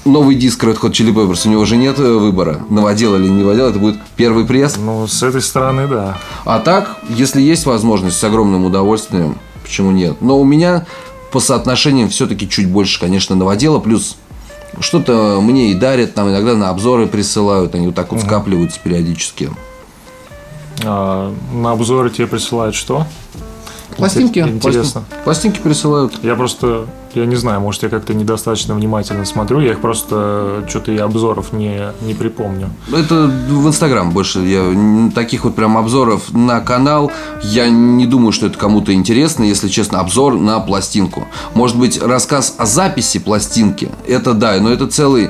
новый 0.05 0.35
диск 0.35 0.63
Red 0.63 0.79
Hot 0.79 0.91
Chili 0.91 1.13
Peppers, 1.13 1.47
у 1.47 1.51
него 1.51 1.65
же 1.65 1.77
нет 1.77 1.99
э, 1.99 2.17
выбора, 2.17 2.61
новодел 2.69 3.15
или 3.15 3.27
не 3.27 3.41
новодел, 3.41 3.69
это 3.69 3.79
будет 3.79 3.97
первый 4.15 4.45
пресс. 4.45 4.77
Ну, 4.77 5.07
с 5.07 5.21
этой 5.23 5.41
стороны, 5.41 5.87
да. 5.87 6.17
А 6.45 6.59
так, 6.59 6.97
если 7.09 7.41
есть 7.41 7.65
возможность, 7.65 8.17
с 8.17 8.23
огромным 8.23 8.65
удовольствием, 8.65 9.37
почему 9.63 9.91
нет? 9.91 10.21
Но 10.21 10.39
у 10.39 10.43
меня 10.43 10.85
по 11.31 11.39
соотношениям 11.39 12.09
все-таки 12.09 12.49
чуть 12.49 12.69
больше, 12.69 12.99
конечно, 12.99 13.35
новодела, 13.35 13.79
плюс 13.79 14.17
что-то 14.79 15.39
мне 15.41 15.71
и 15.71 15.73
дарят, 15.73 16.13
там 16.13 16.29
иногда 16.29 16.55
на 16.55 16.69
обзоры 16.69 17.07
присылают, 17.07 17.75
они 17.75 17.87
вот 17.87 17.95
так 17.95 18.11
вот 18.11 18.21
скапливаются 18.21 18.79
периодически. 18.79 19.51
А, 20.83 21.33
на 21.53 21.71
обзоры 21.71 22.09
тебе 22.09 22.27
присылают 22.27 22.75
что? 22.75 23.05
Пластинки. 23.97 24.39
Интересно. 24.39 25.01
пласти- 25.09 25.23
Пластинки 25.23 25.59
присылают. 25.59 26.13
Я 26.23 26.35
просто, 26.35 26.85
я 27.13 27.25
не 27.25 27.35
знаю, 27.35 27.61
может, 27.61 27.83
я 27.83 27.89
как-то 27.89 28.13
недостаточно 28.13 28.75
внимательно 28.75 29.25
смотрю, 29.25 29.59
я 29.59 29.71
их 29.71 29.79
просто, 29.81 30.63
что-то 30.69 30.91
и 30.91 30.97
обзоров 30.97 31.51
не, 31.53 31.81
не 32.01 32.13
припомню. 32.13 32.69
Это 32.91 33.25
в 33.25 33.67
Инстаграм 33.67 34.11
больше. 34.11 34.39
Я 34.39 35.11
таких 35.13 35.43
вот 35.43 35.55
прям 35.55 35.77
обзоров 35.77 36.31
на 36.33 36.59
канал. 36.61 37.11
Я 37.43 37.69
не 37.69 38.05
думаю, 38.05 38.31
что 38.31 38.47
это 38.47 38.57
кому-то 38.57 38.93
интересно, 38.93 39.43
если 39.43 39.67
честно. 39.67 39.99
Обзор 39.99 40.35
на 40.35 40.59
пластинку. 40.59 41.27
Может 41.53 41.77
быть, 41.77 42.01
рассказ 42.01 42.55
о 42.57 42.65
записи 42.65 43.19
пластинки. 43.19 43.89
Это 44.07 44.33
да, 44.33 44.57
но 44.59 44.69
это 44.69 44.87
целый 44.87 45.29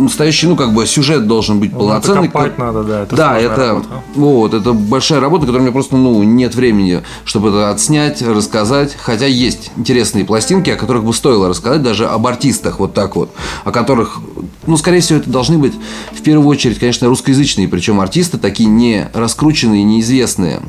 настоящий, 0.00 0.46
ну, 0.46 0.56
как 0.56 0.72
бы 0.74 0.86
сюжет 0.86 1.26
должен 1.26 1.60
быть 1.60 1.72
Ну, 1.72 1.78
полноценный. 1.80 2.24
это 2.24 2.32
копать 2.32 2.58
надо, 2.58 2.82
да, 2.84 3.02
это 3.02 3.16
да, 3.16 3.38
это 3.38 3.66
работа. 3.68 3.88
вот, 4.14 4.54
это 4.54 4.72
большая 4.72 5.20
работа, 5.20 5.46
которой 5.46 5.58
у 5.60 5.62
меня 5.62 5.72
просто, 5.72 5.96
ну, 5.96 6.22
нет 6.22 6.54
времени, 6.54 7.02
чтобы 7.24 7.48
это 7.50 7.70
отснять, 7.70 8.22
рассказать. 8.22 8.96
Хотя 9.00 9.26
есть 9.26 9.70
интересные 9.76 10.24
пластинки, 10.24 10.70
о 10.70 10.76
которых 10.76 11.04
бы 11.04 11.12
стоило 11.12 11.48
рассказать, 11.48 11.82
даже 11.82 12.06
об 12.06 12.26
артистах, 12.26 12.78
вот 12.80 12.94
так 12.94 13.16
вот, 13.16 13.30
о 13.64 13.70
которых, 13.72 14.20
ну, 14.66 14.76
скорее 14.76 15.00
всего, 15.00 15.18
это 15.18 15.30
должны 15.30 15.58
быть 15.58 15.74
в 16.12 16.22
первую 16.22 16.48
очередь, 16.48 16.78
конечно, 16.78 17.08
русскоязычные, 17.08 17.68
причем 17.68 18.00
артисты 18.00 18.38
такие 18.38 18.68
не 18.68 19.08
раскрученные, 19.14 19.82
неизвестные. 19.84 20.60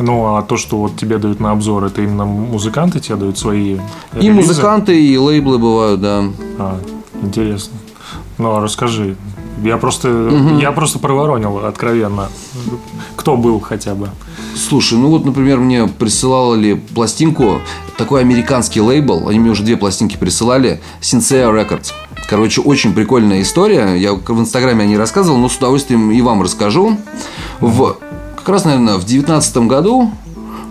Ну, 0.00 0.34
а 0.34 0.42
то, 0.42 0.56
что 0.56 0.76
вот 0.78 0.96
тебе 0.96 1.18
дают 1.18 1.38
на 1.38 1.52
обзор, 1.52 1.84
это 1.84 2.02
именно 2.02 2.24
музыканты 2.24 2.98
тебе 2.98 3.14
дают 3.14 3.38
свои 3.38 3.74
И 3.74 3.78
релизы? 4.16 4.32
музыканты, 4.32 5.00
и 5.00 5.16
лейблы 5.16 5.58
бывают, 5.58 6.00
да. 6.00 6.24
А, 6.58 6.80
интересно. 7.22 7.74
Ну, 8.38 8.56
а 8.56 8.60
расскажи. 8.60 9.16
Я 9.62 9.76
просто, 9.76 10.58
я 10.60 10.72
просто 10.72 10.98
проворонил 10.98 11.58
откровенно. 11.64 12.28
Кто 13.16 13.36
был 13.36 13.60
хотя 13.60 13.94
бы? 13.94 14.10
Слушай, 14.56 14.98
ну 14.98 15.08
вот, 15.08 15.24
например, 15.24 15.58
мне 15.58 15.86
присылали 15.86 16.74
пластинку, 16.74 17.60
такой 17.96 18.20
американский 18.20 18.80
лейбл, 18.80 19.28
они 19.28 19.38
мне 19.38 19.50
уже 19.50 19.62
две 19.62 19.76
пластинки 19.76 20.16
присылали, 20.16 20.80
Sincere 21.00 21.52
Records. 21.52 21.92
Короче, 22.28 22.60
очень 22.62 22.94
прикольная 22.94 23.42
история. 23.42 23.94
Я 23.94 24.14
в 24.14 24.40
Инстаграме 24.40 24.84
о 24.84 24.86
ней 24.86 24.96
рассказывал, 24.96 25.38
но 25.38 25.48
с 25.48 25.56
удовольствием 25.56 26.10
и 26.10 26.20
вам 26.22 26.42
расскажу. 26.42 26.96
В, 27.60 27.96
как 28.36 28.48
раз, 28.48 28.64
наверное, 28.64 28.96
в 28.96 29.04
девятнадцатом 29.04 29.68
году 29.68 30.10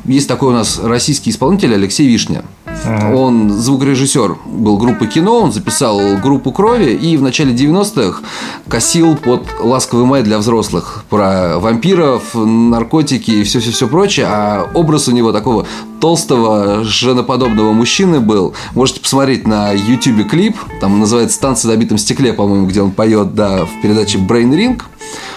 есть 0.03 0.27
такой 0.27 0.49
у 0.49 0.53
нас 0.53 0.79
российский 0.83 1.29
исполнитель 1.29 1.73
Алексей 1.73 2.07
Вишня. 2.07 2.43
Он 2.85 3.49
звукорежиссер 3.49 4.37
был 4.45 4.77
группы 4.77 5.07
кино, 5.07 5.39
он 5.39 5.51
записал 5.51 6.17
группу 6.17 6.51
крови 6.51 6.91
и 6.91 7.15
в 7.17 7.21
начале 7.21 7.53
90-х 7.53 8.21
косил 8.67 9.15
под 9.15 9.47
ласковый 9.61 10.05
май 10.05 10.23
для 10.23 10.37
взрослых 10.37 11.05
про 11.09 11.59
вампиров, 11.59 12.33
наркотики 12.33 13.31
и 13.31 13.43
все-все-все 13.43 13.87
прочее. 13.87 14.25
А 14.29 14.69
образ 14.73 15.07
у 15.07 15.11
него 15.11 15.31
такого 15.31 15.65
толстого, 16.01 16.83
женоподобного 16.83 17.71
мужчины 17.71 18.19
был. 18.19 18.53
Можете 18.75 18.99
посмотреть 18.99 19.47
на 19.47 19.71
YouTube 19.71 20.27
клип, 20.29 20.57
там 20.81 20.99
называется 20.99 21.39
«Танцы 21.39 21.67
на 21.67 21.77
битом 21.77 21.97
стекле», 21.97 22.33
по-моему, 22.33 22.67
где 22.67 22.81
он 22.81 22.91
поет, 22.91 23.35
да, 23.35 23.65
в 23.65 23.81
передаче 23.81 24.17
Brain 24.17 24.51
Ring. 24.51 24.81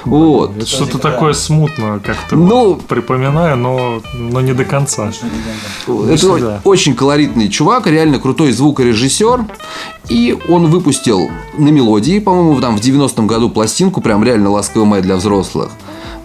Вот. 0.05 0.67
Что-то 0.67 0.99
такое 0.99 1.33
смутно 1.33 2.01
как-то 2.05 2.37
Ну- 2.37 2.75
вот 2.75 2.87
припоминаю, 2.87 3.57
но, 3.57 4.01
но 4.15 4.41
не 4.41 4.53
до 4.53 4.65
конца. 4.65 5.11
Это 5.87 6.17
всегда. 6.17 6.61
очень 6.65 6.95
колоритный 6.95 7.49
чувак, 7.49 7.87
реально 7.87 8.19
крутой 8.19 8.53
звукорежиссер. 8.53 9.45
И 10.09 10.39
он 10.49 10.67
выпустил 10.67 11.29
на 11.59 11.69
мелодии, 11.69 12.21
по-моему, 12.21 12.61
там 12.61 12.77
в 12.77 12.81
90-м 12.81 13.27
году 13.27 13.51
пластинку, 13.51 14.01
прям 14.01 14.23
реально 14.23 14.51
ласковый 14.51 14.87
май 14.87 15.03
для 15.03 15.17
взрослых. 15.17 15.71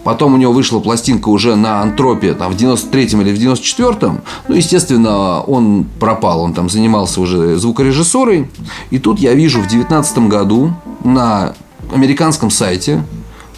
Потом 0.03 0.33
у 0.33 0.37
него 0.37 0.51
вышла 0.51 0.79
пластинка 0.79 1.29
уже 1.29 1.55
на 1.55 1.81
антропе, 1.81 2.33
там, 2.33 2.51
в 2.51 2.55
93-м 2.55 3.21
или 3.21 3.33
в 3.33 3.39
94-м. 3.39 4.21
Ну, 4.47 4.55
естественно, 4.55 5.41
он 5.41 5.85
пропал, 5.99 6.41
он 6.41 6.53
там 6.53 6.69
занимался 6.69 7.21
уже 7.21 7.57
звукорежиссурой. 7.57 8.49
И 8.89 8.97
тут 8.97 9.19
я 9.19 9.33
вижу 9.33 9.61
в 9.61 9.67
19 9.67 10.27
году 10.27 10.73
на 11.03 11.53
американском 11.93 12.49
сайте 12.49 13.03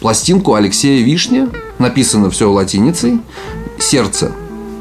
пластинку 0.04 0.52
Алексея 0.52 1.02
Вишня, 1.02 1.48
написано 1.78 2.28
все 2.28 2.52
латиницей, 2.52 3.20
«Сердце». 3.78 4.32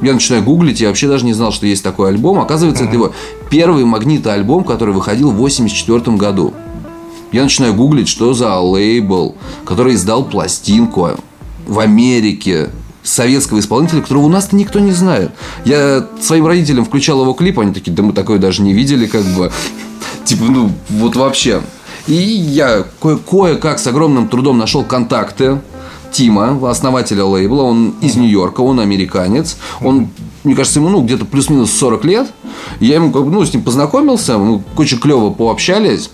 Я 0.01 0.11
начинаю 0.11 0.43
гуглить, 0.43 0.81
я 0.81 0.89
вообще 0.89 1.07
даже 1.07 1.23
не 1.23 1.31
знал, 1.31 1.53
что 1.53 1.65
есть 1.65 1.81
такой 1.81 2.09
альбом. 2.09 2.41
Оказывается, 2.41 2.83
это 2.83 2.93
его 2.93 3.13
первый 3.49 3.85
магнитоальбом, 3.85 4.65
который 4.65 4.93
выходил 4.93 5.31
в 5.31 5.35
84 5.35 6.17
году. 6.17 6.53
Я 7.31 7.43
начинаю 7.43 7.73
гуглить, 7.73 8.09
что 8.09 8.33
за 8.33 8.59
лейбл, 8.59 9.37
который 9.63 9.95
издал 9.95 10.25
пластинку 10.25 11.11
в 11.65 11.79
Америке 11.79 12.67
советского 13.01 13.59
исполнителя, 13.59 14.01
которого 14.01 14.25
у 14.25 14.29
нас-то 14.29 14.57
никто 14.57 14.79
не 14.79 14.91
знает. 14.91 15.31
Я 15.63 16.05
своим 16.19 16.47
родителям 16.47 16.83
включал 16.83 17.21
его 17.21 17.31
клип, 17.31 17.59
они 17.59 17.73
такие, 17.73 17.93
да 17.93 18.03
мы 18.03 18.11
такое 18.11 18.39
даже 18.39 18.61
не 18.61 18.73
видели, 18.73 19.05
как 19.05 19.23
бы. 19.23 19.53
Типа, 20.25 20.43
ну, 20.49 20.69
вот 20.89 21.15
вообще. 21.15 21.61
И 22.07 22.13
я 22.13 22.85
кое- 23.01 23.17
кое-как 23.17 23.79
с 23.79 23.87
огромным 23.87 24.27
трудом 24.27 24.57
нашел 24.57 24.83
контакты 24.83 25.61
Тима, 26.11 26.59
основателя 26.69 27.23
лейбла. 27.25 27.63
Он 27.63 27.93
из 28.01 28.15
Нью-Йорка, 28.15 28.61
он 28.61 28.79
американец. 28.79 29.57
Он, 29.81 30.09
мне 30.43 30.53
кажется, 30.55 30.79
ему 30.79 30.89
ну, 30.89 31.01
где-то 31.01 31.25
плюс-минус 31.25 31.71
40 31.71 32.05
лет. 32.05 32.27
Я 32.79 32.95
ему 32.95 33.11
как 33.11 33.23
бы, 33.25 33.31
ну, 33.31 33.43
с 33.43 33.53
ним 33.53 33.63
познакомился, 33.63 34.37
мы 34.37 34.61
очень 34.77 34.99
клево 34.99 35.29
пообщались. 35.31 36.09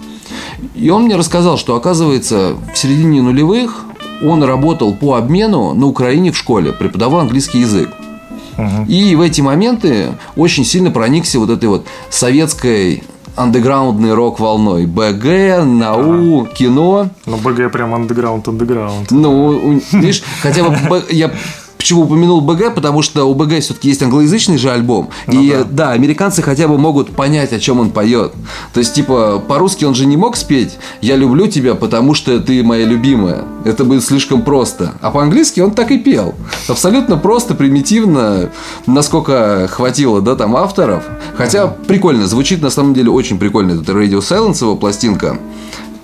И 0.76 0.90
он 0.90 1.04
мне 1.04 1.16
рассказал, 1.16 1.58
что, 1.58 1.76
оказывается, 1.76 2.56
в 2.74 2.78
середине 2.78 3.22
нулевых 3.22 3.84
он 4.22 4.44
работал 4.44 4.94
по 4.94 5.16
обмену 5.16 5.74
на 5.74 5.86
Украине 5.86 6.32
в 6.32 6.38
школе, 6.38 6.72
преподавал 6.74 7.22
английский 7.22 7.60
язык. 7.60 7.90
И 8.90 9.16
в 9.16 9.22
эти 9.22 9.40
моменты 9.40 10.18
очень 10.36 10.66
сильно 10.66 10.92
проникся 10.92 11.40
вот 11.40 11.50
этой 11.50 11.70
вот 11.70 11.86
советской 12.10 13.04
андеграундной 13.40 14.14
рок-волной. 14.14 14.86
БГ, 14.86 15.64
НАУ, 15.66 16.46
кино. 16.48 17.10
Но 17.26 17.38
БГ 17.38 17.72
прям 17.72 17.96
андеграунд, 17.96 18.48
андеграунд. 18.48 19.12
Ну, 19.12 19.80
видишь, 19.94 20.24
хотя 20.42 20.64
бы 20.64 21.04
я 21.10 21.32
почему 21.80 22.04
упомянул 22.04 22.42
БГ, 22.42 22.76
потому 22.76 23.02
что 23.02 23.24
у 23.24 23.34
БГ 23.34 23.62
все-таки 23.62 23.88
есть 23.88 24.04
англоязычный 24.04 24.58
же 24.58 24.70
альбом. 24.70 25.10
и 25.32 25.64
да. 25.72 25.92
американцы 25.92 26.42
хотя 26.42 26.68
бы 26.68 26.78
могут 26.78 27.16
понять, 27.16 27.54
о 27.54 27.60
чем 27.60 27.80
он 27.80 27.92
поет. 27.92 28.34
То 28.74 28.82
есть, 28.82 28.94
типа, 28.94 29.42
по-русски 29.48 29.86
он 29.86 29.96
же 29.96 30.06
не 30.06 30.18
мог 30.18 30.36
спеть 30.36 30.78
Я 31.02 31.16
люблю 31.16 31.48
тебя, 31.48 31.76
потому 31.76 32.14
что 32.16 32.38
ты 32.42 32.64
моя 32.64 32.86
любимая. 32.86 33.46
Это 33.64 33.86
будет 33.86 34.04
слишком 34.04 34.42
просто. 34.42 34.92
А 35.00 35.10
по-английски 35.10 35.62
он 35.62 35.72
так 35.72 35.90
и 35.92 35.98
пел. 35.98 36.36
Абсолютно 36.68 37.16
просто, 37.16 37.56
примитивно, 37.56 38.50
насколько 38.86 39.70
хватило, 39.72 40.20
да, 40.20 40.36
там 40.36 40.58
авторов. 40.58 41.06
Хотя 41.38 41.68
прикольно, 41.68 42.28
звучит 42.28 42.62
на 42.62 42.72
самом 42.72 42.94
деле 42.94 43.10
очень 43.10 43.40
прикольно. 43.40 43.82
Это 43.82 43.94
Radio 43.94 44.20
Silence 44.20 44.62
его 44.62 44.76
пластинка. 44.76 45.40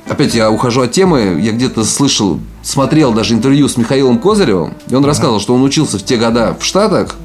Опять 0.08 0.36
я 0.36 0.51
ухожу 0.51 0.82
от 0.82 0.91
темы. 0.91 1.39
Я 1.41 1.51
где-то 1.51 1.84
слышал, 1.84 2.39
смотрел 2.62 3.12
даже 3.12 3.34
интервью 3.34 3.68
с 3.68 3.78
Михаилом 3.78 4.20
Козыревым. 4.20 4.74
И 4.88 4.95
он 4.95 5.03
рассказывал, 5.03 5.39
что 5.39 5.56
он 5.56 5.64
учился 5.64 5.97
в 5.97 6.03
те 6.03 6.18
года 6.18 6.56
в 6.60 6.64
Штатах. 6.64 7.16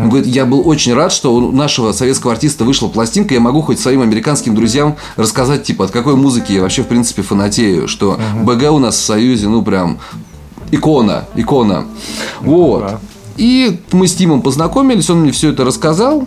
Он 0.00 0.08
говорит, 0.08 0.26
я 0.26 0.46
был 0.46 0.66
очень 0.66 0.94
рад, 0.94 1.12
что 1.12 1.34
у 1.34 1.52
нашего 1.52 1.92
советского 1.92 2.32
артиста 2.32 2.64
вышла 2.64 2.88
пластинка. 2.88 3.34
Я 3.34 3.40
могу 3.40 3.62
хоть 3.62 3.78
своим 3.78 4.02
американским 4.02 4.54
друзьям 4.54 4.96
рассказать, 5.16 5.62
типа, 5.62 5.84
от 5.84 5.90
какой 5.92 6.16
музыки 6.16 6.52
я 6.52 6.62
вообще, 6.62 6.82
в 6.82 6.86
принципе, 6.86 7.22
фанатею. 7.22 7.86
Что 7.86 8.18
БГ 8.42 8.72
у 8.72 8.78
нас 8.78 8.96
в 8.96 9.04
Союзе, 9.04 9.48
ну, 9.48 9.62
прям 9.62 9.98
икона, 10.70 11.26
икона. 11.36 11.86
Вот. 12.40 12.80
да. 12.80 13.00
И 13.36 13.80
мы 13.92 14.08
с 14.08 14.14
Тимом 14.14 14.42
познакомились, 14.42 15.08
он 15.10 15.20
мне 15.20 15.32
все 15.32 15.50
это 15.50 15.64
рассказал. 15.64 16.26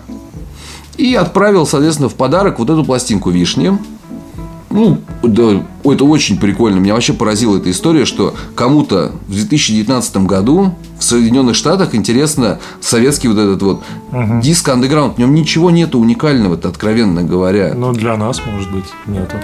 И 0.98 1.16
отправил, 1.16 1.66
соответственно, 1.66 2.10
в 2.10 2.16
подарок 2.16 2.60
вот 2.60 2.70
эту 2.70 2.84
пластинку 2.84 3.30
вишни. 3.30 3.78
Ну, 4.70 5.00
да, 5.24 5.64
это 5.84 6.06
очень 6.06 6.38
прикольно. 6.38 6.80
Меня 6.80 6.94
вообще 6.94 7.14
поразила 7.14 7.58
эта 7.58 7.72
история, 7.72 8.06
что 8.06 8.36
кому-то 8.56 9.12
в 9.28 9.32
2019 9.32 10.18
году 10.18 10.76
в 11.00 11.04
Соединенных 11.04 11.56
Штатах 11.56 11.96
интересно 11.96 12.60
советский 12.82 13.28
вот 13.30 13.38
этот 13.38 13.62
вот 13.64 13.84
диск 14.42 14.68
андеграунд. 14.70 15.16
В 15.16 15.18
нем 15.20 15.34
ничего 15.34 15.72
нету 15.72 16.00
уникального, 16.00 16.56
откровенно 16.56 17.24
говоря. 17.24 17.74
Ну, 17.76 17.94
для 17.94 18.16
нас, 18.18 18.42
может 18.46 18.72
быть, 18.72 18.86
нету. 19.08 19.38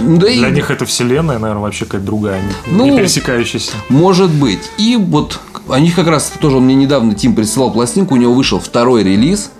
Да 0.00 0.28
и 0.28 0.38
Для 0.38 0.50
них 0.50 0.70
это 0.70 0.84
вселенная, 0.84 1.38
наверное, 1.38 1.62
вообще 1.62 1.84
какая-то 1.84 2.06
другая, 2.06 2.42
не, 2.42 2.72
Ну, 2.72 2.90
не 2.90 2.96
пересекающаяся. 2.96 3.72
Может 3.88 4.30
быть. 4.30 4.70
И 4.78 4.96
вот 4.96 5.40
о 5.68 5.80
них 5.80 5.94
как 5.94 6.08
раз 6.08 6.32
тоже 6.40 6.56
он 6.56 6.64
мне 6.64 6.74
недавно 6.74 7.14
Тим 7.14 7.34
присылал 7.34 7.72
пластинку, 7.72 8.14
у 8.14 8.18
него 8.18 8.34
вышел 8.34 8.58
второй 8.60 9.02
релиз 9.02 9.50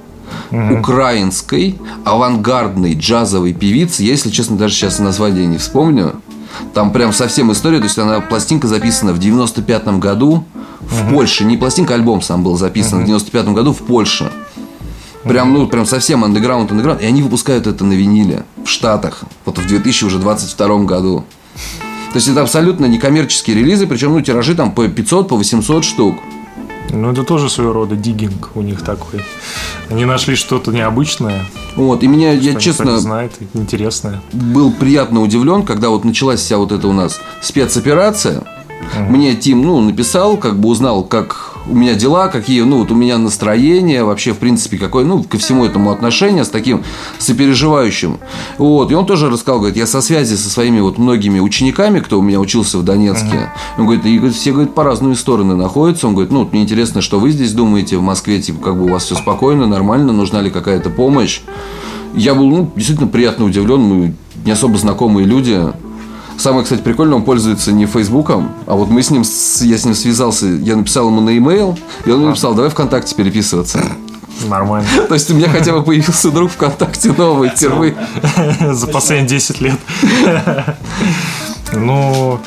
украинской 0.50 1.78
авангардной 2.04 2.94
джазовой 2.94 3.52
певицы. 3.52 4.02
Я, 4.02 4.12
если 4.12 4.30
честно, 4.30 4.56
даже 4.56 4.74
сейчас 4.74 4.98
название 4.98 5.46
не 5.46 5.58
вспомню. 5.58 6.20
Там 6.74 6.92
прям 6.92 7.12
совсем 7.12 7.52
история. 7.52 7.78
То 7.78 7.84
есть 7.84 7.98
она 7.98 8.20
пластинка 8.20 8.68
записана 8.68 9.12
в 9.12 9.18
95-м 9.18 10.00
году 10.00 10.44
в 10.80 11.12
Польше. 11.12 11.44
Не 11.44 11.56
пластинка, 11.56 11.94
а 11.94 11.96
альбом 11.96 12.22
сам 12.22 12.42
был 12.42 12.56
записан 12.56 13.04
в 13.04 13.08
95-м 13.08 13.54
году 13.54 13.72
в 13.72 13.78
Польше. 13.78 14.30
Прям, 15.24 15.52
ну, 15.52 15.66
прям 15.66 15.86
совсем 15.86 16.24
андеграунд, 16.24 16.70
андеграунд. 16.70 17.02
И 17.02 17.06
они 17.06 17.22
выпускают 17.22 17.66
это 17.66 17.84
на 17.84 17.94
виниле 17.94 18.44
в 18.64 18.68
Штатах. 18.68 19.24
Вот 19.44 19.58
в 19.58 19.66
2022 19.66 20.78
году. 20.84 21.24
То 22.12 22.18
есть 22.18 22.28
это 22.28 22.42
абсолютно 22.42 22.86
некоммерческие 22.86 23.56
релизы, 23.56 23.86
причем 23.86 24.12
ну, 24.12 24.20
тиражи 24.20 24.54
там 24.54 24.72
по 24.72 24.86
500, 24.86 25.28
по 25.28 25.36
800 25.36 25.84
штук. 25.84 26.16
Ну, 26.90 27.12
это 27.12 27.24
тоже 27.24 27.50
своего 27.50 27.72
рода 27.72 27.96
диггинг 27.96 28.50
у 28.54 28.62
них 28.62 28.82
такой. 28.82 29.22
Они 29.90 30.04
нашли 30.04 30.36
что-то 30.36 30.72
необычное. 30.72 31.44
Вот, 31.74 32.02
и 32.02 32.06
меня, 32.06 32.32
я 32.32 32.54
честно, 32.54 32.98
знает, 32.98 33.32
интересное. 33.54 34.22
был 34.32 34.72
приятно 34.72 35.20
удивлен, 35.20 35.62
когда 35.64 35.90
вот 35.90 36.04
началась 36.04 36.40
вся 36.40 36.56
вот 36.58 36.72
эта 36.72 36.88
у 36.88 36.92
нас 36.92 37.20
спецоперация. 37.42 38.42
Мне 39.08 39.34
Тим, 39.34 39.62
ну, 39.62 39.80
написал, 39.80 40.36
как 40.36 40.58
бы 40.58 40.68
узнал, 40.68 41.04
как 41.04 41.56
у 41.68 41.74
меня 41.74 41.94
дела, 41.94 42.28
какие, 42.28 42.62
ну, 42.62 42.78
вот 42.78 42.90
у 42.90 42.94
меня 42.94 43.18
настроение, 43.18 44.04
вообще, 44.04 44.32
в 44.32 44.38
принципе, 44.38 44.78
какое, 44.78 45.04
ну, 45.04 45.22
ко 45.22 45.36
всему 45.38 45.64
этому 45.64 45.90
отношение 45.90 46.44
с 46.44 46.48
таким 46.48 46.82
сопереживающим. 47.18 48.18
Вот, 48.58 48.92
и 48.92 48.94
он 48.94 49.06
тоже 49.06 49.28
рассказал, 49.28 49.58
говорит, 49.58 49.76
я 49.76 49.86
со 49.86 50.00
связи 50.00 50.36
со 50.36 50.48
своими 50.48 50.80
вот 50.80 50.98
многими 50.98 51.40
учениками, 51.40 52.00
кто 52.00 52.18
у 52.18 52.22
меня 52.22 52.40
учился 52.40 52.78
в 52.78 52.84
Донецке, 52.84 53.50
он 53.76 53.84
говорит, 53.84 54.06
и 54.06 54.16
говорит, 54.16 54.36
все, 54.36 54.52
говорит, 54.52 54.74
по 54.74 54.84
разные 54.84 55.16
стороны 55.16 55.56
находятся, 55.56 56.06
он 56.06 56.14
говорит, 56.14 56.32
ну, 56.32 56.40
вот 56.40 56.52
мне 56.52 56.62
интересно, 56.62 57.00
что 57.00 57.18
вы 57.18 57.30
здесь 57.30 57.52
думаете 57.52 57.96
в 57.96 58.02
Москве, 58.02 58.40
типа, 58.40 58.62
как 58.62 58.76
бы 58.76 58.84
у 58.84 58.88
вас 58.88 59.04
все 59.04 59.16
спокойно, 59.16 59.66
нормально, 59.66 60.12
нужна 60.12 60.40
ли 60.40 60.50
какая-то 60.50 60.90
помощь. 60.90 61.40
Я 62.14 62.34
был, 62.34 62.46
ну, 62.46 62.70
действительно 62.76 63.08
приятно 63.08 63.44
удивлен, 63.44 63.80
мы 63.80 64.14
не 64.44 64.52
особо 64.52 64.78
знакомые 64.78 65.26
люди, 65.26 65.60
Самое, 66.38 66.64
кстати, 66.64 66.80
прикольное, 66.82 67.16
он 67.16 67.24
пользуется 67.24 67.72
не 67.72 67.86
Фейсбуком, 67.86 68.52
а 68.66 68.74
вот 68.74 68.88
мы 68.88 69.02
с 69.02 69.10
ним, 69.10 69.22
я 69.22 69.78
с 69.78 69.84
ним 69.84 69.94
связался, 69.94 70.46
я 70.46 70.76
написал 70.76 71.08
ему 71.08 71.20
на 71.20 71.30
e-mail, 71.30 71.78
и 72.04 72.10
он 72.10 72.18
мне 72.18 72.28
написал, 72.28 72.54
давай 72.54 72.70
ВКонтакте 72.70 73.14
переписываться. 73.14 73.80
Нормально. 74.44 74.88
То 75.08 75.14
есть 75.14 75.30
у 75.30 75.34
меня 75.34 75.48
хотя 75.48 75.72
бы 75.72 75.82
появился 75.82 76.30
друг 76.30 76.50
ВКонтакте 76.52 77.12
новый 77.12 77.48
впервые. 77.48 77.96
За 78.72 78.86
последние 78.86 79.28
10 79.28 79.60
лет. 79.60 79.78
Ну, 81.72 82.40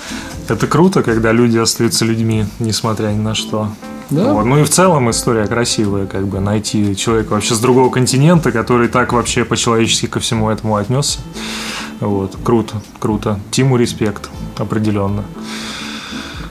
это 0.51 0.67
круто, 0.67 1.03
когда 1.03 1.31
люди 1.31 1.57
остаются 1.57 2.05
людьми, 2.05 2.45
несмотря 2.59 3.07
ни 3.07 3.19
на 3.19 3.35
что. 3.35 3.69
Да. 4.09 4.33
Вот. 4.33 4.45
Ну 4.45 4.59
и 4.59 4.63
в 4.63 4.69
целом 4.69 5.09
история 5.09 5.45
красивая, 5.45 6.07
как 6.07 6.27
бы 6.27 6.39
найти 6.39 6.95
человека 6.95 7.33
вообще 7.33 7.53
с 7.53 7.59
другого 7.59 7.89
континента, 7.89 8.51
который 8.51 8.87
так 8.87 9.13
вообще 9.13 9.45
по-человечески 9.45 10.07
ко 10.07 10.19
всему 10.19 10.49
этому 10.49 10.75
отнесся. 10.75 11.19
Вот, 11.99 12.37
круто, 12.43 12.81
круто. 12.99 13.39
Тиму 13.51 13.77
респект, 13.77 14.29
определенно. 14.57 15.23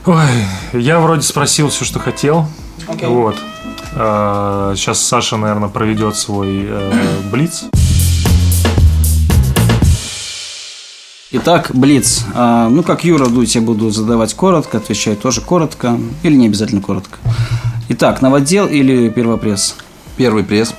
Ой, 0.05 0.25
я 0.73 0.99
вроде 0.99 1.23
спросил 1.23 1.69
все, 1.69 1.83
что 1.83 1.99
хотел. 1.99 2.47
Вот. 3.01 3.35
А, 3.95 4.73
Сейчас 4.75 5.01
Саша, 5.01 5.37
наверное, 5.37 5.69
проведет 5.69 6.15
свой 6.15 6.65
э, 6.67 6.91
блиц. 7.31 7.65
Итак, 11.31 11.71
Блиц. 11.73 12.23
А, 12.33 12.69
ну, 12.69 12.81
как 12.81 13.03
Юра 13.03 13.27
Дудь, 13.27 13.53
я 13.53 13.61
буду 13.61 13.91
задавать 13.91 14.33
коротко, 14.33 14.77
отвечать 14.77 15.21
тоже 15.21 15.41
коротко, 15.41 15.99
или 16.23 16.35
не 16.35 16.47
обязательно 16.47 16.81
коротко. 16.81 17.19
Итак, 17.89 18.21
новодел 18.21 18.67
или 18.67 19.09
первопресс? 19.09 19.75
Первый 20.17 20.43
пресс, 20.43 20.73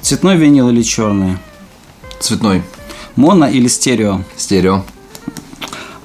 Цветной 0.00 0.36
винил 0.36 0.68
или 0.70 0.82
черный? 0.82 1.36
цветной, 2.18 2.62
Моно 3.16 3.46
или 3.46 3.68
стерео? 3.68 4.22
стерео, 4.36 4.84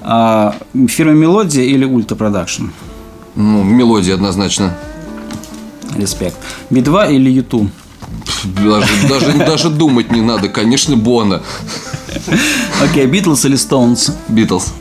А, 0.02 0.54
фирма 0.88 1.12
Мелодия 1.12 1.64
или 1.64 1.84
Ultra 1.84 2.16
Production? 2.16 2.66
ну, 3.34 3.62
мелодия 3.64 4.14
однозначно. 4.14 4.76
Респект. 5.96 6.36
Би-2 6.70 7.14
или 7.14 7.30
U2? 7.30 7.70
Даже, 8.44 9.08
даже, 9.08 9.32
даже 9.38 9.70
думать 9.70 10.10
не 10.12 10.20
надо, 10.20 10.48
конечно, 10.48 10.96
Боно. 10.96 11.42
Окей, 12.82 13.06
Битлз 13.06 13.44
или 13.44 13.56
Стоунс? 13.56 14.12
Битлз, 14.28 14.72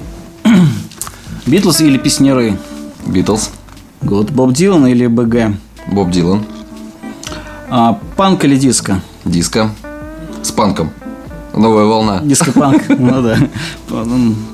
Битлз 1.45 1.81
или 1.81 1.97
Песняры? 1.97 2.57
Битлз, 3.05 3.49
Год. 4.01 4.29
Боб 4.31 4.53
Дилан 4.53 4.87
или 4.87 5.07
БГ? 5.07 5.55
Боб 5.91 6.11
Дилан, 6.11 6.45
А, 7.69 7.99
панк 8.15 8.45
или 8.45 8.55
диско? 8.57 9.01
диско, 9.25 9.71
с 10.43 10.51
панком, 10.51 10.91
новая 11.55 11.85
волна. 11.85 12.19
Диско-панк, 12.23 12.83
ну 12.99 13.21
да. 13.21 13.37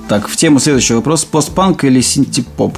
Так, 0.08 0.28
в 0.28 0.36
тему 0.36 0.60
следующий 0.60 0.94
вопрос. 0.94 1.24
Постпанк 1.26 1.84
или 1.84 2.02
синтепоп? 2.02 2.78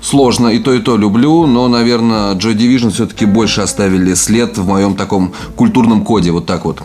Сложно, 0.00 0.48
и 0.48 0.58
то, 0.58 0.72
и 0.74 0.78
то 0.78 0.96
люблю, 0.96 1.46
но, 1.46 1.68
наверное, 1.68 2.34
Joy 2.34 2.54
Division 2.56 2.90
все-таки 2.90 3.26
больше 3.26 3.62
оставили 3.62 4.14
след 4.14 4.56
в 4.56 4.66
моем 4.66 4.94
таком 4.94 5.32
культурном 5.56 6.04
коде, 6.04 6.30
вот 6.30 6.46
так 6.46 6.64
вот. 6.64 6.82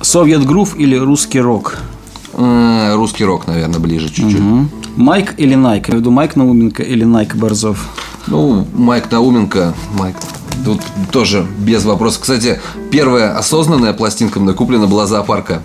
Совет 0.00 0.44
Грув 0.44 0.76
или 0.78 0.96
русский 0.96 1.40
рок? 1.40 1.78
Э, 2.34 2.94
Русский 2.94 3.24
рок, 3.24 3.46
наверное, 3.46 3.78
ближе 3.78 4.08
чуть-чуть. 4.08 4.40
Майк 4.96 5.34
или 5.38 5.54
Найк? 5.54 5.88
Я 5.88 5.92
имею 5.92 5.98
в 5.98 6.00
виду 6.00 6.10
Майк 6.10 6.36
Науменко 6.36 6.82
или 6.82 7.04
Найк 7.04 7.36
Борзов? 7.36 7.86
Ну, 8.26 8.66
Майк 8.74 9.10
Науменко, 9.10 9.74
Майк, 9.94 10.16
тут 10.64 10.80
тоже 11.10 11.46
без 11.58 11.84
вопросов. 11.84 12.22
Кстати, 12.22 12.60
первая 12.90 13.36
осознанная 13.36 13.92
пластинка 13.92 14.40
мне 14.40 14.52
куплена 14.52 14.86
была 14.86 15.06
зоопарка. 15.06 15.62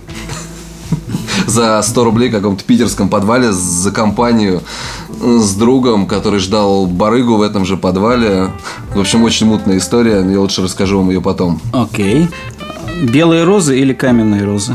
За 1.45 1.81
100 1.81 2.03
рублей 2.03 2.29
в 2.29 2.33
каком-то 2.33 2.63
питерском 2.63 3.09
подвале 3.09 3.51
за 3.51 3.91
компанию 3.91 4.61
с 5.19 5.55
другом, 5.55 6.07
который 6.07 6.39
ждал 6.39 6.85
барыгу 6.85 7.37
в 7.37 7.41
этом 7.41 7.65
же 7.65 7.77
подвале. 7.77 8.51
В 8.93 8.99
общем, 8.99 9.23
очень 9.23 9.47
мутная 9.47 9.77
история. 9.77 10.25
Я 10.29 10.39
лучше 10.39 10.61
расскажу 10.63 10.99
вам 10.99 11.09
ее 11.09 11.21
потом. 11.21 11.61
Окей. 11.73 12.27
Белые 13.03 13.43
розы 13.43 13.79
или 13.79 13.93
каменные 13.93 14.43
розы? 14.43 14.73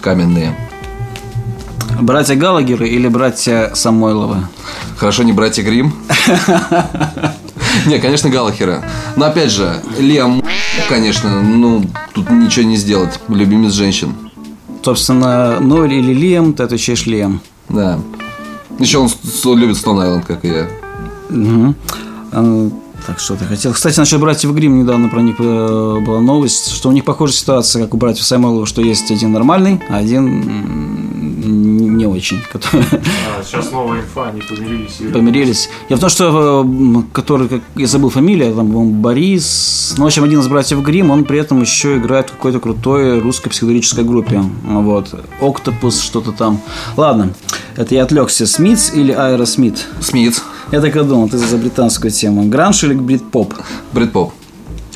Каменные. 0.00 0.56
Братья 2.00 2.34
Галагеры 2.34 2.88
или 2.88 3.08
братья 3.08 3.72
Самойловы? 3.74 4.46
Хорошо, 4.96 5.22
не 5.22 5.32
братья 5.32 5.62
Грим. 5.62 5.92
Не, 7.86 7.98
конечно, 7.98 8.30
Галахера. 8.30 8.82
Но 9.16 9.26
опять 9.26 9.50
же, 9.50 9.80
Лиам, 9.98 10.42
конечно, 10.88 11.42
ну, 11.42 11.84
тут 12.12 12.30
ничего 12.30 12.66
не 12.66 12.76
сделать. 12.76 13.20
Любимец 13.28 13.72
женщин. 13.72 14.14
Собственно, 14.82 15.60
Ноэль 15.60 15.94
или 15.94 16.12
Лиам, 16.14 16.54
ты 16.54 16.62
отвечаешь 16.62 17.06
Лиам. 17.06 17.40
Да. 17.68 17.98
Еще 18.80 18.98
он 18.98 19.08
с- 19.08 19.44
любит 19.44 19.76
Айленд, 19.86 20.24
как 20.24 20.44
и 20.44 20.48
я. 20.48 20.68
А, 22.32 22.70
Так, 23.06 23.18
что 23.18 23.34
ты 23.34 23.44
хотел? 23.46 23.72
Кстати, 23.72 23.98
насчет 23.98 24.20
братьев 24.20 24.52
Грим 24.52 24.78
недавно 24.82 25.08
про 25.08 25.22
них 25.22 25.36
э, 25.38 25.98
была 26.06 26.20
новость, 26.20 26.70
что 26.70 26.90
у 26.90 26.92
них 26.92 27.04
похожая 27.04 27.34
ситуация, 27.36 27.82
как 27.84 27.94
у 27.94 27.96
братьев 27.96 28.24
Самойлова, 28.24 28.66
что 28.66 28.82
есть 28.82 29.10
один 29.10 29.32
нормальный, 29.32 29.80
а 29.88 29.96
один 29.96 30.44
не 32.00 32.06
очень, 32.06 32.40
который 32.52 32.84
сейчас 33.44 33.70
новая 33.70 34.00
инфа, 34.00 34.28
они 34.28 34.40
помирились. 34.40 34.96
помирились. 35.12 35.68
Я 35.88 35.96
в 35.96 36.00
том, 36.00 36.08
что 36.08 36.66
который, 37.12 37.48
как, 37.48 37.60
я 37.76 37.86
забыл 37.86 38.08
фамилию, 38.10 38.54
там, 38.54 38.66
по-моему, 38.68 38.92
Борис, 38.94 39.94
ну, 39.98 40.04
в 40.04 40.06
общем, 40.06 40.24
один 40.24 40.40
из 40.40 40.48
братьев 40.48 40.82
Грим, 40.82 41.10
он 41.10 41.24
при 41.24 41.38
этом 41.38 41.60
еще 41.60 41.98
играет 41.98 42.30
в 42.30 42.32
какой-то 42.32 42.58
крутой 42.60 43.20
русской 43.20 43.50
психоделической 43.50 44.04
группе. 44.04 44.42
Вот. 44.64 45.14
Октопус, 45.40 46.00
что-то 46.00 46.32
там. 46.32 46.60
Ладно, 46.96 47.34
это 47.76 47.94
я 47.94 48.04
отвлекся. 48.04 48.46
Смитс 48.46 48.92
или 48.94 49.12
Айра 49.12 49.44
Смит? 49.46 49.86
Смит, 50.00 50.42
Я 50.72 50.80
так 50.80 50.96
и 50.96 51.00
думал, 51.00 51.28
ты 51.28 51.36
за 51.38 51.56
британскую 51.58 52.10
тему. 52.10 52.44
Гранж 52.48 52.82
или 52.84 52.94
брит-поп? 52.94 53.54
Брэдпоп, 53.92 54.32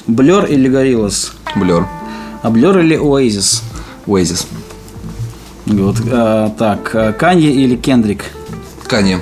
Блер 0.07 0.45
или 0.47 0.69
Гориллас? 0.69 1.33
Блер, 1.57 1.87
А 2.43 2.51
Blur 2.51 2.79
или 2.79 2.97
Oasis? 2.97 3.63
Oasis, 4.07 4.47
Вот, 5.67 5.97
а, 6.11 6.51
так, 6.51 6.91
а, 6.95 7.13
Канье 7.13 7.53
или 7.53 7.77
Кендрик? 7.77 8.25
Канье. 8.87 9.21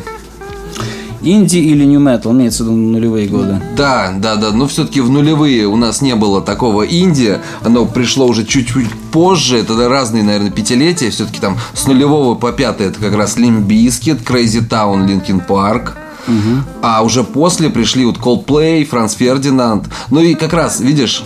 Инди 1.24 1.59
или 1.59 1.84
nu 1.84 2.00
metal? 2.00 2.32
Имеется 2.32 2.64
в 2.64 2.66
виду 2.66 2.76
нулевые 2.76 3.28
годы. 3.28 3.61
Да, 3.76 4.12
да, 4.18 4.34
да, 4.34 4.51
но 4.51 4.66
все-таки 4.66 5.01
в 5.01 5.09
нулевые 5.09 5.68
у 5.68 5.76
нас 5.76 6.03
не 6.03 6.16
было 6.16 6.43
такого 6.43 6.82
инди, 6.82 7.40
оно 7.62 7.86
пришло 7.86 8.26
уже 8.26 8.45
чуть-чуть 8.45 8.90
позже, 9.12 9.59
это 9.59 9.88
разные, 9.88 10.24
наверное, 10.24 10.51
пятилетия, 10.51 11.11
все-таки 11.11 11.40
там 11.40 11.59
с 11.74 11.86
нулевого 11.86 12.34
по 12.34 12.51
пятое 12.51 12.88
это 12.88 12.99
как 12.99 13.14
раз 13.14 13.36
Limp 13.36 13.68
Bizkit, 13.68 14.22
Crazy 14.22 14.68
Town, 14.68 15.07
Linkin 15.07 15.40
Park, 15.40 15.96
а 16.82 17.03
уже 17.03 17.22
после 17.22 17.70
пришли 17.70 18.05
вот 18.05 18.18
Coldplay, 18.18 18.84
Franz 18.84 19.14
Ferdinand, 19.14 19.88
ну 20.11 20.20
и 20.20 20.34
как 20.34 20.53
раз, 20.53 20.80
видишь, 20.80 21.22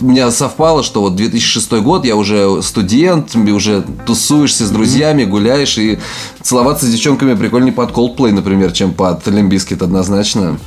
у 0.00 0.06
меня 0.06 0.30
совпало, 0.30 0.82
что 0.82 1.00
вот 1.00 1.16
2006 1.16 1.72
год, 1.82 2.04
я 2.04 2.16
уже 2.16 2.62
студент, 2.62 3.34
уже 3.36 3.84
тусуешься 4.06 4.66
с 4.66 4.70
друзьями, 4.70 5.24
гуляешь, 5.24 5.78
и 5.78 5.98
целоваться 6.42 6.86
с 6.86 6.90
девчонками 6.90 7.34
прикольнее 7.34 7.72
под 7.72 7.90
Coldplay, 7.90 8.32
например, 8.32 8.72
чем 8.72 8.92
под 8.92 9.26
Limp 9.26 9.48
Bizkit 9.48 9.82
однозначно. 9.82 10.58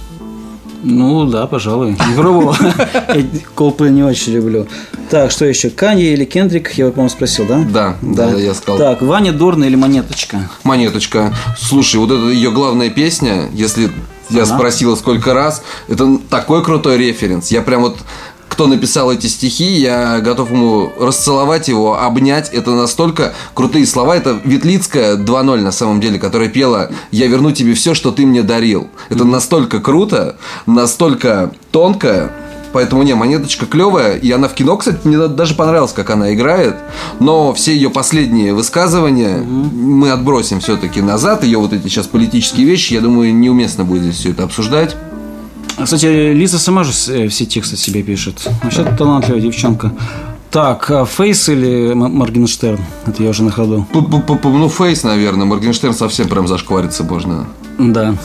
Ну 0.83 1.25
да, 1.25 1.47
пожалуй. 1.47 1.91
Не 2.09 2.15
пробовал. 2.15 2.55
Coldplay 3.55 3.89
не 3.89 4.03
очень 4.03 4.33
люблю. 4.33 4.67
Так, 5.09 5.31
что 5.31 5.45
еще? 5.45 5.69
Канье 5.69 6.13
или 6.13 6.23
Кендрик? 6.23 6.71
Я, 6.77 6.89
по-моему, 6.91 7.09
спросил, 7.09 7.45
да? 7.45 7.65
Да, 7.69 7.95
да, 8.01 8.31
я 8.37 8.53
сказал. 8.53 8.77
Так, 8.77 9.01
Ваня 9.01 9.31
Дорн 9.31 9.65
или 9.65 9.75
Монеточка? 9.75 10.49
Монеточка. 10.63 11.33
Слушай, 11.57 11.97
вот 11.97 12.11
это 12.11 12.29
ее 12.29 12.51
главная 12.51 12.89
песня, 12.89 13.49
если 13.53 13.89
я 14.29 14.45
спросила 14.45 14.95
сколько 14.95 15.33
раз, 15.33 15.63
это 15.87 16.19
такой 16.29 16.63
крутой 16.63 16.97
референс. 16.97 17.49
Я 17.49 17.61
прям 17.61 17.81
вот 17.81 17.97
кто 18.57 18.65
написал 18.65 19.11
эти 19.11 19.27
стихи, 19.27 19.65
я 19.65 20.19
готов 20.19 20.49
ему 20.49 20.91
расцеловать 20.99 21.67
его, 21.67 22.01
обнять. 22.01 22.49
Это 22.51 22.71
настолько 22.71 23.35
крутые 23.53 23.85
слова. 23.85 24.17
Это 24.17 24.41
Ветлицкая 24.43 25.15
2.0 25.15 25.61
на 25.61 25.71
самом 25.71 26.01
деле, 26.01 26.17
которая 26.17 26.49
пела 26.49 26.89
«Я 27.11 27.27
верну 27.27 27.51
тебе 27.51 27.75
все, 27.75 27.93
что 27.93 28.09
ты 28.09 28.25
мне 28.25 28.41
дарил». 28.41 28.87
Это 29.09 29.25
настолько 29.25 29.79
круто, 29.79 30.37
настолько 30.65 31.51
тонко. 31.71 32.31
Поэтому, 32.73 33.03
не, 33.03 33.13
монеточка 33.13 33.67
клевая. 33.67 34.17
И 34.17 34.31
она 34.31 34.47
в 34.47 34.55
кино, 34.55 34.75
кстати, 34.77 35.01
мне 35.03 35.27
даже 35.27 35.53
понравилось, 35.53 35.93
как 35.93 36.09
она 36.09 36.33
играет. 36.33 36.77
Но 37.19 37.53
все 37.53 37.75
ее 37.75 37.91
последние 37.91 38.55
высказывания 38.55 39.37
мы 39.37 40.09
отбросим 40.09 40.61
все-таки 40.61 40.99
назад. 40.99 41.43
Ее 41.43 41.59
вот 41.59 41.73
эти 41.73 41.89
сейчас 41.89 42.07
политические 42.07 42.65
вещи, 42.65 42.95
я 42.95 43.01
думаю, 43.01 43.35
неуместно 43.35 43.83
будет 43.83 44.01
здесь 44.01 44.15
все 44.15 44.31
это 44.31 44.45
обсуждать. 44.45 44.95
Кстати, 45.83 46.33
Лиза 46.33 46.59
сама 46.59 46.83
же 46.83 46.91
э, 47.09 47.27
все 47.27 47.45
тексты 47.45 47.77
себе 47.77 48.03
пишет. 48.03 48.49
Вообще 48.63 48.83
талантливая 48.83 49.41
девчонка. 49.41 49.91
Так, 50.49 50.89
а 50.89 51.05
Фейс 51.05 51.49
или 51.49 51.93
Моргенштерн? 51.93 52.79
Это 53.05 53.21
я 53.21 53.29
уже 53.29 53.43
на 53.43 53.51
ходу. 53.51 53.85
Ну, 53.93 54.69
Фейс, 54.69 55.03
наверное. 55.03 55.45
Моргенштерн 55.45 55.93
совсем 55.93 56.29
прям 56.29 56.47
зашквариться 56.47 57.03
можно. 57.03 57.47
Да. 57.77 58.15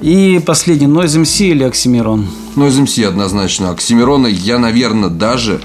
И 0.00 0.42
последний, 0.44 0.86
Noise 0.86 1.22
MC 1.22 1.48
или 1.48 1.62
Оксимирон? 1.62 2.26
Noise 2.56 2.84
MC 2.84 3.04
однозначно. 3.06 3.70
Оксимирона 3.70 4.26
я, 4.26 4.58
наверное, 4.58 5.10
даже 5.10 5.60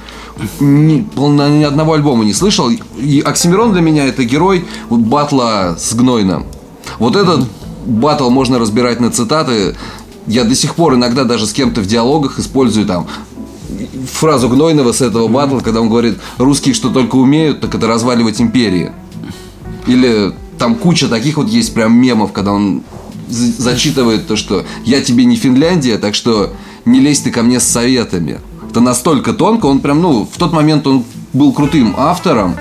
ни, 0.60 1.08
ни 1.16 1.64
одного 1.64 1.94
альбома 1.94 2.26
не 2.26 2.34
слышал. 2.34 2.70
И 2.70 3.22
Оксимирон 3.22 3.72
для 3.72 3.82
меня 3.82 4.06
это 4.06 4.26
герой 4.26 4.66
батла 4.90 5.78
с 5.78 5.94
Гнойным. 5.94 6.46
Вот 7.00 7.16
этот 7.16 7.48
батл 7.86 8.30
можно 8.30 8.60
разбирать 8.60 9.00
на 9.00 9.10
цитаты. 9.10 9.76
Я 10.28 10.44
до 10.44 10.56
сих 10.56 10.76
пор 10.76 10.96
иногда 10.96 11.24
даже 11.24 11.46
с 11.46 11.54
кем-то 11.54 11.82
в 11.82 11.88
диалогах 11.88 12.40
использую 12.40 12.86
там 12.86 13.08
фразу 14.12 14.50
Гнойного 14.50 14.92
с 14.92 15.02
этого 15.02 15.28
батла, 15.28 15.60
когда 15.60 15.82
он 15.82 15.90
говорит, 15.90 16.18
русские 16.38 16.74
что 16.74 16.90
только 16.90 17.16
умеют, 17.16 17.62
так 17.62 17.76
это 17.76 17.88
разваливать 17.88 18.42
империи. 18.42 18.92
Или 19.88 20.34
там 20.58 20.76
куча 20.76 21.08
таких 21.08 21.38
вот 21.38 21.48
есть 21.48 21.74
прям 21.74 21.96
мемов, 21.96 22.32
когда 22.32 22.54
он 22.54 22.84
зачитывает 23.28 24.28
то, 24.28 24.36
что 24.36 24.66
я 24.84 25.02
тебе 25.02 25.26
не 25.26 25.36
Финляндия, 25.36 25.98
так 25.98 26.16
что 26.16 26.54
не 26.86 27.00
лезь 27.00 27.22
ты 27.22 27.32
ко 27.32 27.44
мне 27.44 27.60
с 27.60 27.64
советами. 27.64 28.40
Это 28.70 28.82
настолько 28.82 29.34
тонко, 29.34 29.66
он 29.66 29.80
прям, 29.80 30.02
ну, 30.02 30.28
в 30.32 30.38
тот 30.38 30.54
момент 30.54 30.86
он 30.86 31.04
был 31.34 31.54
крутым 31.54 31.96
автором 31.98 32.56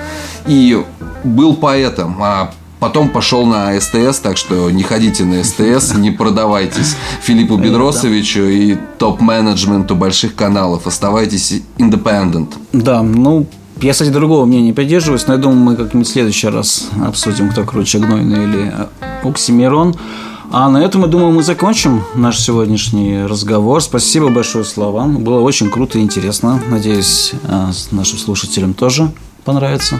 и 0.47 0.83
был 1.23 1.55
поэтом, 1.55 2.17
а 2.21 2.53
Потом 2.85 3.09
пошел 3.09 3.47
на 3.47 3.81
СТС, 3.81 4.19
так 4.19 4.37
что 4.37 4.69
не 4.69 4.83
ходите 4.83 5.25
на 5.25 5.43
СТС, 5.43 5.95
не 5.95 6.11
продавайтесь 6.11 6.95
Филиппу 7.23 7.57
Бедросовичу 7.57 8.41
и 8.41 8.77
топ-менеджменту 8.99 9.95
больших 9.95 10.35
каналов. 10.35 10.85
Оставайтесь 10.85 11.63
independent. 11.79 12.53
Да, 12.73 13.01
ну, 13.01 13.47
я, 13.81 13.93
кстати, 13.93 14.09
другого 14.09 14.45
мнения 14.45 14.71
придерживаюсь, 14.71 15.25
но 15.25 15.33
я 15.33 15.39
думаю, 15.39 15.61
мы 15.61 15.75
как-нибудь 15.75 16.07
в 16.07 16.11
следующий 16.11 16.47
раз 16.47 16.87
обсудим, 17.03 17.49
кто 17.49 17.63
круче, 17.63 17.97
Гнойный 17.97 18.43
или 18.43 18.73
Оксимирон. 19.23 19.95
А 20.51 20.69
на 20.69 20.77
этом, 20.77 21.01
я 21.01 21.07
думаю, 21.07 21.31
мы 21.31 21.41
закончим 21.41 22.03
наш 22.13 22.39
сегодняшний 22.39 23.25
разговор. 23.25 23.81
Спасибо 23.81 24.29
большое 24.29 24.63
словам. 24.63 25.23
Было 25.23 25.39
очень 25.41 25.71
круто 25.71 25.97
и 25.97 26.03
интересно. 26.03 26.61
Надеюсь, 26.69 27.33
э, 27.47 27.71
нашим 27.89 28.19
слушателям 28.19 28.75
тоже 28.75 29.11
понравится. 29.43 29.99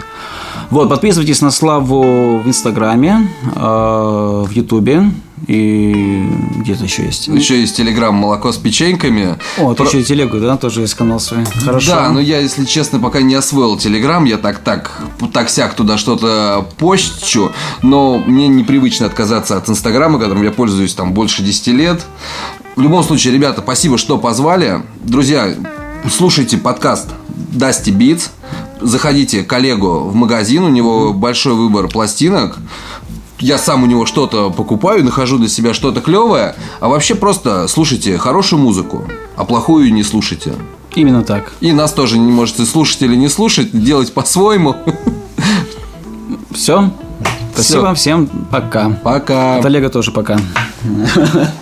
Вот, 0.70 0.88
подписывайтесь 0.88 1.40
на 1.42 1.50
Славу 1.50 2.38
в 2.38 2.48
Инстаграме, 2.48 3.28
э, 3.54 3.58
в 3.58 4.50
Ютубе 4.50 5.10
и 5.46 6.28
где-то 6.56 6.84
еще 6.84 7.04
есть. 7.04 7.28
Еще 7.28 7.60
есть 7.60 7.76
Телеграм 7.76 8.14
«Молоко 8.14 8.50
с 8.50 8.56
печеньками». 8.56 9.38
О, 9.58 9.74
ты 9.74 9.76
Про... 9.76 9.86
еще 9.86 10.00
и 10.00 10.04
телегу, 10.04 10.38
да, 10.38 10.56
тоже 10.56 10.80
есть 10.80 10.94
канал 10.94 11.20
свой. 11.20 11.44
Хорошо. 11.44 11.92
Да, 11.92 12.08
но 12.10 12.20
я, 12.20 12.40
если 12.40 12.64
честно, 12.64 12.98
пока 12.98 13.20
не 13.20 13.34
освоил 13.34 13.76
Телеграм, 13.76 14.24
я 14.24 14.38
так-так, 14.38 15.02
так-сяк 15.32 15.74
туда 15.74 15.98
что-то 15.98 16.66
пощу, 16.78 17.52
но 17.82 18.18
мне 18.18 18.48
непривычно 18.48 19.06
отказаться 19.06 19.56
от 19.56 19.68
Инстаграма, 19.68 20.18
которым 20.18 20.42
я 20.42 20.50
пользуюсь 20.50 20.94
там 20.94 21.12
больше 21.12 21.42
10 21.42 21.68
лет. 21.68 22.04
В 22.74 22.80
любом 22.80 23.04
случае, 23.04 23.32
ребята, 23.32 23.60
спасибо, 23.62 23.98
что 23.98 24.18
позвали. 24.18 24.82
Друзья, 25.04 25.54
слушайте 26.10 26.58
подкаст 26.58 27.08
Dusty 27.52 27.92
Beats 27.96 28.30
заходите 28.80 29.42
к 29.42 29.46
коллегу 29.48 30.00
в 30.00 30.14
магазин, 30.14 30.64
у 30.64 30.68
него 30.68 31.12
большой 31.12 31.54
выбор 31.54 31.88
пластинок. 31.88 32.58
Я 33.38 33.58
сам 33.58 33.82
у 33.82 33.86
него 33.86 34.06
что-то 34.06 34.50
покупаю, 34.50 35.04
нахожу 35.04 35.38
для 35.38 35.48
себя 35.48 35.74
что-то 35.74 36.00
клевое, 36.00 36.54
а 36.80 36.88
вообще 36.88 37.14
просто 37.14 37.68
слушайте 37.68 38.16
хорошую 38.16 38.60
музыку, 38.60 39.04
а 39.36 39.44
плохую 39.44 39.92
не 39.92 40.02
слушайте. 40.02 40.54
Именно 40.94 41.22
так. 41.22 41.52
И 41.60 41.72
нас 41.72 41.92
тоже 41.92 42.18
не 42.18 42.32
можете 42.32 42.64
слушать 42.64 43.02
или 43.02 43.14
не 43.14 43.28
слушать, 43.28 43.70
делать 43.72 44.14
по-своему. 44.14 44.76
Все. 46.50 46.90
Спасибо 47.52 47.86
Все. 47.86 47.94
всем. 47.94 48.26
Пока. 48.50 48.90
Пока. 49.02 49.58
От 49.58 49.66
Олега 49.66 49.90
тоже 49.90 50.10
пока. 50.12 50.38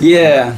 Yeah. 0.00 0.52